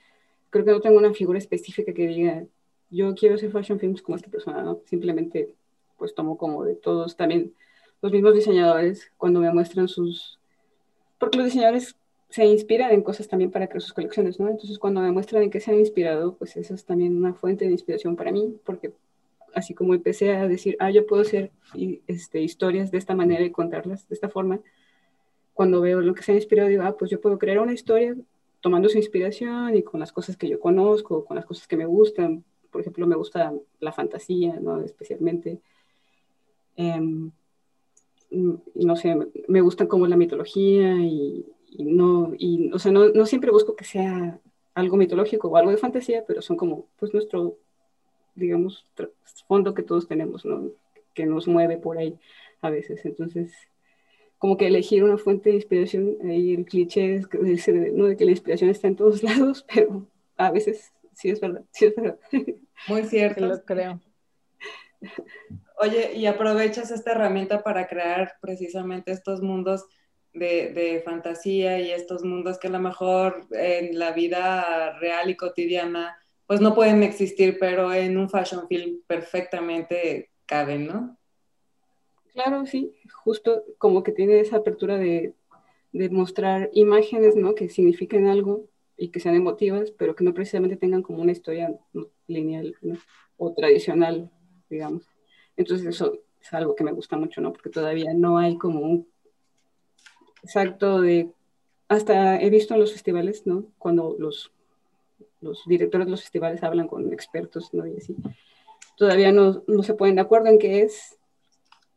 creo 0.50 0.64
que 0.64 0.70
no 0.70 0.80
tengo 0.80 0.98
una 0.98 1.12
figura 1.12 1.38
específica 1.38 1.92
que 1.92 2.06
diga, 2.06 2.46
yo 2.90 3.14
quiero 3.14 3.34
hacer 3.34 3.50
fashion 3.50 3.78
films 3.78 4.02
como 4.02 4.16
esta 4.16 4.30
persona, 4.30 4.62
¿no? 4.62 4.80
Simplemente, 4.86 5.54
pues 5.96 6.14
tomo 6.14 6.38
como 6.38 6.64
de 6.64 6.74
todos, 6.76 7.16
también 7.16 7.54
los 8.00 8.12
mismos 8.12 8.34
diseñadores, 8.34 9.12
cuando 9.16 9.40
me 9.40 9.52
muestran 9.52 9.88
sus... 9.88 10.38
Porque 11.18 11.38
los 11.38 11.46
diseñadores 11.46 11.96
se 12.30 12.44
inspiran 12.44 12.92
en 12.92 13.02
cosas 13.02 13.28
también 13.28 13.50
para 13.50 13.66
crear 13.68 13.82
sus 13.82 13.92
colecciones, 13.92 14.38
¿no? 14.38 14.48
Entonces, 14.48 14.78
cuando 14.78 15.00
me 15.00 15.10
muestran 15.12 15.42
en 15.42 15.50
qué 15.50 15.60
se 15.60 15.70
han 15.70 15.78
inspirado, 15.78 16.36
pues 16.36 16.56
eso 16.56 16.74
es 16.74 16.84
también 16.84 17.16
una 17.16 17.34
fuente 17.34 17.64
de 17.64 17.72
inspiración 17.72 18.16
para 18.16 18.32
mí, 18.32 18.56
porque 18.64 18.92
así 19.54 19.74
como 19.74 19.94
empecé 19.94 20.34
a 20.36 20.46
decir, 20.46 20.76
ah, 20.78 20.90
yo 20.90 21.06
puedo 21.06 21.22
hacer 21.22 21.50
este, 22.06 22.42
historias 22.42 22.90
de 22.90 22.98
esta 22.98 23.14
manera 23.14 23.42
y 23.44 23.50
contarlas 23.50 24.06
de 24.08 24.14
esta 24.14 24.28
forma, 24.28 24.60
cuando 25.54 25.80
veo 25.80 26.00
lo 26.00 26.14
que 26.14 26.22
se 26.22 26.32
ha 26.32 26.34
inspirado, 26.36 26.68
digo, 26.68 26.82
ah, 26.84 26.96
pues 26.96 27.10
yo 27.10 27.20
puedo 27.20 27.38
crear 27.38 27.58
una 27.58 27.72
historia 27.72 28.14
tomando 28.60 28.88
su 28.88 28.98
inspiración 28.98 29.74
y 29.76 29.82
con 29.82 30.00
las 30.00 30.12
cosas 30.12 30.36
que 30.36 30.48
yo 30.48 30.60
conozco, 30.60 31.24
con 31.24 31.36
las 31.36 31.46
cosas 31.46 31.66
que 31.66 31.76
me 31.76 31.86
gustan. 31.86 32.44
Por 32.70 32.80
ejemplo, 32.80 33.06
me 33.06 33.16
gusta 33.16 33.52
la 33.80 33.92
fantasía, 33.92 34.58
¿no? 34.60 34.80
Especialmente. 34.82 35.60
Em, 36.76 37.30
no 38.30 38.96
sé, 38.96 39.16
me 39.46 39.60
gusta 39.60 39.88
como 39.88 40.06
la 40.06 40.16
mitología 40.16 40.94
y, 40.96 41.46
no, 41.78 42.32
y, 42.36 42.70
o 42.72 42.78
sea, 42.78 42.92
no, 42.92 43.08
no, 43.08 43.26
siempre 43.26 43.50
busco 43.50 43.76
que 43.76 43.84
sea 43.84 44.40
algo 44.74 44.96
mitológico 44.96 45.48
o 45.48 45.56
algo 45.56 45.70
de 45.70 45.76
fantasía, 45.76 46.24
pero 46.26 46.42
son 46.42 46.56
como, 46.56 46.86
pues, 46.98 47.12
nuestro, 47.12 47.58
digamos, 48.34 48.84
fondo 49.46 49.74
que 49.74 49.82
todos 49.82 50.06
tenemos, 50.06 50.44
¿no? 50.44 50.70
Que 51.14 51.26
nos 51.26 51.48
mueve 51.48 51.78
por 51.78 51.98
ahí 51.98 52.18
a 52.60 52.70
veces. 52.70 53.04
Entonces, 53.04 53.52
como 54.38 54.56
que 54.56 54.66
elegir 54.66 55.04
una 55.04 55.18
fuente 55.18 55.50
de 55.50 55.56
inspiración, 55.56 56.16
ahí 56.24 56.54
el 56.54 56.64
cliché 56.64 57.16
es 57.16 57.28
de, 57.28 57.92
¿no? 57.92 58.06
de 58.06 58.16
que 58.16 58.24
la 58.24 58.30
inspiración 58.30 58.70
está 58.70 58.88
en 58.88 58.96
todos 58.96 59.22
lados, 59.24 59.64
pero 59.72 60.06
a 60.36 60.50
veces 60.50 60.92
sí 61.12 61.30
es 61.30 61.40
verdad, 61.40 61.64
sí 61.72 61.86
es 61.86 61.96
verdad. 61.96 62.18
Muy 62.88 63.02
cierto. 63.04 63.46
Lo 63.46 63.64
creo. 63.64 64.00
Oye, 65.80 66.14
y 66.14 66.26
aprovechas 66.26 66.90
esta 66.90 67.12
herramienta 67.12 67.62
para 67.62 67.86
crear 67.86 68.34
precisamente 68.40 69.12
estos 69.12 69.42
mundos 69.42 69.86
de, 70.34 71.03
fantasía 71.05 71.80
y 71.80 71.90
estos 71.90 72.24
mundos 72.24 72.59
que 72.59 72.68
a 72.68 72.70
lo 72.70 72.80
mejor 72.80 73.46
en 73.53 73.99
la 73.99 74.12
vida 74.12 74.99
real 74.99 75.30
y 75.30 75.36
cotidiana 75.36 76.16
pues 76.46 76.61
no 76.61 76.74
pueden 76.74 77.03
existir, 77.03 77.59
pero 77.61 77.92
en 77.92 78.16
un 78.16 78.30
fashion 78.30 78.66
film 78.68 79.03
perfectamente 79.07 80.30
caben, 80.46 80.86
¿no? 80.86 81.18
Claro, 82.32 82.64
sí, 82.64 82.94
justo 83.22 83.64
como 83.76 84.03
que 84.03 84.12
tiene 84.12 84.40
esa 84.40 84.57
apertura 84.57 84.96
de, 84.96 85.34
de 85.92 86.09
mostrar 86.09 86.70
imágenes, 86.72 87.36
¿no? 87.36 87.55
Que 87.55 87.68
signifiquen 87.68 88.28
algo 88.28 88.66
y 88.96 89.11
que 89.11 89.20
sean 89.20 89.34
emotivas, 89.34 89.90
pero 89.90 90.14
que 90.14 90.24
no 90.24 90.32
precisamente 90.32 90.76
tengan 90.76 91.03
como 91.03 91.20
una 91.20 91.32
historia 91.32 91.78
lineal 92.26 92.74
o 93.36 93.53
tradicional, 93.53 94.30
digamos. 94.68 95.04
Entonces 95.56 95.86
eso 95.86 96.18
es 96.40 96.52
algo 96.52 96.74
que 96.74 96.84
me 96.84 96.92
gusta 96.92 97.16
mucho, 97.16 97.40
¿no? 97.40 97.52
Porque 97.52 97.70
todavía 97.70 98.12
no 98.14 98.38
hay 98.38 98.56
como 98.56 98.80
un 98.80 99.08
exacto 100.42 101.00
de... 101.00 101.30
Hasta 101.88 102.40
he 102.40 102.50
visto 102.50 102.74
en 102.74 102.80
los 102.80 102.92
festivales, 102.92 103.46
¿no? 103.46 103.64
Cuando 103.78 104.14
los, 104.18 104.52
los 105.40 105.64
directores 105.66 106.06
de 106.06 106.10
los 106.10 106.20
festivales 106.20 106.62
hablan 106.62 106.86
con 106.86 107.12
expertos, 107.12 107.72
¿no? 107.72 107.86
Y 107.86 107.96
así. 107.96 108.16
Todavía 108.96 109.32
no, 109.32 109.62
no 109.66 109.82
se 109.82 109.94
ponen 109.94 110.16
de 110.16 110.20
acuerdo 110.20 110.48
en 110.48 110.58
qué 110.58 110.82
es, 110.82 111.18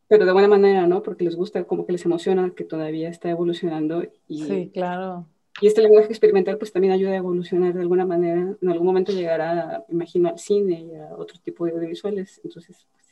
pero 0.07 0.25
de 0.25 0.33
buena 0.33 0.47
manera, 0.47 0.87
¿no? 0.87 1.03
Porque 1.03 1.23
les 1.23 1.35
gusta, 1.35 1.63
como 1.65 1.85
que 1.85 1.93
les 1.93 2.05
emociona 2.05 2.53
que 2.55 2.63
todavía 2.63 3.09
está 3.09 3.29
evolucionando. 3.29 4.03
Y, 4.27 4.43
sí, 4.43 4.71
claro. 4.73 5.25
Y 5.59 5.67
este 5.67 5.81
lenguaje 5.81 6.07
experimental 6.07 6.57
pues 6.57 6.71
también 6.71 6.93
ayuda 6.93 7.11
a 7.11 7.17
evolucionar 7.17 7.73
de 7.73 7.81
alguna 7.81 8.05
manera. 8.05 8.55
En 8.61 8.69
algún 8.69 8.87
momento 8.87 9.11
llegará, 9.11 9.83
imagino, 9.89 10.29
al 10.29 10.39
cine 10.39 10.81
y 10.81 10.95
a 10.95 11.15
otro 11.17 11.39
tipo 11.43 11.65
de 11.65 11.71
audiovisuales. 11.71 12.39
Entonces, 12.43 12.87
pues, 12.91 13.05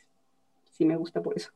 sí 0.72 0.84
me 0.84 0.96
gusta 0.96 1.20
por 1.22 1.36
eso. 1.36 1.50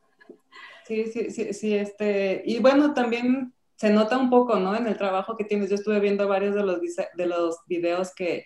Sí, 0.87 1.07
sí, 1.07 1.30
sí, 1.30 1.55
sí, 1.55 1.74
este, 1.74 2.43
y 2.45 2.59
bueno, 2.59 2.93
también 2.93 3.55
se 3.76 3.91
nota 3.91 4.18
un 4.18 4.28
poco, 4.28 4.59
¿no? 4.61 4.76
En 4.76 4.87
el 4.87 4.99
trabajo 4.99 5.37
que 5.37 5.45
tienes. 5.45 5.70
Yo 5.70 5.76
estuve 5.76 5.99
viendo 6.01 6.28
varios 6.28 6.55
de 6.55 6.62
los, 6.62 6.78
de 6.80 7.26
los 7.26 7.57
videos 7.66 8.14
que, 8.14 8.45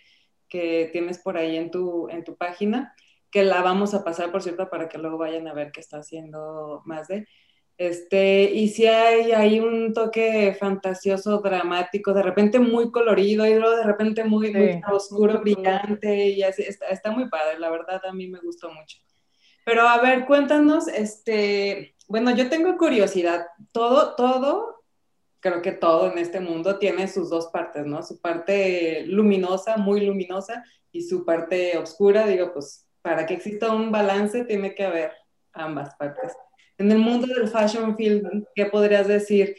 que 0.48 0.88
tienes 0.92 1.18
por 1.18 1.36
ahí 1.36 1.56
en 1.56 1.70
tu, 1.70 2.08
en 2.08 2.24
tu 2.24 2.36
página, 2.36 2.94
que 3.30 3.42
la 3.42 3.62
vamos 3.62 3.92
a 3.94 4.04
pasar, 4.04 4.30
por 4.30 4.42
cierto, 4.42 4.70
para 4.70 4.88
que 4.88 4.98
luego 4.98 5.18
vayan 5.18 5.48
a 5.48 5.54
ver 5.54 5.72
qué 5.72 5.80
está 5.80 5.98
haciendo 5.98 6.82
más 6.84 7.08
de. 7.08 7.26
Este, 7.78 8.42
y 8.42 8.68
si 8.68 8.88
hay 8.88 9.30
ahí 9.30 9.60
un 9.60 9.94
toque 9.94 10.56
fantasioso, 10.58 11.38
dramático, 11.38 12.12
de 12.12 12.24
repente 12.24 12.58
muy 12.58 12.90
colorido 12.90 13.46
y 13.46 13.54
luego 13.54 13.76
de 13.76 13.84
repente 13.84 14.24
muy, 14.24 14.52
oscuro, 14.92 15.40
brillante 15.40 16.26
y 16.26 16.42
así, 16.42 16.62
está, 16.62 16.86
está, 16.88 17.12
muy 17.12 17.28
padre, 17.28 17.60
la 17.60 17.70
verdad 17.70 18.02
a 18.04 18.12
mí 18.12 18.26
me 18.26 18.40
gustó 18.40 18.68
mucho. 18.72 18.98
Pero 19.64 19.88
a 19.88 20.00
ver, 20.00 20.26
cuéntanos, 20.26 20.88
este, 20.88 21.94
bueno, 22.08 22.34
yo 22.34 22.48
tengo 22.48 22.76
curiosidad, 22.76 23.46
todo, 23.70 24.16
todo, 24.16 24.82
creo 25.38 25.62
que 25.62 25.70
todo 25.70 26.10
en 26.10 26.18
este 26.18 26.40
mundo 26.40 26.80
tiene 26.80 27.06
sus 27.06 27.30
dos 27.30 27.46
partes, 27.46 27.86
¿no? 27.86 28.02
Su 28.02 28.20
parte 28.20 29.04
luminosa, 29.06 29.76
muy 29.76 30.00
luminosa, 30.00 30.64
y 30.90 31.02
su 31.02 31.24
parte 31.24 31.78
oscura, 31.78 32.26
digo, 32.26 32.52
pues 32.52 32.88
para 33.02 33.24
que 33.24 33.34
exista 33.34 33.72
un 33.72 33.92
balance 33.92 34.44
tiene 34.44 34.74
que 34.74 34.84
haber 34.84 35.12
ambas 35.52 35.94
partes. 35.94 36.32
En 36.78 36.92
el 36.92 36.98
mundo 36.98 37.26
del 37.26 37.48
fashion 37.48 37.96
film, 37.96 38.44
¿qué 38.54 38.66
podrías 38.66 39.08
decir 39.08 39.56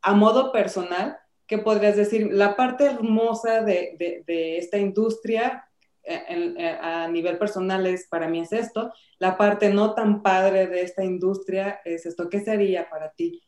a 0.00 0.14
modo 0.14 0.50
personal? 0.52 1.18
¿Qué 1.46 1.58
podrías 1.58 1.96
decir? 1.96 2.30
La 2.32 2.56
parte 2.56 2.86
hermosa 2.86 3.62
de, 3.62 4.24
de, 4.26 4.56
esta 4.56 4.78
industria 4.78 5.68
eh, 6.02 6.54
eh, 6.58 6.78
a 6.80 7.08
nivel 7.08 7.36
personal 7.36 7.86
es, 7.86 8.08
para 8.08 8.26
mí 8.26 8.40
es 8.40 8.52
esto. 8.52 8.90
La 9.18 9.36
parte 9.36 9.68
no 9.68 9.94
tan 9.94 10.22
padre 10.22 10.66
de 10.66 10.80
esta 10.80 11.04
industria 11.04 11.80
es 11.84 12.06
esto. 12.06 12.30
¿Qué 12.30 12.40
sería 12.40 12.88
para 12.88 13.12
ti 13.12 13.42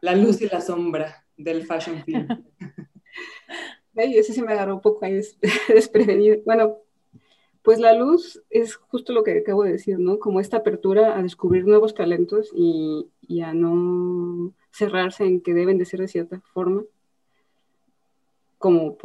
la 0.00 0.14
luz 0.14 0.40
y 0.40 0.48
la 0.48 0.60
sombra 0.60 1.26
del 1.36 1.66
fashion 1.66 2.04
film? 2.04 2.28
Ay, 3.96 4.16
ese 4.16 4.32
se 4.32 4.42
me 4.42 4.52
agarró 4.52 4.76
un 4.76 4.80
poco 4.80 5.04
ahí 5.04 5.20
desprevenido. 5.68 6.36
Bueno, 6.46 6.78
pues 7.62 7.78
la 7.78 7.92
luz 7.92 8.42
es 8.48 8.76
justo 8.76 9.12
lo 9.12 9.22
que 9.22 9.38
acabo 9.38 9.64
de 9.64 9.72
decir, 9.72 9.98
¿no? 9.98 10.18
Como 10.18 10.40
esta 10.40 10.58
apertura 10.58 11.18
a 11.18 11.22
descubrir 11.22 11.66
nuevos 11.66 11.94
talentos 11.94 12.50
y, 12.54 13.10
a 13.42 13.54
no 13.54 14.52
cerrarse 14.72 15.24
en 15.24 15.40
que 15.40 15.54
deben 15.54 15.78
de 15.78 15.84
ser 15.84 16.00
de 16.00 16.08
cierta 16.08 16.40
forma 16.52 16.82
como, 18.58 18.96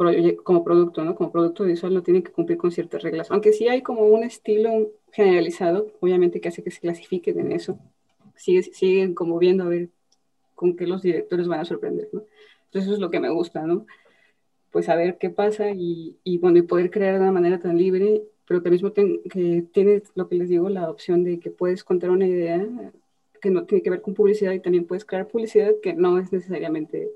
como 0.42 0.64
producto, 0.64 1.04
¿no? 1.04 1.14
Como 1.14 1.32
producto 1.32 1.64
visual 1.64 1.94
no 1.94 2.02
tienen 2.02 2.22
que 2.22 2.32
cumplir 2.32 2.58
con 2.58 2.70
ciertas 2.72 3.02
reglas. 3.02 3.30
Aunque 3.30 3.52
sí 3.52 3.68
hay 3.68 3.82
como 3.82 4.02
un 4.06 4.24
estilo 4.24 4.90
generalizado, 5.12 5.92
obviamente 6.00 6.40
que 6.40 6.48
hace 6.48 6.62
que 6.62 6.70
se 6.70 6.80
clasifiquen 6.80 7.38
en 7.40 7.52
eso. 7.52 7.78
Sigue, 8.36 8.62
siguen 8.62 9.14
como 9.14 9.38
viendo 9.38 9.64
a 9.64 9.68
ver 9.68 9.90
con 10.54 10.76
qué 10.76 10.86
los 10.86 11.02
directores 11.02 11.46
van 11.48 11.60
a 11.60 11.64
sorprender, 11.64 12.08
¿no? 12.12 12.22
Entonces 12.66 12.88
eso 12.88 12.94
es 12.94 13.00
lo 13.00 13.10
que 13.10 13.20
me 13.20 13.30
gusta, 13.30 13.62
¿no? 13.62 13.86
Pues 14.70 14.86
saber 14.86 15.18
qué 15.18 15.30
pasa 15.30 15.70
y, 15.70 16.18
y 16.24 16.38
bueno, 16.38 16.58
y 16.58 16.62
poder 16.62 16.90
crear 16.90 17.14
de 17.14 17.20
una 17.20 17.32
manera 17.32 17.60
tan 17.60 17.78
libre 17.78 18.24
pero 18.46 18.62
que 18.62 19.64
tienes 19.72 20.12
lo 20.14 20.28
que 20.28 20.36
les 20.36 20.48
digo, 20.48 20.68
la 20.68 20.88
opción 20.90 21.24
de 21.24 21.40
que 21.40 21.50
puedes 21.50 21.82
contar 21.82 22.10
una 22.10 22.26
idea 22.26 22.66
que 23.40 23.50
no 23.50 23.64
tiene 23.64 23.82
que 23.82 23.90
ver 23.90 24.02
con 24.02 24.14
publicidad 24.14 24.52
y 24.52 24.60
también 24.60 24.86
puedes 24.86 25.04
crear 25.04 25.28
publicidad 25.28 25.72
que 25.82 25.94
no 25.94 26.18
es 26.18 26.32
necesariamente 26.32 27.10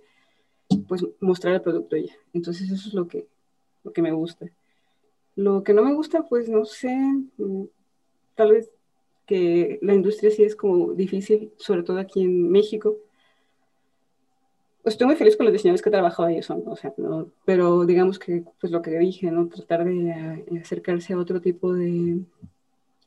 pues 0.89 1.05
mostrar 1.20 1.55
el 1.55 1.62
producto 1.62 1.97
ya. 1.97 2.12
Entonces 2.33 2.70
eso 2.70 2.89
es 2.89 2.95
lo 2.95 3.07
que, 3.09 3.26
lo 3.85 3.93
que 3.93 4.03
me 4.03 4.12
gusta. 4.12 4.51
Lo 5.37 5.62
que 5.62 5.72
no 5.72 5.83
me 5.83 5.95
gusta, 5.95 6.24
pues 6.28 6.49
no 6.49 6.64
sé, 6.64 6.95
mm, 7.39 7.64
tal 8.35 8.53
vez 8.53 8.70
que 9.26 9.78
la 9.83 9.95
industria 9.95 10.31
sí 10.31 10.43
es 10.43 10.57
como 10.57 10.93
difícil, 10.93 11.53
sobre 11.57 11.85
todo 11.85 11.99
aquí 11.99 12.22
en 12.22 12.51
México, 12.51 12.97
estoy 14.85 15.07
muy 15.07 15.16
feliz 15.16 15.37
con 15.37 15.47
los 15.47 15.53
diseñadores 15.53 15.83
que 15.83 15.89
he 15.89 15.93
trabajado 15.93 16.28
ahí, 16.28 16.43
son, 16.43 16.62
o 16.66 16.76
sea, 16.76 16.93
pero 17.45 17.85
digamos 17.85 18.18
que, 18.18 18.45
pues 18.61 18.72
lo 18.72 18.83
que 18.83 18.99
dije, 18.99 19.31
¿no? 19.31 19.49
Tratar 19.49 19.85
de 19.85 20.11
eh, 20.11 20.61
acercarse 20.61 21.12
a 21.12 21.18
otro 21.18 21.41
tipo 21.41 21.72
de, 21.72 22.20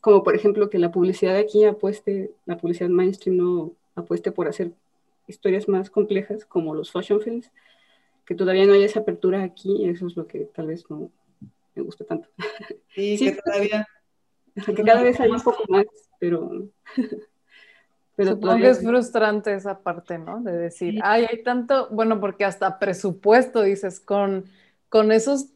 como 0.01 0.23
por 0.23 0.35
ejemplo 0.35 0.69
que 0.69 0.79
la 0.79 0.91
publicidad 0.91 1.33
de 1.33 1.39
aquí 1.39 1.65
apueste, 1.65 2.31
la 2.45 2.57
publicidad 2.57 2.89
mainstream 2.89 3.37
no 3.37 3.71
apueste 3.95 4.31
por 4.31 4.47
hacer 4.47 4.71
historias 5.27 5.67
más 5.67 5.89
complejas 5.89 6.45
como 6.45 6.75
los 6.75 6.91
fashion 6.91 7.21
films, 7.21 7.51
que 8.25 8.35
todavía 8.35 8.65
no 8.65 8.73
hay 8.73 8.83
esa 8.83 8.99
apertura 8.99 9.43
aquí, 9.43 9.85
eso 9.87 10.07
es 10.07 10.15
lo 10.15 10.27
que 10.27 10.45
tal 10.53 10.67
vez 10.67 10.89
no 10.89 11.09
me 11.75 11.83
gusta 11.83 12.03
tanto. 12.05 12.29
Sí, 12.93 13.17
que 13.19 13.39
todavía... 13.43 13.87
Que 14.53 14.83
cada 14.83 15.01
vez 15.01 15.19
hay 15.19 15.31
un 15.31 15.41
poco 15.41 15.63
más, 15.69 15.85
pero... 16.19 16.67
Pero 18.15 18.31
Supongo 18.31 18.57
que 18.57 18.69
es 18.69 18.83
frustrante 18.83 19.53
esa 19.53 19.79
parte, 19.79 20.19
¿no? 20.19 20.41
De 20.41 20.51
decir, 20.55 20.99
ay, 21.03 21.25
hay 21.29 21.41
tanto, 21.41 21.87
bueno, 21.89 22.19
porque 22.19 22.45
hasta 22.45 22.77
presupuesto, 22.77 23.63
dices, 23.63 23.99
con, 23.99 24.45
con 24.89 25.11
esos 25.11 25.47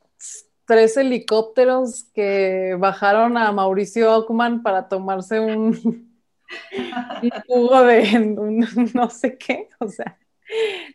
tres 0.65 0.97
helicópteros 0.97 2.05
que 2.13 2.75
bajaron 2.77 3.37
a 3.37 3.51
Mauricio 3.51 4.13
Ockman 4.13 4.63
para 4.63 4.89
tomarse 4.89 5.39
un, 5.39 6.11
jugo 7.47 7.83
de 7.83 8.19
no 8.93 9.09
sé 9.09 9.37
qué, 9.37 9.69
o 9.79 9.87
sea, 9.87 10.17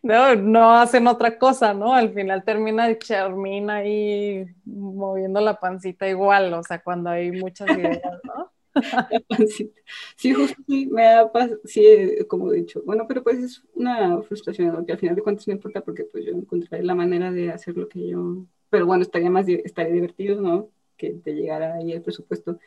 no, 0.03 0.35
no 0.37 0.75
hacen 0.75 1.07
otra 1.07 1.39
cosa, 1.39 1.73
¿no? 1.75 1.95
Al 1.95 2.13
final 2.13 2.45
termina 2.45 2.97
Charmin 2.99 3.71
ahí 3.71 4.47
moviendo 4.65 5.41
la 5.41 5.59
pancita 5.59 6.07
igual, 6.07 6.53
o 6.53 6.63
sea, 6.63 6.83
cuando 6.83 7.11
hay 7.11 7.33
muchas 7.33 7.71
ideas, 7.71 8.01
¿no? 8.25 8.52
sí, 10.17 10.33
justo 10.33 10.63
sí, 10.67 10.87
me 10.87 11.03
pasado, 11.33 11.61
sí, 11.65 11.85
eh, 11.85 12.27
como 12.27 12.53
he 12.53 12.57
dicho, 12.57 12.83
bueno, 12.85 13.05
pero 13.07 13.23
pues 13.23 13.39
es 13.39 13.63
una 13.75 14.23
frustración, 14.23 14.85
que 14.87 14.93
al 14.93 14.99
final 14.99 15.17
de 15.17 15.23
cuentas 15.23 15.47
no 15.47 15.55
importa 15.55 15.83
porque 15.83 16.05
pues 16.05 16.25
yo 16.25 16.33
encontraré 16.33 16.83
la 16.83 16.95
manera 16.95 17.31
de 17.31 17.51
hacer 17.51 17.77
lo 17.77 17.89
que 17.89 18.09
yo, 18.09 18.47
pero 18.71 18.87
bueno, 18.87 19.03
estaría 19.03 19.31
más, 19.31 19.47
estaría 19.49 19.93
divertido, 19.93 20.41
¿no? 20.41 20.71
Que 20.97 21.11
te 21.11 21.35
llegara 21.35 21.75
ahí 21.75 21.93
el 21.93 22.03
presupuesto 22.03 22.59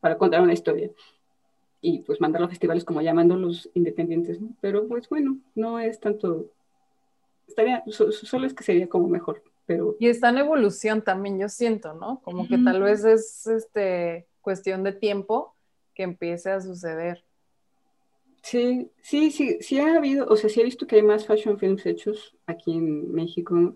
para 0.00 0.18
contar 0.18 0.42
una 0.42 0.52
historia 0.52 0.90
y 1.80 2.00
pues 2.00 2.20
mandarlo 2.20 2.46
a 2.46 2.50
festivales 2.50 2.84
como 2.84 3.00
llamando 3.00 3.36
los 3.36 3.70
independientes, 3.74 4.40
¿no? 4.40 4.56
Pero 4.60 4.88
pues 4.88 5.08
bueno, 5.08 5.38
no 5.54 5.78
es 5.78 6.00
tanto, 6.00 6.50
estaría, 7.46 7.84
solo 7.88 8.46
es 8.46 8.54
que 8.54 8.64
sería 8.64 8.88
como 8.88 9.08
mejor, 9.08 9.42
pero... 9.66 9.96
Y 10.00 10.08
está 10.08 10.30
en 10.30 10.38
evolución 10.38 11.02
también, 11.02 11.38
yo 11.38 11.48
siento, 11.48 11.94
¿no? 11.94 12.20
Como 12.22 12.48
que 12.48 12.58
tal 12.58 12.82
vez 12.82 13.04
es, 13.04 13.46
este 13.46 14.26
cuestión 14.46 14.84
de 14.84 14.92
tiempo 14.92 15.56
que 15.92 16.04
empiece 16.04 16.50
a 16.50 16.60
suceder. 16.60 17.24
Sí, 18.42 18.92
sí, 19.02 19.32
sí, 19.32 19.58
sí 19.60 19.80
ha 19.80 19.96
habido, 19.96 20.24
o 20.28 20.36
sea, 20.36 20.48
sí 20.48 20.60
he 20.60 20.64
visto 20.64 20.86
que 20.86 20.94
hay 20.94 21.02
más 21.02 21.26
fashion 21.26 21.58
films 21.58 21.84
hechos 21.84 22.36
aquí 22.46 22.74
en 22.74 23.12
México, 23.12 23.74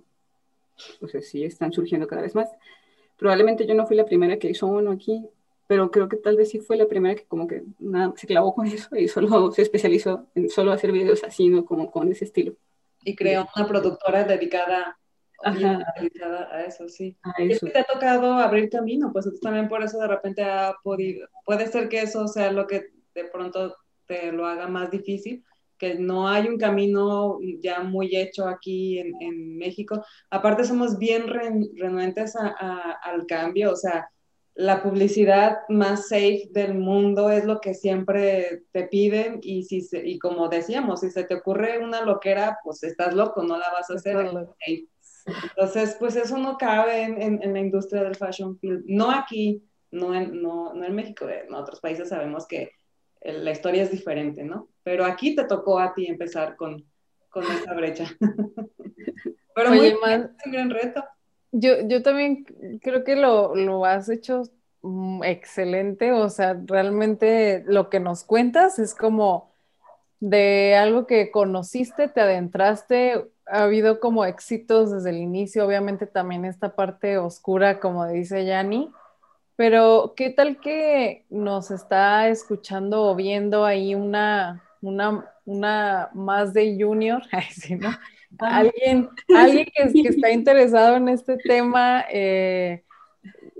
o 1.01 1.09
sea, 1.09 1.23
sí 1.23 1.43
están 1.43 1.73
surgiendo 1.73 2.07
cada 2.07 2.23
vez 2.23 2.37
más. 2.37 2.49
Probablemente 3.17 3.67
yo 3.67 3.75
no 3.75 3.85
fui 3.85 3.97
la 3.97 4.05
primera 4.05 4.39
que 4.39 4.49
hizo 4.49 4.69
uno 4.69 4.93
aquí, 4.93 5.27
pero 5.67 5.91
creo 5.91 6.09
que 6.09 6.19
tal 6.19 6.37
vez 6.37 6.51
sí 6.51 6.61
fue 6.61 6.77
la 6.77 6.87
primera 6.87 7.17
que 7.17 7.25
como 7.25 7.49
que 7.49 7.65
nada, 7.81 8.15
se 8.17 8.29
clavó 8.29 8.55
con 8.55 8.69
eso 8.69 8.95
y 8.95 9.09
solo 9.09 9.51
se 9.51 9.63
especializó 9.63 10.29
en 10.37 10.51
solo 10.51 10.71
hacer 10.71 10.93
videos 10.93 11.25
así, 11.25 11.49
¿no? 11.49 11.65
Como 11.65 11.91
con 11.91 12.13
ese 12.13 12.27
estilo. 12.27 12.55
Y 13.03 13.17
creó 13.17 13.49
una 13.57 13.67
productora 13.67 14.23
dedicada 14.23 15.00
a 15.43 16.65
eso, 16.67 16.89
sí. 16.89 17.17
Y 17.39 17.53
es 17.53 17.61
que 17.61 17.71
te 17.71 17.79
ha 17.81 17.85
tocado 17.85 18.35
abrir 18.35 18.69
camino, 18.71 19.11
pues 19.13 19.29
también 19.41 19.69
por 19.69 19.83
eso 19.83 19.99
de 19.99 20.09
repente 20.09 20.43
ha 20.43 20.75
podido, 20.83 21.29
puede 21.45 21.67
ser 21.67 21.89
que 21.89 22.01
eso 22.01 22.27
sea 22.29 22.53
lo 22.53 22.67
que 22.67 22.91
de 23.15 23.25
pronto 23.25 23.77
te 24.07 24.33
lo 24.33 24.47
haga 24.47 24.69
más 24.69 24.91
difícil, 24.91 25.45
que 25.79 25.95
no 25.95 26.29
hay 26.29 26.49
un 26.49 26.59
camino 26.59 27.39
ya 27.61 27.81
muy 27.81 28.15
hecho 28.15 28.47
aquí 28.47 28.99
en, 28.99 29.13
en 29.21 29.57
México. 29.57 30.05
Aparte 30.29 30.65
somos 30.65 30.99
bien 30.99 31.27
renuentes 31.27 32.35
al 32.37 33.27
cambio, 33.27 33.73
o 33.73 33.77
sea, 33.77 34.11
la 34.55 34.83
publicidad 34.83 35.61
más 35.71 36.09
safe 36.09 36.49
del 36.51 36.75
mundo 36.75 37.31
es 37.31 37.47
lo 37.47 37.61
que 37.61 37.73
siempre 37.73 38.65
te 38.73 38.85
piden 38.85 39.39
y 39.43 39.63
si 39.63 39.87
y 40.05 40.19
como 40.19 40.49
decíamos, 40.49 41.01
si 41.01 41.11
se 41.11 41.25
te 41.25 41.37
ocurre 41.37 41.79
una 41.79 42.03
loquera, 42.03 42.59
pues 42.63 42.83
estás 42.83 43.15
loco, 43.15 43.43
no 43.43 43.57
la 43.57 43.71
vas 43.71 43.91
a 43.91 43.95
hacer. 43.95 44.31
Entonces, 45.27 45.97
pues 45.99 46.17
eso 46.17 46.39
no 46.39 46.57
cabe 46.57 47.03
en, 47.03 47.43
en, 47.43 47.53
la 47.53 47.61
industria 47.61 48.03
del 48.03 48.17
fashion 48.17 48.59
film. 48.59 48.83
No 48.87 49.11
aquí, 49.11 49.63
no 49.91 50.15
en, 50.15 50.41
no, 50.41 50.75
no 50.75 50.85
en 50.85 50.95
México, 50.95 51.29
en 51.29 51.53
otros 51.55 51.81
países 51.81 52.09
sabemos 52.09 52.47
que 52.47 52.73
la 53.23 53.51
historia 53.51 53.83
es 53.83 53.91
diferente, 53.91 54.45
¿no? 54.45 54.69
Pero 54.83 55.05
aquí 55.05 55.35
te 55.35 55.45
tocó 55.45 55.79
a 55.79 55.93
ti 55.93 56.07
empezar 56.07 56.57
con, 56.57 56.85
con 57.29 57.45
esa 57.45 57.75
brecha. 57.75 58.05
Pero 59.55 59.71
muy 59.71 59.81
bien, 59.81 59.97
un 60.47 60.53
gran 60.53 60.71
reto. 60.71 61.05
Yo, 61.53 61.87
yo 61.87 62.03
también 62.03 62.45
creo 62.81 63.05
que 63.05 63.17
lo, 63.17 63.55
lo 63.55 63.85
has 63.85 64.09
hecho 64.09 64.43
mm, 64.83 65.25
excelente, 65.25 66.13
o 66.13 66.31
sea, 66.31 66.59
realmente 66.65 67.65
lo 67.67 67.91
que 67.91 68.01
nos 68.01 68.25
cuentas 68.25 68.79
es 68.79 68.95
como 68.95 69.51
de 70.21 70.77
algo 70.77 71.07
que 71.07 71.31
conociste, 71.31 72.09
te 72.09 72.21
adentraste, 72.21 73.27
ha 73.51 73.65
habido 73.65 74.01
como 74.01 74.25
éxitos 74.25 74.93
desde 74.93 75.11
el 75.11 75.19
inicio, 75.19 75.67
obviamente 75.67 76.07
también 76.07 76.45
esta 76.45 76.75
parte 76.75 77.19
oscura, 77.19 77.81
como 77.81 78.07
dice 78.07 78.45
Yanni, 78.45 78.91
pero 79.57 80.15
¿qué 80.17 80.31
tal 80.31 80.61
que 80.61 81.27
nos 81.29 81.71
está 81.71 82.29
escuchando 82.29 83.03
o 83.05 83.15
viendo 83.15 83.65
ahí 83.65 83.95
una, 83.95 84.65
una, 84.81 85.31
una 85.45 86.09
más 86.15 86.55
de 86.55 86.77
junior, 86.83 87.23
¿no? 87.79 87.91
alguien, 88.39 89.09
alguien 89.29 89.67
que, 89.75 89.83
está 90.09 90.31
interesado 90.31 90.97
en 90.97 91.09
este 91.09 91.37
tema, 91.37 92.05
eh, 92.11 92.85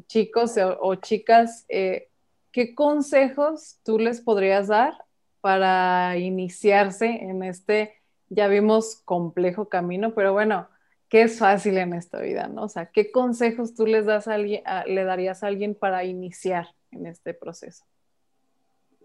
chicos 0.07 0.55
o, 0.81 0.95
chicas, 0.95 1.65
eh, 1.69 2.09
¿qué 2.53 2.75
consejos 2.75 3.79
tú 3.85 3.99
les 3.99 4.21
podrías 4.21 4.69
dar 4.69 4.95
para 5.41 6.17
iniciarse 6.19 7.07
en 7.07 7.43
este, 7.43 8.00
ya 8.31 8.49
vimos, 8.49 9.03
complejo 9.05 9.69
camino, 9.69 10.15
pero 10.15 10.33
bueno, 10.33 10.69
¿qué 11.09 11.23
es 11.23 11.39
fácil 11.39 11.77
en 11.77 11.93
esta 11.93 12.21
vida, 12.23 12.49
no? 12.49 12.63
O 12.63 12.69
sea, 12.69 12.87
¿qué 12.87 13.11
consejos 13.11 13.75
tú 13.75 13.87
les 13.87 14.07
das 14.07 14.29
a 14.29 14.35
alguien, 14.35 14.63
le 14.87 15.05
darías 15.05 15.43
a 15.43 15.49
alguien 15.49 15.75
para 15.75 16.05
iniciar 16.05 16.69
en 16.93 17.07
este 17.07 17.35
proceso? 17.35 17.85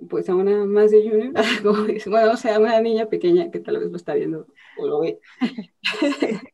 Pues 0.10 0.30
a 0.30 0.36
una 0.36 0.66
más 0.66 0.92
de 0.92 1.10
junior, 1.10 1.34
bueno, 2.10 2.32
o 2.32 2.38
sea, 2.38 2.60
una 2.60 2.80
niña 2.80 3.08
pequeña 3.08 3.50
que 3.50 3.60
tal 3.60 3.80
vez 3.80 3.90
lo 3.90 3.98
está 3.98 4.14
viendo 4.14 4.48
o 4.78 4.88
lo 4.88 5.00
ve. 5.00 5.20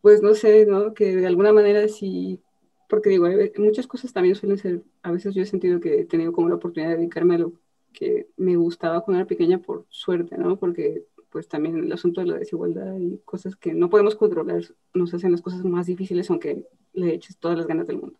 pues 0.00 0.22
no 0.22 0.34
sé, 0.34 0.66
¿no? 0.66 0.92
Que 0.92 1.16
de 1.16 1.26
alguna 1.26 1.52
manera 1.52 1.86
sí, 1.86 2.42
porque 2.88 3.10
digo, 3.10 3.28
muchas 3.58 3.86
cosas 3.86 4.12
también 4.12 4.34
suelen 4.34 4.58
ser, 4.58 4.82
a 5.02 5.12
veces 5.12 5.34
yo 5.34 5.42
he 5.42 5.46
sentido 5.46 5.78
que 5.78 6.00
he 6.00 6.04
tenido 6.04 6.32
como 6.32 6.48
la 6.48 6.56
oportunidad 6.56 6.90
de 6.90 6.96
dedicarme 6.96 7.36
a 7.36 7.38
lo 7.38 7.52
que 7.92 8.28
me 8.36 8.56
gustaba 8.56 9.02
cuando 9.02 9.20
era 9.20 9.28
pequeña 9.28 9.58
por 9.58 9.86
suerte, 9.88 10.36
¿no? 10.38 10.56
Porque 10.58 11.06
pues 11.30 11.48
también 11.48 11.76
el 11.78 11.92
asunto 11.92 12.20
de 12.20 12.26
la 12.26 12.38
desigualdad 12.38 12.96
y 12.98 13.18
cosas 13.24 13.54
que 13.56 13.72
no 13.72 13.88
podemos 13.88 14.16
controlar 14.16 14.62
nos 14.94 15.14
hacen 15.14 15.32
las 15.32 15.42
cosas 15.42 15.64
más 15.64 15.86
difíciles 15.86 16.28
aunque 16.28 16.64
le 16.92 17.14
eches 17.14 17.38
todas 17.38 17.56
las 17.56 17.66
ganas 17.66 17.86
del 17.86 17.98
mundo. 17.98 18.18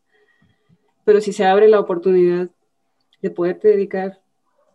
Pero 1.05 1.21
si 1.21 1.33
se 1.33 1.45
abre 1.45 1.69
la 1.69 1.81
oportunidad 1.81 2.51
de 3.21 3.31
poderte 3.31 3.69
dedicar 3.69 4.21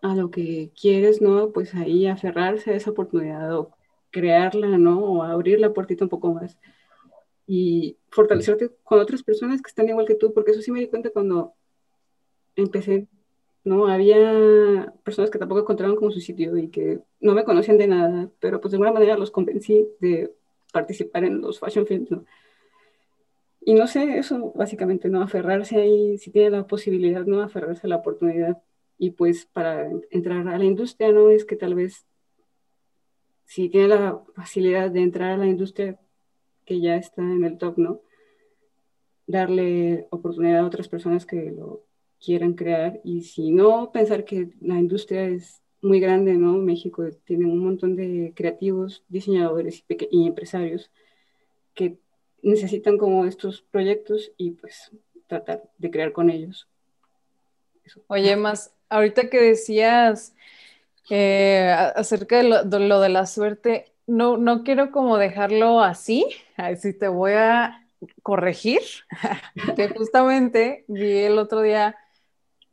a 0.02 0.16
lo 0.16 0.30
que 0.32 0.72
quieres, 0.80 1.22
¿no? 1.22 1.52
Pues 1.52 1.74
ahí 1.76 2.08
aferrarse 2.08 2.72
a 2.72 2.76
esa 2.76 2.92
oportunidad 2.92 3.58
o 3.58 3.72
crearla, 4.12 4.78
¿no? 4.78 5.00
O 5.00 5.24
abrir 5.24 5.60
la 5.60 5.74
puertita 5.74 6.06
un 6.06 6.10
poco 6.10 6.34
más 6.34 6.58
y 7.48 7.98
fortalecerte 8.10 8.72
con 8.84 9.00
otras 9.00 9.24
personas 9.24 9.62
que 9.62 9.70
están 9.70 9.88
igual 9.88 10.06
que 10.06 10.16
tú, 10.16 10.34
porque 10.34 10.52
eso 10.52 10.62
sí 10.62 10.72
me 10.72 10.80
di 10.80 10.88
cuenta 10.88 11.10
cuando 11.12 11.54
empecé 12.56 13.08
¿no? 13.66 13.88
Había 13.88 14.94
personas 15.04 15.32
que 15.32 15.40
tampoco 15.40 15.62
encontraron 15.62 15.96
como 15.96 16.12
su 16.12 16.22
sitio 16.22 16.56
y 16.58 16.70
que 16.70 17.00
no 17.20 17.34
me 17.34 17.44
conocían 17.44 17.78
de 17.78 17.88
nada, 17.88 18.30
pero 18.40 18.62
pues 18.62 18.72
de 18.72 18.76
alguna 18.76 18.94
manera 18.94 19.18
los 19.18 19.32
convencí 19.32 19.88
de 20.00 20.34
participar 20.72 21.26
en 21.26 21.42
los 21.42 21.60
fashion 21.60 21.88
films. 21.88 22.10
Y 23.62 23.74
no 23.74 23.88
sé, 23.88 24.20
eso 24.20 24.54
básicamente, 24.56 25.10
¿no? 25.10 25.22
Aferrarse 25.22 25.78
ahí, 25.78 26.20
si 26.20 26.30
tiene 26.30 26.52
la 26.52 26.68
posibilidad, 26.68 27.26
¿no? 27.26 27.42
Aferrarse 27.42 27.88
a 27.88 27.90
la 27.90 27.98
oportunidad. 27.98 28.62
Y 29.00 29.10
pues 29.12 29.48
para 29.48 29.90
entrar 30.12 30.48
a 30.48 30.58
la 30.60 30.64
industria, 30.64 31.12
¿no? 31.12 31.32
Es 31.32 31.44
que 31.44 31.56
tal 31.56 31.74
vez, 31.74 32.06
si 33.46 33.70
tiene 33.70 33.88
la 33.88 34.22
facilidad 34.36 34.92
de 34.92 35.02
entrar 35.02 35.32
a 35.32 35.38
la 35.38 35.48
industria 35.48 36.00
que 36.66 36.80
ya 36.80 36.98
está 36.98 37.24
en 37.24 37.44
el 37.44 37.58
top, 37.58 37.80
¿no? 37.80 38.02
Darle 39.26 40.08
oportunidad 40.12 40.60
a 40.60 40.68
otras 40.68 40.88
personas 40.88 41.26
que 41.26 41.52
lo 41.52 41.84
quieran 42.24 42.54
crear 42.54 43.00
y 43.04 43.22
si 43.22 43.52
no, 43.52 43.92
pensar 43.92 44.26
que 44.26 44.50
la 44.62 44.76
industria 44.76 45.28
es 45.28 45.62
muy 45.82 46.00
grande, 46.00 46.34
¿no? 46.34 46.54
México 46.54 47.04
tiene 47.24 47.46
un 47.46 47.60
montón 47.60 47.96
de 47.96 48.34
creativos, 48.36 49.04
diseñadores 49.08 49.84
y, 50.12 50.28
empresarios 50.28 50.90
que 51.74 51.98
necesitan 52.42 52.98
como 52.98 53.26
estos 53.26 53.62
proyectos 53.62 54.32
y 54.38 54.52
pues 54.52 54.92
tratar 55.28 55.64
de 55.78 55.92
crear 55.92 56.12
con 56.12 56.30
ellos. 56.30 56.68
Oye, 58.08 58.36
más, 58.36 58.74
ahorita 58.90 59.30
que 59.30 59.42
decías 59.42 60.36
eh, 61.10 61.74
acerca 61.96 62.38
de 62.38 62.80
lo, 62.80 63.00
de 63.00 63.10
la 63.10 63.26
suerte, 63.26 63.94
no, 64.08 64.38
no 64.38 64.64
quiero 64.64 64.92
como 64.92 65.18
dejarlo 65.18 65.82
así, 65.82 66.26
así 66.58 66.94
te 66.94 67.08
voy 67.08 67.34
a 67.34 67.88
corregir, 68.24 68.82
que 69.76 69.90
justamente 69.90 70.86
vi 70.88 71.20
el 71.20 71.38
otro 71.38 71.62
día 71.62 71.96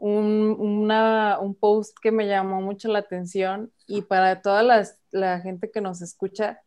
un, 0.03 1.57
post 1.61 1.97
que 2.03 2.11
me 2.11 2.27
llamó 2.27 2.61
mucho 2.61 2.89
la 2.89 3.01
atención 3.01 3.73
y 3.87 4.03
para 4.03 4.43
toda 4.43 4.63
la 5.11 5.41
gente 5.41 5.71
que 5.71 5.81
nos 5.81 6.03
escucha, 6.03 6.61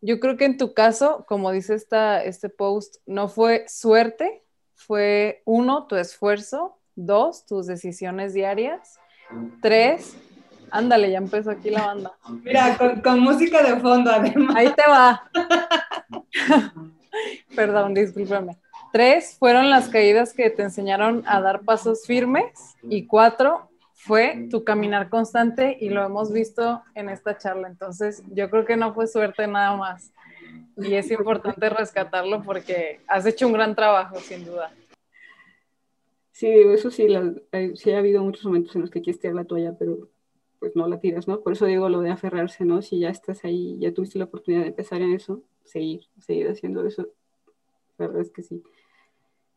yo 0.00 0.18
creo 0.18 0.36
que 0.36 0.46
en 0.46 0.56
tu 0.56 0.72
caso, 0.72 1.24
como 1.28 1.52
dice 1.52 1.74
esta, 1.74 2.22
este 2.22 2.48
post, 2.48 2.96
no 3.06 3.28
fue 3.28 3.64
suerte, 3.68 4.42
fue 4.74 5.42
uno, 5.44 5.86
tu 5.86 5.96
esfuerzo, 5.96 6.78
dos, 6.94 7.44
tus 7.44 7.66
decisiones 7.66 8.32
diarias, 8.32 8.98
tres, 9.60 10.16
ándale, 10.70 11.10
ya 11.10 11.18
empezó 11.18 11.50
aquí 11.50 11.70
la 11.70 11.86
banda. 11.86 12.12
Mira, 12.44 12.78
con, 12.78 13.00
con 13.02 13.20
música 13.20 13.62
de 13.62 13.78
fondo 13.80 14.10
además. 14.10 14.56
Ahí 14.56 14.72
te 14.72 14.88
va. 14.88 15.30
Perdón, 17.54 17.92
discúlpame. 17.92 18.56
Tres 18.92 19.36
fueron 19.38 19.70
las 19.70 19.88
caídas 19.88 20.32
que 20.32 20.50
te 20.50 20.62
enseñaron 20.62 21.22
a 21.26 21.40
dar 21.40 21.62
pasos 21.62 22.04
firmes 22.06 22.76
y 22.82 23.06
cuatro 23.06 23.70
fue 23.94 24.48
tu 24.50 24.64
caminar 24.64 25.10
constante 25.10 25.76
y 25.80 25.90
lo 25.90 26.04
hemos 26.04 26.32
visto 26.32 26.82
en 26.94 27.08
esta 27.08 27.36
charla. 27.36 27.68
Entonces, 27.68 28.22
yo 28.32 28.50
creo 28.50 28.64
que 28.64 28.76
no 28.76 28.94
fue 28.94 29.06
suerte 29.06 29.46
nada 29.46 29.76
más. 29.76 30.12
Y 30.76 30.94
es 30.94 31.10
importante 31.10 31.68
rescatarlo 31.68 32.42
porque 32.42 33.00
has 33.06 33.26
hecho 33.26 33.46
un 33.46 33.52
gran 33.52 33.74
trabajo, 33.74 34.16
sin 34.20 34.44
duda. 34.44 34.72
Sí, 36.32 36.48
eso 36.48 36.90
sí, 36.90 37.06
sí 37.74 37.90
ha 37.92 37.98
habido 37.98 38.22
muchos 38.22 38.44
momentos 38.46 38.74
en 38.74 38.80
los 38.80 38.90
que 38.90 39.02
quieres 39.02 39.20
tirar 39.20 39.36
la 39.36 39.44
toalla, 39.44 39.76
pero 39.78 40.08
pues 40.58 40.74
no 40.74 40.88
la 40.88 40.98
tiras, 40.98 41.28
¿no? 41.28 41.40
Por 41.40 41.52
eso 41.52 41.66
digo 41.66 41.88
lo 41.88 42.00
de 42.00 42.10
aferrarse, 42.10 42.64
¿no? 42.64 42.80
Si 42.80 42.98
ya 42.98 43.10
estás 43.10 43.44
ahí, 43.44 43.78
ya 43.78 43.92
tuviste 43.92 44.18
la 44.18 44.24
oportunidad 44.24 44.62
de 44.62 44.68
empezar 44.68 45.02
en 45.02 45.12
eso, 45.12 45.42
seguir, 45.64 46.00
seguir 46.18 46.48
haciendo 46.48 46.86
eso. 46.86 47.08
La 47.98 48.06
verdad 48.06 48.22
es 48.22 48.30
que 48.30 48.42
sí. 48.42 48.62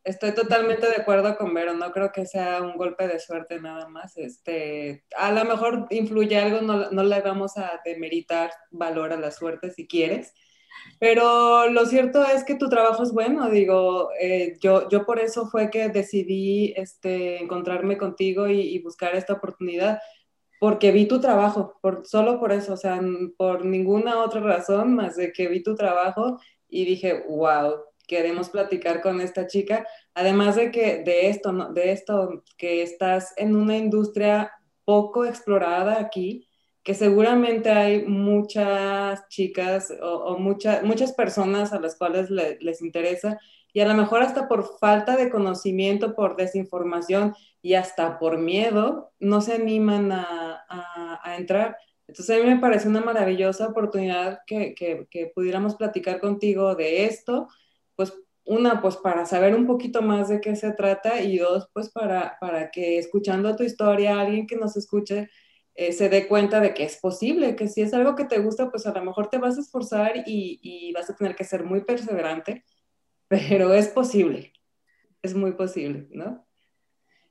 Estoy 0.04 0.34
totalmente 0.34 0.88
de 0.88 0.98
acuerdo 0.98 1.38
con 1.38 1.54
Vero, 1.54 1.74
no 1.76 1.92
creo 1.94 2.12
que 2.12 2.26
sea 2.26 2.62
un 2.62 2.76
golpe 2.76 3.08
de 3.08 3.20
suerte 3.20 3.62
nada 3.62 3.88
más. 3.88 4.18
Este, 4.18 5.06
a 5.18 5.32
lo 5.32 5.46
mejor 5.46 5.88
influye 5.92 6.38
algo, 6.38 6.62
no, 6.62 6.92
no 6.92 7.04
le 7.04 7.22
vamos 7.22 7.58
a 7.58 7.80
demeritar 7.86 8.52
valor 8.72 9.14
a 9.14 9.18
la 9.18 9.32
suerte 9.32 9.72
si 9.72 9.88
quieres, 9.88 10.34
pero 11.00 11.70
lo 11.70 11.86
cierto 11.86 12.26
es 12.26 12.44
que 12.44 12.56
tu 12.56 12.70
trabajo 12.70 13.04
es 13.04 13.12
bueno, 13.12 13.50
digo, 13.50 14.10
eh, 14.20 14.58
yo, 14.62 14.90
yo 14.90 15.06
por 15.06 15.20
eso 15.20 15.48
fue 15.48 15.70
que 15.70 15.90
decidí 15.90 16.74
este, 16.76 17.42
encontrarme 17.42 17.98
contigo 17.98 18.48
y, 18.48 18.62
y, 18.62 18.80
buscar 18.80 19.16
esta 19.16 19.34
oportunidad, 19.34 20.00
porque 20.60 20.92
vi 20.92 21.08
tu 21.08 21.20
trabajo, 21.20 21.78
por, 21.82 22.06
solo 22.06 22.40
por 22.40 22.52
eso, 22.52 22.74
o 22.74 22.78
sea, 22.78 23.02
por 23.38 23.66
ninguna 23.66 24.24
otra 24.24 24.42
razón 24.42 24.96
más 24.96 25.16
de 25.16 25.32
que 25.34 25.48
vi 25.48 25.64
tu 25.64 25.76
trabajo 25.76 26.40
y 26.70 26.86
dije, 26.86 27.24
wow, 27.28 27.84
queremos 28.08 28.50
platicar 28.50 29.02
con 29.02 29.22
esta 29.22 29.48
chica, 29.48 29.88
además 30.14 30.56
de 30.56 30.72
que 30.72 31.04
de 31.04 31.30
esto, 31.30 31.52
de 31.74 31.92
esto 31.92 32.44
que 32.58 32.82
estás 32.82 33.34
en 33.38 33.56
una 33.56 33.78
industria 33.78 34.52
poco 34.86 35.26
explorada 35.26 36.00
aquí, 36.00 36.48
que 36.84 36.94
seguramente 36.94 37.70
hay 37.70 38.06
muchas 38.06 39.28
chicas 39.30 39.92
o, 40.02 40.38
muchas 40.38 41.14
personas 41.14 41.72
a 41.72 41.80
las 41.80 41.96
cuales 41.96 42.30
les 42.30 42.82
interesa 42.82 43.40
y 43.72 43.80
a 43.80 43.88
lo 43.88 43.96
mejor 43.96 44.22
hasta 44.22 44.48
por 44.48 44.78
falta 44.78 45.16
de 45.16 45.30
conocimiento, 45.30 46.14
por 46.14 46.36
desinformación 46.36 47.34
y 47.62 47.74
hasta 47.76 48.20
por 48.20 48.38
miedo, 48.38 49.14
no 49.20 49.42
se 49.42 49.54
animan 49.54 50.12
a, 50.12 50.60
entrar. 51.38 51.78
Entonces 52.08 52.38
a 52.38 52.44
mí 52.44 52.48
me 52.48 52.60
parece 52.60 52.88
una 52.88 53.02
maravillosa 53.02 53.68
oportunidad 53.70 54.40
que, 54.46 54.76
que 54.76 55.32
pudiéramos 55.34 55.76
platicar 55.76 56.20
contigo 56.20 56.76
de 56.76 57.06
esto 57.06 57.48
una, 58.46 58.82
pues 58.82 58.98
para 58.98 59.26
saber 59.26 59.56
un 59.56 59.66
poquito 59.66 60.02
más 60.02 60.30
de 60.30 60.42
qué 60.42 60.56
se 60.56 60.72
trata 60.72 61.22
y 61.22 61.38
dos, 61.38 61.70
pues 61.74 61.90
para, 61.90 62.38
para 62.40 62.72
que 62.72 62.98
escuchando 62.98 63.56
tu 63.56 63.64
historia, 63.64 64.20
alguien 64.20 64.48
que 64.48 64.58
nos 64.58 64.76
escuche 64.76 65.30
eh, 65.76 65.92
se 65.92 66.10
dé 66.10 66.28
cuenta 66.28 66.60
de 66.60 66.74
que 66.74 66.84
es 66.84 66.98
posible, 66.98 67.56
que 67.56 67.68
si 67.68 67.82
es 67.82 67.94
algo 67.94 68.16
que 68.16 68.26
te 68.26 68.40
gusta, 68.40 68.70
pues 68.70 68.86
a 68.86 68.94
lo 68.94 69.04
mejor 69.04 69.30
te 69.30 69.40
vas 69.40 69.58
a 69.58 69.62
esforzar 69.62 70.18
y, 70.26 70.60
y 70.62 70.94
vas 70.94 71.10
a 71.10 71.16
tener 71.16 71.36
que 71.36 71.44
ser 71.46 71.64
muy 71.64 71.82
perseverante, 71.82 72.64
pero 73.28 73.74
es 73.74 73.88
posible, 73.88 74.54
es 75.22 75.34
muy 75.34 75.54
posible, 75.54 76.08
¿no? 76.12 76.46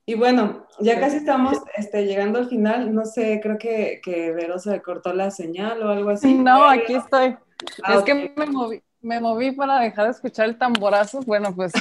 Y 0.04 0.14
bueno, 0.14 0.66
ya 0.80 0.98
casi 0.98 1.18
estamos 1.18 1.58
este, 1.76 2.04
llegando 2.06 2.40
al 2.40 2.48
final. 2.48 2.92
No 2.92 3.04
sé, 3.04 3.38
creo 3.40 3.56
que, 3.56 4.00
que 4.02 4.32
Vero 4.32 4.58
se 4.58 4.82
cortó 4.82 5.14
la 5.14 5.30
señal 5.30 5.82
o 5.82 5.90
algo 5.90 6.10
así. 6.10 6.34
No, 6.42 6.64
aquí 6.64 6.94
estoy. 6.94 7.36
Ah, 7.84 7.94
es 7.94 8.02
que 8.02 8.32
me 8.36 8.46
moví, 8.46 8.82
me 9.02 9.20
moví 9.20 9.50
para 9.52 9.80
dejar 9.80 10.06
de 10.06 10.12
escuchar 10.12 10.48
el 10.48 10.56
tamborazo. 10.56 11.20
Bueno, 11.22 11.54
pues 11.54 11.72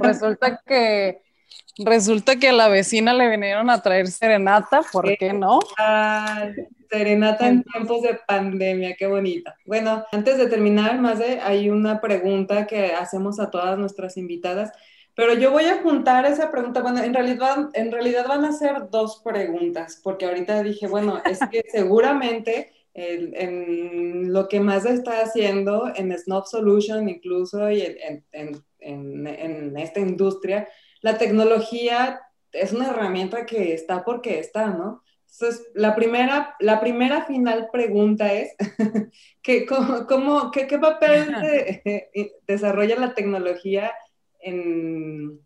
resulta 0.00 0.60
que 0.66 1.22
resulta 1.78 2.36
que 2.36 2.48
a 2.48 2.52
la 2.52 2.68
vecina 2.68 3.12
le 3.14 3.28
vinieron 3.28 3.70
a 3.70 3.82
traer 3.82 4.08
serenata, 4.08 4.82
¿por 4.92 5.16
qué 5.16 5.32
no? 5.32 5.60
serenata 6.88 7.48
en 7.48 7.64
tiempos 7.64 8.02
de 8.02 8.18
pandemia, 8.26 8.94
qué 8.96 9.06
bonita. 9.06 9.56
Bueno, 9.64 10.04
antes 10.12 10.38
de 10.38 10.46
terminar, 10.46 11.00
más 11.00 11.18
de 11.18 11.40
hay 11.40 11.68
una 11.68 12.00
pregunta 12.00 12.66
que 12.66 12.94
hacemos 12.94 13.40
a 13.40 13.50
todas 13.50 13.76
nuestras 13.76 14.16
invitadas, 14.16 14.72
pero 15.14 15.34
yo 15.34 15.50
voy 15.50 15.64
a 15.64 15.82
juntar 15.82 16.26
esa 16.26 16.50
pregunta. 16.50 16.82
Bueno, 16.82 17.02
en 17.02 17.12
realidad, 17.12 17.70
en 17.72 17.90
realidad 17.90 18.26
van 18.28 18.44
a 18.44 18.52
ser 18.52 18.88
dos 18.90 19.20
preguntas, 19.24 20.00
porque 20.02 20.26
ahorita 20.26 20.62
dije, 20.62 20.86
bueno, 20.86 21.20
es 21.24 21.40
que 21.50 21.64
seguramente 21.70 22.72
en, 22.96 23.36
en 23.36 24.32
lo 24.32 24.48
que 24.48 24.58
más 24.58 24.86
está 24.86 25.20
haciendo 25.20 25.92
en 25.94 26.16
Snob 26.18 26.46
Solution 26.46 27.10
incluso 27.10 27.70
y 27.70 27.82
en, 27.82 28.24
en, 28.32 28.64
en, 28.80 29.76
esta 29.76 30.00
industria, 30.00 30.66
la 31.02 31.18
tecnología 31.18 32.22
es 32.52 32.72
una 32.72 32.88
herramienta 32.88 33.44
que 33.44 33.74
está 33.74 34.02
porque 34.02 34.38
está, 34.38 34.68
¿no? 34.68 35.02
Entonces, 35.30 35.66
la 35.74 35.94
primera, 35.94 36.56
la 36.58 36.80
primera 36.80 37.26
final 37.26 37.68
pregunta 37.70 38.32
es, 38.32 38.54
¿qué, 39.42 39.66
cómo, 39.66 40.50
qué, 40.50 40.66
qué, 40.66 40.78
papel 40.78 41.34
desarrolla 42.46 42.98
la 42.98 43.12
tecnología 43.12 43.92
en, 44.40 45.38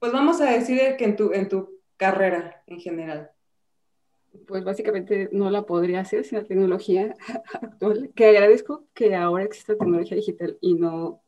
pues 0.00 0.10
vamos 0.12 0.40
a 0.40 0.50
decir 0.50 0.96
que 0.98 1.04
en 1.04 1.14
tu, 1.14 1.32
en 1.32 1.48
tu 1.48 1.78
carrera 1.96 2.60
en 2.66 2.80
general? 2.80 3.30
Pues 4.46 4.64
básicamente 4.64 5.28
no 5.32 5.50
la 5.50 5.62
podría 5.62 6.00
hacer 6.00 6.24
sin 6.24 6.38
la 6.38 6.44
tecnología 6.44 7.14
actual, 7.60 8.10
que 8.14 8.26
agradezco 8.26 8.84
que 8.94 9.14
ahora 9.14 9.44
exista 9.44 9.76
tecnología 9.76 10.16
digital 10.16 10.58
y 10.60 10.74
no 10.74 11.20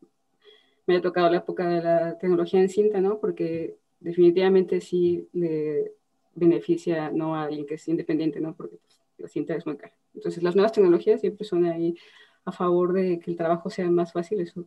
me 0.87 0.95
haya 0.95 1.03
tocado 1.03 1.31
la 1.31 1.39
época 1.39 1.69
de 1.69 1.83
la 1.83 2.19
tecnología 2.19 2.61
en 2.61 2.69
cinta, 2.69 3.01
¿no? 3.01 3.19
Porque 3.19 3.77
definitivamente 4.01 4.81
sí 4.81 5.29
le 5.33 5.93
beneficia 6.35 7.11
no 7.11 7.37
a 7.37 7.45
alguien 7.45 7.67
que 7.67 7.75
es 7.75 7.89
independiente, 7.89 8.41
¿no? 8.41 8.55
Porque 8.55 8.77
pues, 8.77 9.01
la 9.19 9.29
cinta 9.29 9.55
es 9.55 9.67
muy 9.67 9.77
cara. 9.77 9.95
Entonces 10.15 10.43
las 10.43 10.55
nuevas 10.55 10.73
tecnologías 10.73 11.21
siempre 11.21 11.45
son 11.45 11.65
ahí 11.65 11.97
a 12.45 12.53
favor 12.53 12.93
de 12.93 13.19
que 13.19 13.31
el 13.31 13.37
trabajo 13.37 13.71
sea 13.71 13.91
más 13.91 14.13
fácil, 14.13 14.41
eso 14.41 14.67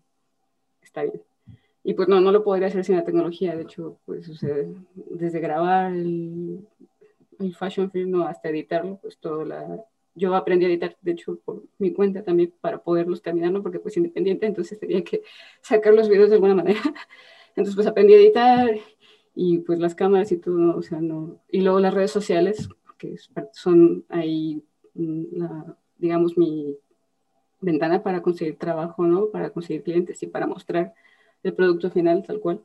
está 0.81 1.03
bien. 1.03 1.21
Y 1.83 1.93
pues 1.93 2.07
no, 2.07 2.19
no 2.19 2.31
lo 2.31 2.43
podría 2.43 2.67
hacer 2.67 2.83
sin 2.83 2.97
la 2.97 3.05
tecnología, 3.05 3.55
de 3.55 3.63
hecho, 3.63 3.99
pues 4.05 4.29
desde 4.95 5.39
grabar 5.39 5.93
el, 5.93 6.67
el 7.39 7.55
fashion 7.55 7.91
film 7.91 8.21
hasta 8.23 8.49
editarlo, 8.49 8.99
pues 9.01 9.17
todo 9.17 9.45
la... 9.45 9.83
Yo 10.15 10.35
aprendí 10.35 10.65
a 10.65 10.69
editar, 10.69 10.97
de 11.01 11.11
hecho, 11.11 11.39
por 11.45 11.63
mi 11.77 11.93
cuenta 11.93 12.23
también 12.23 12.51
para 12.59 12.79
poderlos 12.79 13.21
terminar, 13.21 13.51
¿no? 13.51 13.61
Porque 13.61 13.79
pues 13.79 13.97
independiente, 13.97 14.47
entonces 14.47 14.79
tenía 14.79 15.03
que 15.03 15.21
sacar 15.61 15.93
los 15.93 16.09
videos 16.09 16.29
de 16.29 16.35
alguna 16.35 16.55
manera. 16.55 16.81
Entonces 17.49 17.75
pues 17.75 17.87
aprendí 17.87 18.13
a 18.13 18.17
editar 18.17 18.69
y 19.33 19.59
pues 19.59 19.79
las 19.79 19.95
cámaras 19.95 20.31
y 20.31 20.37
todo, 20.37 20.77
o 20.77 20.81
sea, 20.83 20.99
no, 21.01 21.39
y 21.49 21.61
luego 21.61 21.79
las 21.79 21.93
redes 21.93 22.11
sociales, 22.11 22.69
que 22.97 23.15
son 23.51 24.05
ahí, 24.09 24.63
mm, 24.93 25.23
la, 25.31 25.77
digamos, 25.97 26.37
mi 26.37 26.77
ventana 27.61 28.03
para 28.03 28.21
conseguir 28.21 28.57
trabajo, 28.57 29.05
¿no? 29.07 29.29
Para 29.29 29.49
conseguir 29.49 29.83
clientes 29.83 30.21
y 30.23 30.27
para 30.27 30.47
mostrar 30.47 30.93
el 31.43 31.53
producto 31.53 31.89
final 31.89 32.23
tal 32.25 32.39
cual. 32.39 32.63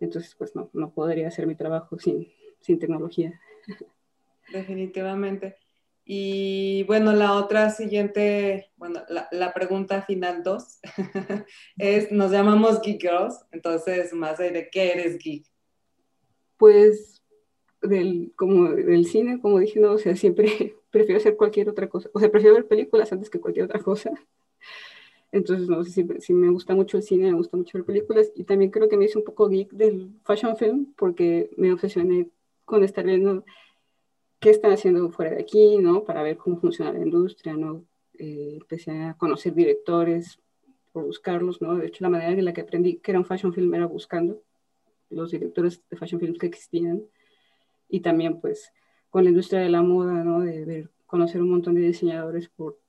Entonces, 0.00 0.34
pues 0.36 0.54
no, 0.56 0.70
no 0.72 0.90
podría 0.90 1.28
hacer 1.28 1.46
mi 1.46 1.54
trabajo 1.54 1.98
sin, 1.98 2.28
sin 2.60 2.78
tecnología. 2.78 3.40
Definitivamente. 4.52 5.56
Y 6.04 6.82
bueno, 6.84 7.12
la 7.12 7.34
otra 7.34 7.70
siguiente, 7.70 8.70
bueno, 8.76 9.02
la, 9.08 9.28
la 9.30 9.54
pregunta 9.54 10.02
final 10.02 10.42
dos 10.42 10.80
es, 11.78 12.10
nos 12.10 12.32
llamamos 12.32 12.82
Geek 12.82 13.00
Girls, 13.00 13.44
entonces 13.52 14.12
más 14.12 14.38
de 14.38 14.68
qué 14.70 14.92
eres 14.92 15.18
geek 15.18 15.52
pues 16.62 17.20
del, 17.82 18.32
como 18.36 18.70
del 18.70 19.04
cine, 19.04 19.40
como 19.40 19.58
dije, 19.58 19.80
no, 19.80 19.94
o 19.94 19.98
sea, 19.98 20.14
siempre 20.14 20.76
prefiero 20.92 21.18
hacer 21.18 21.36
cualquier 21.36 21.68
otra 21.68 21.88
cosa, 21.88 22.08
o 22.12 22.20
sea, 22.20 22.30
prefiero 22.30 22.54
ver 22.54 22.68
películas 22.68 23.12
antes 23.12 23.28
que 23.28 23.40
cualquier 23.40 23.64
otra 23.64 23.80
cosa. 23.80 24.12
Entonces, 25.32 25.68
no 25.68 25.82
sé 25.82 25.90
si, 25.90 26.06
si, 26.20 26.32
me 26.32 26.50
gusta 26.50 26.72
mucho 26.72 26.98
el 26.98 27.02
cine, 27.02 27.32
me 27.32 27.36
gusta 27.36 27.56
mucho 27.56 27.76
ver 27.76 27.84
películas 27.84 28.30
y 28.36 28.44
también 28.44 28.70
creo 28.70 28.88
que 28.88 28.96
me 28.96 29.06
hice 29.06 29.18
un 29.18 29.24
poco 29.24 29.48
geek 29.48 29.72
del 29.72 30.12
fashion 30.22 30.56
film 30.56 30.94
porque 30.96 31.50
me 31.56 31.72
obsesioné 31.72 32.28
con 32.64 32.84
estar 32.84 33.04
viendo 33.04 33.44
qué 34.42 34.50
están 34.50 34.72
haciendo 34.72 35.08
fuera 35.10 35.30
de 35.30 35.40
aquí, 35.40 35.78
¿no? 35.78 36.02
Para 36.02 36.22
ver 36.22 36.36
cómo 36.36 36.58
funciona 36.58 36.92
la 36.92 36.98
industria, 36.98 37.54
¿no? 37.54 37.84
Eh, 38.18 38.58
empecé 38.60 38.90
a 38.90 39.14
conocer 39.14 39.54
directores, 39.54 40.40
por 40.90 41.04
buscarlos, 41.04 41.62
¿no? 41.62 41.76
De 41.76 41.86
hecho, 41.86 42.02
la 42.02 42.10
manera 42.10 42.32
en 42.32 42.44
la 42.44 42.52
que 42.52 42.62
aprendí 42.62 42.96
que 42.96 43.12
era 43.12 43.20
un 43.20 43.24
fashion 43.24 43.54
film 43.54 43.72
era 43.72 43.86
buscando 43.86 44.42
los 45.10 45.30
directores 45.30 45.80
de 45.88 45.96
fashion 45.96 46.20
films 46.20 46.38
que 46.38 46.46
existían 46.46 47.04
y 47.88 48.00
también 48.00 48.40
pues 48.40 48.72
con 49.10 49.22
la 49.22 49.30
industria 49.30 49.60
de 49.60 49.68
la 49.68 49.82
moda, 49.82 50.24
¿no? 50.24 50.40
De 50.40 50.64
ver, 50.64 50.90
conocer 51.06 51.40
un 51.40 51.50
montón 51.50 51.76
de 51.76 51.82
diseñadores 51.82 52.48
por 52.48 52.80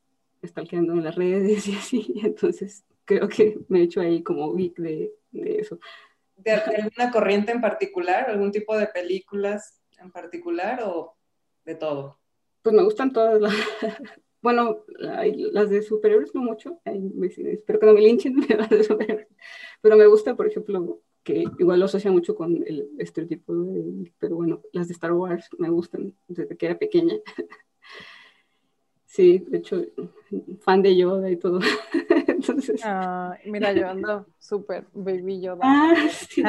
stalkeando 0.44 0.94
en 0.94 1.04
las 1.04 1.16
redes 1.16 1.68
y 1.68 1.76
así, 1.76 2.14
entonces 2.24 2.84
creo 3.06 3.30
que 3.30 3.60
me 3.68 3.80
he 3.80 3.84
hecho 3.84 4.02
ahí 4.02 4.24
como 4.24 4.54
geek 4.56 4.78
de, 4.80 5.14
de 5.32 5.60
eso. 5.60 5.80
¿De, 6.36 6.52
alguna 6.52 7.12
corriente 7.12 7.52
en 7.52 7.62
particular? 7.62 8.28
¿Algún 8.28 8.52
tipo 8.52 8.76
de 8.76 8.88
películas 8.88 9.82
en 10.00 10.12
particular 10.12 10.82
o 10.84 11.16
de 11.66 11.76
todo? 11.76 12.20
Pues 12.62 12.76
me 12.76 12.84
gustan 12.84 13.12
todas 13.14 13.40
las... 13.42 13.54
Bueno, 14.42 14.84
las 14.98 15.70
de 15.70 15.82
superhéroes 15.82 16.36
no 16.36 16.42
mucho, 16.42 16.82
espero 16.84 17.80
que 17.80 17.86
no 17.86 17.94
me 17.94 18.02
linchen 18.02 18.36
las 18.58 18.70
de 18.70 18.84
superhéroes, 18.84 19.30
pero 19.80 19.96
me 19.96 20.06
gusta, 20.06 20.36
por 20.36 20.48
ejemplo, 20.48 21.00
que 21.24 21.46
igual 21.60 21.80
lo 21.80 21.86
asocia 21.86 22.12
mucho 22.12 22.36
con 22.36 22.62
el 22.68 22.90
estereotipo, 23.00 23.56
de, 23.56 24.12
pero 24.20 24.36
bueno, 24.36 24.62
las 24.74 24.90
de 24.90 24.96
Star 24.96 25.14
Wars 25.14 25.48
me 25.58 25.70
gustan 25.70 26.14
desde 26.28 26.58
que 26.58 26.66
era 26.66 26.78
pequeña. 26.78 27.16
Sí, 29.06 29.38
de 29.48 29.60
hecho, 29.60 29.80
fan 30.62 30.82
de 30.82 30.98
Yoda 30.98 31.30
y 31.30 31.38
todo. 31.38 31.60
Entonces... 32.28 32.82
mira, 33.46 33.72
yo 33.72 33.88
ando 33.88 34.26
súper 34.40 34.88
baby 34.92 35.40
Yoda. 35.40 35.60
Ah, 35.62 36.08
sí. 36.10 36.42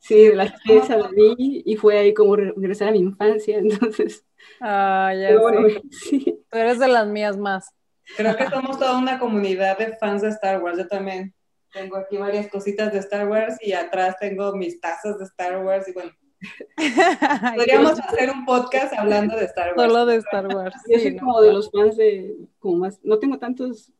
Sí, 0.00 0.28
de 0.28 0.34
la 0.34 0.52
pieza 0.64 0.96
la 0.96 1.08
vi 1.08 1.62
y 1.64 1.76
fue 1.76 1.98
ahí 1.98 2.14
como 2.14 2.36
regresar 2.36 2.88
a 2.88 2.92
mi 2.92 2.98
infancia, 2.98 3.58
entonces. 3.58 4.24
Ah, 4.60 5.12
ya 5.14 5.38
bueno, 5.38 5.68
sí. 5.90 6.42
Tú 6.50 6.58
eres 6.58 6.78
de 6.78 6.88
las 6.88 7.06
mías 7.06 7.36
más. 7.36 7.72
Creo 8.16 8.36
que 8.36 8.48
somos 8.48 8.78
toda 8.78 8.98
una 8.98 9.18
comunidad 9.18 9.78
de 9.78 9.96
fans 9.96 10.22
de 10.22 10.30
Star 10.30 10.62
Wars, 10.62 10.78
yo 10.78 10.88
también. 10.88 11.34
Tengo 11.72 11.96
aquí 11.96 12.16
varias 12.16 12.48
cositas 12.48 12.92
de 12.92 12.98
Star 12.98 13.28
Wars 13.28 13.56
y 13.60 13.74
atrás 13.74 14.16
tengo 14.18 14.52
mis 14.56 14.80
tazas 14.80 15.18
de 15.18 15.24
Star 15.24 15.64
Wars 15.64 15.86
y 15.86 15.92
bueno. 15.92 16.10
Podríamos 17.56 18.00
hacer 18.00 18.30
un 18.30 18.44
podcast 18.44 18.92
hablando 18.98 19.36
de 19.36 19.44
Star 19.44 19.76
Wars. 19.76 19.92
Solo 19.92 20.06
de 20.06 20.16
Star 20.16 20.46
Wars. 20.48 20.74
Yo 20.88 20.98
soy 20.98 21.16
como 21.16 21.40
de 21.40 21.52
los 21.52 21.70
fans 21.70 21.96
de, 21.96 22.34
como 22.58 22.78
más, 22.78 22.98
no 23.04 23.20
tengo 23.20 23.38
tantos, 23.38 23.92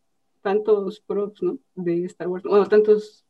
tantos 0.42 1.00
props, 1.00 1.42
¿no? 1.42 1.58
De 1.76 2.06
Star 2.06 2.26
Wars, 2.26 2.42
bueno, 2.42 2.66
tantos 2.66 3.24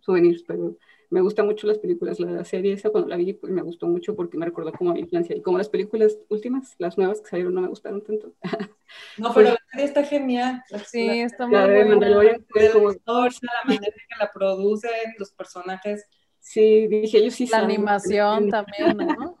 souvenirs, 0.00 0.44
pero 0.46 0.78
me 1.10 1.20
gustan 1.20 1.46
mucho 1.46 1.66
las 1.66 1.78
películas. 1.78 2.20
La 2.20 2.44
serie 2.44 2.72
esa 2.72 2.90
cuando 2.90 3.08
la 3.08 3.16
vi, 3.16 3.32
pues 3.32 3.52
me 3.52 3.62
gustó 3.62 3.86
mucho 3.86 4.14
porque 4.14 4.36
me 4.36 4.46
recordó 4.46 4.72
como 4.72 4.90
a 4.90 4.94
mi 4.94 5.00
infancia. 5.00 5.36
Y 5.36 5.42
como 5.42 5.58
las 5.58 5.68
películas 5.68 6.18
últimas, 6.28 6.74
las 6.78 6.98
nuevas 6.98 7.20
que 7.20 7.30
salieron, 7.30 7.54
no 7.54 7.60
me 7.60 7.68
gustaron 7.68 8.02
tanto. 8.02 8.32
No, 9.18 9.34
pero 9.34 9.50
la 9.50 9.58
serie 9.72 9.86
está 9.86 10.04
genial. 10.04 10.62
Sí, 10.86 11.08
está 11.20 11.48
muy 11.48 11.58
buena. 11.58 11.96
La 13.42 13.64
manera 13.66 13.82
que 13.90 14.16
la 14.20 14.32
producen, 14.32 14.90
los 15.18 15.32
personajes. 15.32 16.06
Sí, 16.38 16.86
dije, 16.86 17.18
ellos 17.18 17.34
sí 17.34 17.46
La 17.48 17.58
animación 17.58 18.50
también, 18.50 18.96
¿no? 18.96 19.36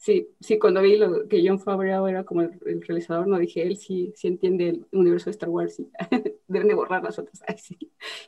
Sí, 0.00 0.34
sí, 0.40 0.58
cuando 0.58 0.80
vi 0.80 0.96
lo, 0.96 1.28
que 1.28 1.46
John 1.46 1.60
Favreau 1.60 2.06
era 2.06 2.24
como 2.24 2.40
el, 2.40 2.82
realizador, 2.86 3.26
no 3.26 3.38
dije, 3.38 3.62
él 3.62 3.76
sí, 3.76 4.14
sí 4.16 4.28
entiende 4.28 4.70
el 4.70 4.86
universo 4.92 5.26
de 5.26 5.32
Star 5.32 5.50
Wars 5.50 5.78
y 5.78 5.90
deben 6.48 6.68
de 6.68 6.74
borrar 6.74 7.04
las 7.04 7.18
otras. 7.18 7.42
Ay, 7.46 7.58
sí. 7.58 7.76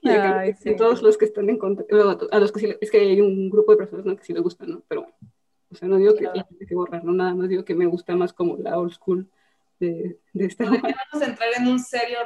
Y 0.03 0.11
Ay, 0.11 0.53
sí. 0.53 0.77
todos 0.77 1.01
los 1.01 1.17
que 1.17 1.25
están 1.25 1.49
en 1.49 1.57
contra, 1.57 1.87
a 2.31 2.39
los 2.39 2.53
que 2.53 2.61
sí, 2.61 2.77
es 2.79 2.91
que 2.91 3.01
hay 3.01 3.23
un 3.23 3.49
grupo 3.49 3.73
de 3.73 3.79
personas 3.79 4.05
¿no? 4.05 4.15
que 4.15 4.23
sí 4.23 4.35
les 4.35 4.43
gustan, 4.43 4.69
¿no? 4.69 4.83
Pero, 4.87 5.07
o 5.71 5.75
sea, 5.75 5.89
no 5.89 5.97
digo 5.97 6.15
que 6.15 6.29
hay 6.29 6.67
que 6.69 6.75
borrar, 6.75 7.05
¿no? 7.05 7.13
Nada 7.15 7.35
más 7.35 7.49
digo 7.49 7.65
que 7.65 7.75
me 7.75 7.87
gusta 7.87 8.15
más 8.17 8.35
como 8.35 8.59
la 8.59 8.79
old 8.79 8.93
school 8.93 9.31
de, 9.81 10.21
de 10.35 10.45
Star 10.45 10.69
Wars. 10.69 10.83
Vamos 10.83 11.27
a 11.27 11.31
entrar 11.31 11.49
en 11.57 11.69
un 11.69 11.79
serio 11.79 12.19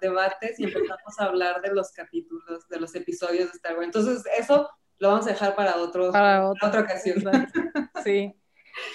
debate 0.00 0.54
si 0.54 0.64
empezamos 0.64 1.18
a 1.18 1.24
hablar 1.26 1.60
de 1.60 1.74
los 1.74 1.92
capítulos, 1.92 2.66
de 2.66 2.80
los 2.80 2.94
episodios 2.94 3.52
de 3.52 3.56
Star 3.56 3.74
Wars. 3.74 3.88
Entonces, 3.88 4.24
eso 4.38 4.70
lo 4.96 5.08
vamos 5.08 5.26
a 5.26 5.30
dejar 5.32 5.54
para, 5.54 5.76
otro, 5.76 6.12
para, 6.12 6.48
otra 6.48 6.80
ocasión. 6.80 7.22
Sí. 8.02 8.34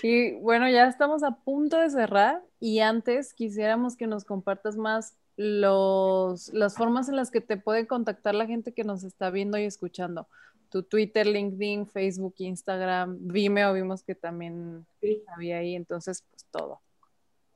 Y 0.04 0.34
bueno, 0.40 0.70
ya 0.70 0.88
estamos 0.88 1.24
a 1.24 1.32
punto 1.32 1.80
de 1.80 1.90
cerrar 1.90 2.44
y 2.60 2.80
antes 2.80 3.34
quisiéramos 3.34 3.96
que 3.96 4.08
nos 4.08 4.26
compartas 4.26 4.78
más 4.78 5.16
los, 5.38 6.54
las 6.54 6.76
formas 6.76 7.10
en 7.10 7.16
las 7.16 7.32
que 7.32 7.42
te 7.42 7.58
puede 7.58 7.88
contactar 7.88 8.36
la 8.36 8.46
gente 8.46 8.74
que 8.74 8.84
nos 8.84 9.04
está 9.04 9.30
viendo 9.30 9.58
y 9.58 9.64
escuchando. 9.64 10.28
Tu 10.70 10.84
Twitter, 10.84 11.28
LinkedIn, 11.28 11.88
Facebook, 11.88 12.36
Instagram, 12.38 13.18
Vimeo, 13.22 13.74
vimos 13.74 14.04
que 14.04 14.16
también 14.16 14.86
había 15.28 15.58
ahí, 15.58 15.76
entonces 15.76 16.24
pues 16.30 16.46
todo. 16.46 16.80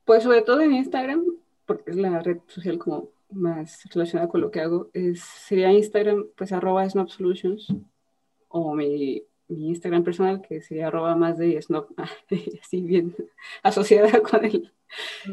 Pues 0.04 0.24
sobre 0.24 0.42
todo 0.42 0.62
en 0.62 0.74
Instagram, 0.74 1.24
porque 1.66 1.92
es 1.92 1.98
la 1.98 2.20
red 2.20 2.40
social 2.48 2.78
como 2.78 3.10
más 3.32 3.84
relacionada 3.94 4.30
con 4.30 4.42
lo 4.42 4.52
que 4.52 4.62
hago, 4.62 4.90
es, 4.94 5.22
sería 5.22 5.72
Instagram, 5.72 6.28
pues 6.36 6.52
arroba 6.52 6.88
Snap 6.90 7.10
Solutions 7.10 7.74
o 8.50 8.74
mi 8.74 9.24
mi 9.48 9.70
Instagram 9.70 10.04
personal, 10.04 10.42
que 10.42 10.62
sería 10.62 10.88
arroba 10.88 11.16
más 11.16 11.38
de 11.38 11.62
snob, 11.62 11.88
así 12.62 12.82
bien 12.82 13.16
asociada 13.64 14.22
con 14.30 14.46
el... 14.46 14.72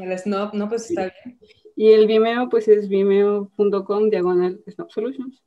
El 0.00 0.18
snob, 0.18 0.54
no, 0.54 0.68
pues 0.68 0.90
está 0.90 1.02
bien. 1.24 1.38
Y 1.76 1.92
el 1.92 2.06
Vimeo, 2.06 2.48
pues 2.48 2.68
es 2.68 2.88
vimeo.com 2.88 4.10
diagonal 4.10 4.62
Snob 4.68 4.90
Solutions. 4.90 5.42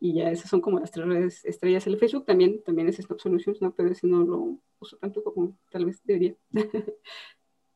Y 0.00 0.14
ya 0.14 0.30
esas 0.30 0.50
son 0.50 0.60
como 0.60 0.80
las 0.80 0.90
tres 0.90 1.06
redes 1.06 1.44
estrellas. 1.44 1.86
El 1.86 1.98
Facebook 1.98 2.24
también, 2.24 2.62
también 2.62 2.88
es 2.88 2.96
Snob 2.96 3.20
Solutions, 3.20 3.60
¿no? 3.62 3.72
Pero 3.72 3.90
ese 3.90 4.06
no 4.06 4.24
lo 4.24 4.58
uso 4.80 4.96
tanto 4.96 5.22
como 5.22 5.56
tal 5.70 5.84
vez 5.84 6.02
debería. 6.04 6.34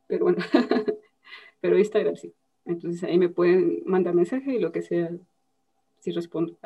Pero 0.08 0.24
bueno, 0.24 0.38
pero 1.60 1.76
Instagram 1.76 2.14
sí. 2.14 2.32
Entonces 2.64 3.02
ahí 3.02 3.18
me 3.18 3.28
pueden 3.28 3.82
mandar 3.86 4.14
mensaje 4.14 4.54
y 4.54 4.60
lo 4.60 4.70
que 4.70 4.82
sea, 4.82 5.10
si 5.98 6.12
respondo. 6.12 6.56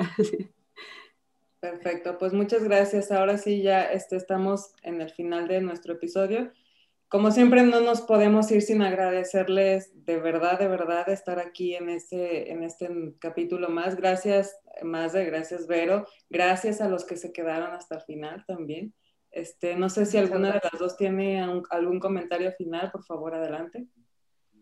Perfecto, 1.61 2.17
pues 2.17 2.33
muchas 2.33 2.65
gracias. 2.65 3.13
Ahora 3.13 3.37
sí 3.37 3.63
ya 3.63 3.85
este, 3.85 4.17
estamos 4.17 4.75
en 4.83 5.03
el 5.03 5.11
final 5.11 5.47
de 5.47 5.61
nuestro 5.61 5.93
episodio. 5.93 6.51
Como 7.09 7.33
siempre, 7.33 7.65
no 7.65 7.81
nos 7.81 8.03
podemos 8.03 8.51
ir 8.51 8.63
sin 8.63 8.83
agradecerles 8.83 9.93
de 10.07 10.19
verdad, 10.19 10.59
de 10.59 10.69
verdad, 10.69 11.09
estar 11.09 11.39
aquí 11.39 11.75
en 11.75 11.91
este, 11.91 12.53
en 12.53 12.63
este 12.63 12.89
capítulo 13.19 13.69
más. 13.69 13.97
Gracias, 13.97 14.57
más 14.83 15.13
de 15.13 15.25
gracias, 15.25 15.67
Vero. 15.67 16.07
Gracias 16.31 16.81
a 16.81 16.89
los 16.89 17.05
que 17.05 17.17
se 17.17 17.33
quedaron 17.33 17.73
hasta 17.73 17.97
el 17.97 18.03
final 18.03 18.45
también. 18.47 18.95
Este, 19.31 19.77
no 19.77 19.89
sé 19.91 20.07
si 20.07 20.17
alguna 20.17 20.53
de 20.53 20.61
las 20.63 20.81
dos 20.81 20.97
tiene 20.97 21.43
algún 21.43 22.01
comentario 22.01 22.53
final, 22.53 22.91
por 22.91 23.05
favor, 23.05 23.35
adelante. 23.35 23.87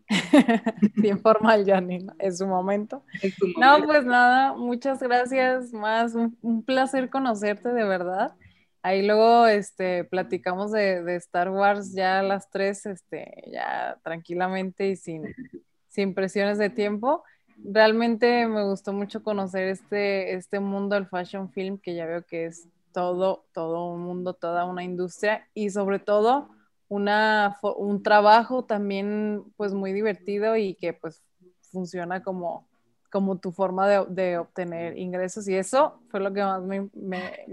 Bien 0.96 1.20
formal, 1.20 1.64
Janine, 1.66 2.12
en 2.18 2.36
su 2.36 2.46
momento. 2.46 3.02
No, 3.58 3.84
pues 3.84 4.04
nada, 4.04 4.54
muchas 4.54 5.00
gracias, 5.00 5.72
más 5.72 6.14
un, 6.14 6.62
placer 6.64 7.10
conocerte 7.10 7.68
de 7.70 7.84
verdad. 7.84 8.34
Ahí 8.82 9.06
luego 9.06 9.46
este, 9.46 10.04
platicamos 10.04 10.72
de, 10.72 11.16
Star 11.16 11.50
Wars 11.50 11.92
ya 11.92 12.20
a 12.20 12.22
las 12.22 12.48
tres, 12.48 12.86
este, 12.86 13.44
ya 13.52 13.98
tranquilamente 14.02 14.88
y 14.88 14.96
sin, 14.96 15.24
sin 15.88 16.14
presiones 16.14 16.58
de 16.58 16.70
tiempo. 16.70 17.22
Realmente 17.62 18.46
me 18.46 18.64
gustó 18.64 18.92
mucho 18.92 19.22
conocer 19.22 19.68
este, 19.68 20.34
este 20.34 20.60
mundo 20.60 20.94
del 20.94 21.06
fashion 21.06 21.50
film, 21.50 21.78
que 21.78 21.94
ya 21.94 22.06
veo 22.06 22.24
que 22.24 22.46
es 22.46 22.68
todo, 22.92 23.44
todo 23.52 23.92
un 23.92 24.00
mundo, 24.00 24.32
toda 24.32 24.64
una 24.64 24.84
industria 24.84 25.46
y 25.54 25.70
sobre 25.70 25.98
todo 25.98 26.48
una, 26.88 27.58
un 27.76 28.02
trabajo 28.02 28.64
también 28.64 29.44
pues 29.56 29.74
muy 29.74 29.92
divertido 29.92 30.56
y 30.56 30.74
que 30.74 30.94
pues 30.94 31.22
funciona 31.70 32.22
como, 32.22 32.66
como 33.10 33.38
tu 33.38 33.52
forma 33.52 33.86
de, 34.06 34.38
obtener 34.38 34.96
ingresos 34.96 35.46
y 35.48 35.54
eso 35.54 36.00
fue 36.10 36.20
lo 36.20 36.32
que 36.32 36.42
más 36.42 36.62
me, 36.62 36.90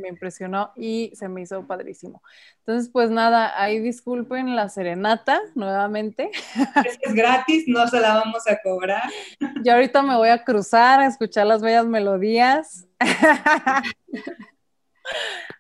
impresionó 0.08 0.72
y 0.76 1.12
se 1.16 1.28
me 1.28 1.42
hizo 1.42 1.68
padrísimo. 1.68 2.22
Entonces 2.60 2.90
pues 2.92 3.10
nada, 3.10 3.62
ahí 3.62 3.80
disculpen 3.80 4.56
la 4.56 4.70
serenata 4.70 5.42
nuevamente. 5.54 6.32
Es, 6.86 7.14
gratis, 7.14 7.66
no 7.68 7.88
se 7.88 8.00
la 8.00 8.16
vamos 8.16 8.48
a 8.48 8.58
cobrar. 8.62 9.04
Yo 9.64 9.74
ahorita 9.74 10.02
me 10.02 10.16
voy 10.16 10.30
a 10.30 10.44
cruzar 10.44 11.02
a 11.02 11.08
escuchar 11.08 11.46
las 11.46 11.62
bellas 11.62 11.86
melodías. 11.86 12.88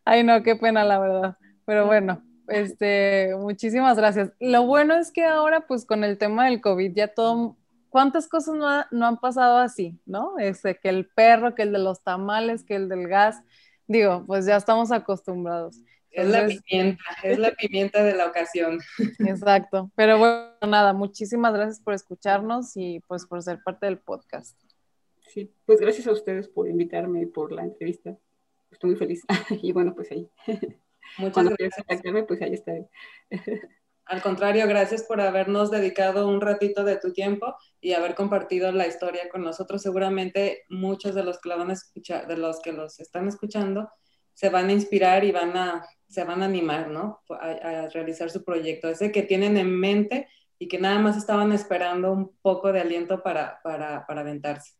Ay 0.05 0.23
no, 0.23 0.41
qué 0.43 0.55
pena 0.55 0.83
la 0.83 0.97
verdad, 0.99 1.37
pero 1.65 1.85
bueno. 1.87 2.23
Este, 2.47 3.35
muchísimas 3.37 3.97
gracias. 3.97 4.31
Lo 4.39 4.65
bueno 4.65 4.95
es 4.95 5.11
que 5.11 5.23
ahora, 5.23 5.67
pues 5.67 5.85
con 5.85 6.03
el 6.03 6.17
tema 6.17 6.45
del 6.45 6.61
COVID, 6.61 6.93
ya 6.93 7.07
todo, 7.07 7.57
¿cuántas 7.89 8.27
cosas 8.27 8.55
no, 8.91 9.05
han 9.05 9.17
pasado 9.19 9.57
así, 9.57 9.99
no? 10.05 10.37
Este, 10.37 10.77
que 10.77 10.89
el 10.89 11.07
perro, 11.07 11.55
que 11.55 11.63
el 11.63 11.71
de 11.71 11.79
los 11.79 12.03
tamales, 12.03 12.63
que 12.63 12.75
el 12.75 12.89
del 12.89 13.07
gas, 13.07 13.41
digo, 13.87 14.23
pues 14.27 14.45
ya 14.45 14.57
estamos 14.57 14.91
acostumbrados. 14.91 15.81
Es 16.11 16.29
la 16.29 16.47
pimienta, 16.47 17.03
es 17.23 17.37
la 17.37 17.51
pimienta 17.51 18.01
de 18.01 18.15
la 18.15 18.27
ocasión. 18.27 18.79
Exacto. 19.19 19.91
Pero 19.95 20.17
bueno, 20.17 20.53
nada, 20.65 20.93
muchísimas 20.93 21.53
gracias 21.53 21.81
por 21.81 21.93
escucharnos 21.93 22.71
y 22.77 23.01
pues 23.07 23.25
por 23.25 23.43
ser 23.43 23.61
parte 23.63 23.85
del 23.85 23.99
podcast. 23.99 24.57
Sí, 25.27 25.51
pues 25.65 25.81
gracias 25.81 26.07
a 26.07 26.13
ustedes 26.13 26.47
por 26.47 26.69
invitarme 26.69 27.23
y 27.23 27.25
por 27.25 27.51
la 27.51 27.63
entrevista. 27.63 28.17
Estoy 28.71 28.91
muy 28.91 28.99
feliz. 28.99 29.23
y 29.61 29.73
bueno, 29.73 29.93
pues 29.93 30.09
ahí. 30.11 30.29
Muchas 31.17 31.49
gracias. 31.49 32.25
pues 32.27 32.41
ahí 32.41 32.53
está. 32.53 32.73
Al 34.05 34.21
contrario, 34.21 34.67
gracias 34.67 35.03
por 35.03 35.19
habernos 35.19 35.71
dedicado 35.71 36.27
un 36.27 36.39
ratito 36.39 36.83
de 36.83 36.97
tu 36.97 37.11
tiempo 37.11 37.55
y 37.81 37.93
haber 37.93 38.13
compartido 38.13 38.71
la 38.71 38.85
historia 38.85 39.29
con 39.29 39.41
nosotros. 39.41 39.81
Seguramente 39.81 40.63
muchos 40.69 41.15
de 41.15 41.23
los 41.23 41.39
que 41.39 41.49
la 41.49 41.55
van 41.55 41.71
a 41.71 41.73
escuchar, 41.73 42.27
de 42.27 42.37
los 42.37 42.61
que 42.61 42.71
los 42.71 42.99
están 42.99 43.27
escuchando, 43.27 43.89
se 44.33 44.49
van 44.49 44.69
a 44.69 44.73
inspirar 44.73 45.23
y 45.23 45.31
van 45.31 45.57
a, 45.57 45.87
se 46.07 46.23
van 46.23 46.43
a 46.43 46.45
animar, 46.45 46.89
¿no? 46.89 47.23
A, 47.29 47.87
realizar 47.87 48.29
su 48.29 48.43
proyecto. 48.43 48.89
Ese 48.89 49.11
que 49.11 49.23
tienen 49.23 49.57
en 49.57 49.71
mente 49.71 50.27
y 50.59 50.67
que 50.67 50.77
nada 50.77 50.99
más 50.99 51.17
estaban 51.17 51.51
esperando 51.51 52.11
un 52.11 52.37
poco 52.43 52.71
de 52.71 52.81
aliento 52.81 53.23
para, 53.23 53.59
para, 53.63 54.05
para 54.05 54.21
aventarse. 54.21 54.73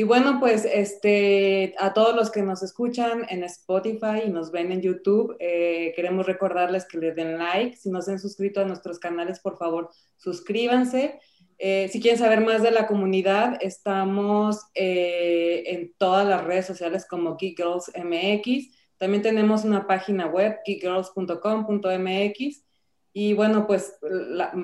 Y 0.00 0.02
bueno, 0.02 0.40
pues 0.40 0.64
este, 0.64 1.74
a 1.78 1.92
todos 1.92 2.16
los 2.16 2.30
que 2.30 2.40
nos 2.40 2.62
escuchan 2.62 3.26
en 3.28 3.44
Spotify 3.44 4.22
y 4.24 4.30
nos 4.30 4.50
ven 4.50 4.72
en 4.72 4.80
YouTube, 4.80 5.36
eh, 5.38 5.92
queremos 5.94 6.24
recordarles 6.24 6.86
que 6.86 6.96
le 6.96 7.12
den 7.12 7.36
like. 7.36 7.76
Si 7.76 7.90
no 7.90 8.00
se 8.00 8.12
han 8.12 8.18
suscrito 8.18 8.62
a 8.62 8.64
nuestros 8.64 8.98
canales, 8.98 9.40
por 9.40 9.58
favor, 9.58 9.90
suscríbanse. 10.16 11.20
Eh, 11.58 11.90
si 11.92 12.00
quieren 12.00 12.18
saber 12.18 12.40
más 12.40 12.62
de 12.62 12.70
la 12.70 12.86
comunidad, 12.86 13.58
estamos 13.60 14.68
eh, 14.74 15.64
en 15.66 15.92
todas 15.98 16.26
las 16.26 16.44
redes 16.44 16.64
sociales 16.64 17.06
como 17.06 17.36
Geek 17.36 17.58
Girls 17.58 17.92
MX. 17.94 18.74
También 18.96 19.22
tenemos 19.22 19.64
una 19.64 19.86
página 19.86 20.28
web, 20.28 20.60
geekgirls.com.mx. 20.64 22.69
Y 23.12 23.34
bueno, 23.34 23.66
pues 23.66 23.98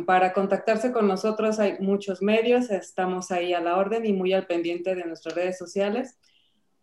para 0.06 0.32
contactarse 0.32 0.92
con 0.92 1.08
nosotros 1.08 1.58
hay 1.58 1.78
muchos 1.80 2.22
medios, 2.22 2.70
estamos 2.70 3.32
ahí 3.32 3.52
a 3.52 3.60
la 3.60 3.76
orden 3.76 4.06
y 4.06 4.12
muy 4.12 4.32
al 4.32 4.46
pendiente 4.46 4.94
de 4.94 5.04
nuestras 5.04 5.34
redes 5.34 5.58
sociales. 5.58 6.18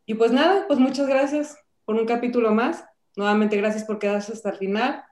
Y 0.05 0.15
pues 0.15 0.31
nada, 0.31 0.65
pues 0.67 0.79
muchas 0.79 1.07
gracias 1.07 1.57
por 1.85 1.95
un 1.95 2.05
capítulo 2.05 2.51
más. 2.51 2.83
Nuevamente 3.15 3.55
gracias 3.57 3.85
por 3.85 3.99
quedarse 3.99 4.33
hasta 4.33 4.49
el 4.49 4.57
final. 4.57 5.03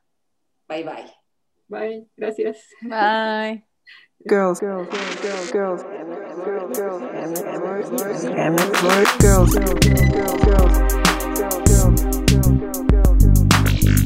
Bye 0.68 0.84
bye. 0.84 1.12
Bye, 1.68 2.08
gracias. 2.18 2.68
Bye. 2.82 3.66
Girls, 4.26 4.60
girls, 4.60 4.88
girls, 4.89 5.52
girls, 5.52 5.52
girls, 5.52 5.84
girls, 6.76 6.78
girls, 6.78 7.02
girls, 7.89 8.24
girls, 9.20 9.56
bunch 9.56 9.80
of 10.28 10.43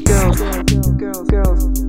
girls, 0.07 0.39
bunch 0.39 0.73
of 1.17 1.27
girls, 1.27 1.84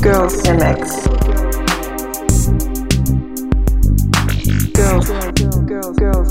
girls, 0.00 0.34
MX. 0.46 0.80
Girls, 4.72 5.06
girls, 5.66 5.96
girls, 5.96 6.30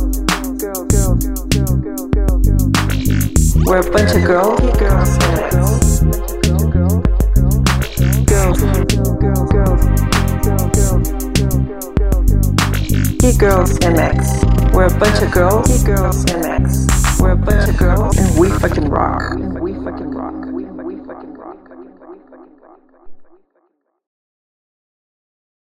We're 3.68 3.80
a 3.80 3.92
bunch 3.92 4.12
of 4.16 4.24
girls, 4.26 4.60
girls, 4.80 5.20
MX. 5.20 5.52
Girls, 8.26 8.60
girls, 8.62 9.52
girls. 9.52 9.96
Geek 13.26 13.40
Girls 13.40 13.80
MX. 13.80 14.72
We're 14.72 14.86
a 14.86 15.00
bunch 15.00 15.24
of 15.24 15.32
girls. 15.32 15.68
Geek 15.68 15.88
Girls 15.88 16.26
MX. 16.26 17.20
We're 17.20 17.32
a 17.32 17.36
bunch 17.36 17.68
of 17.68 17.76
girls, 17.76 18.16
and 18.20 18.40
we 18.40 18.52
fucking 18.60 18.88
rock. 18.88 19.20
And 19.32 19.60
we 19.60 19.74
fucking 19.74 20.12
rock. 20.12 20.36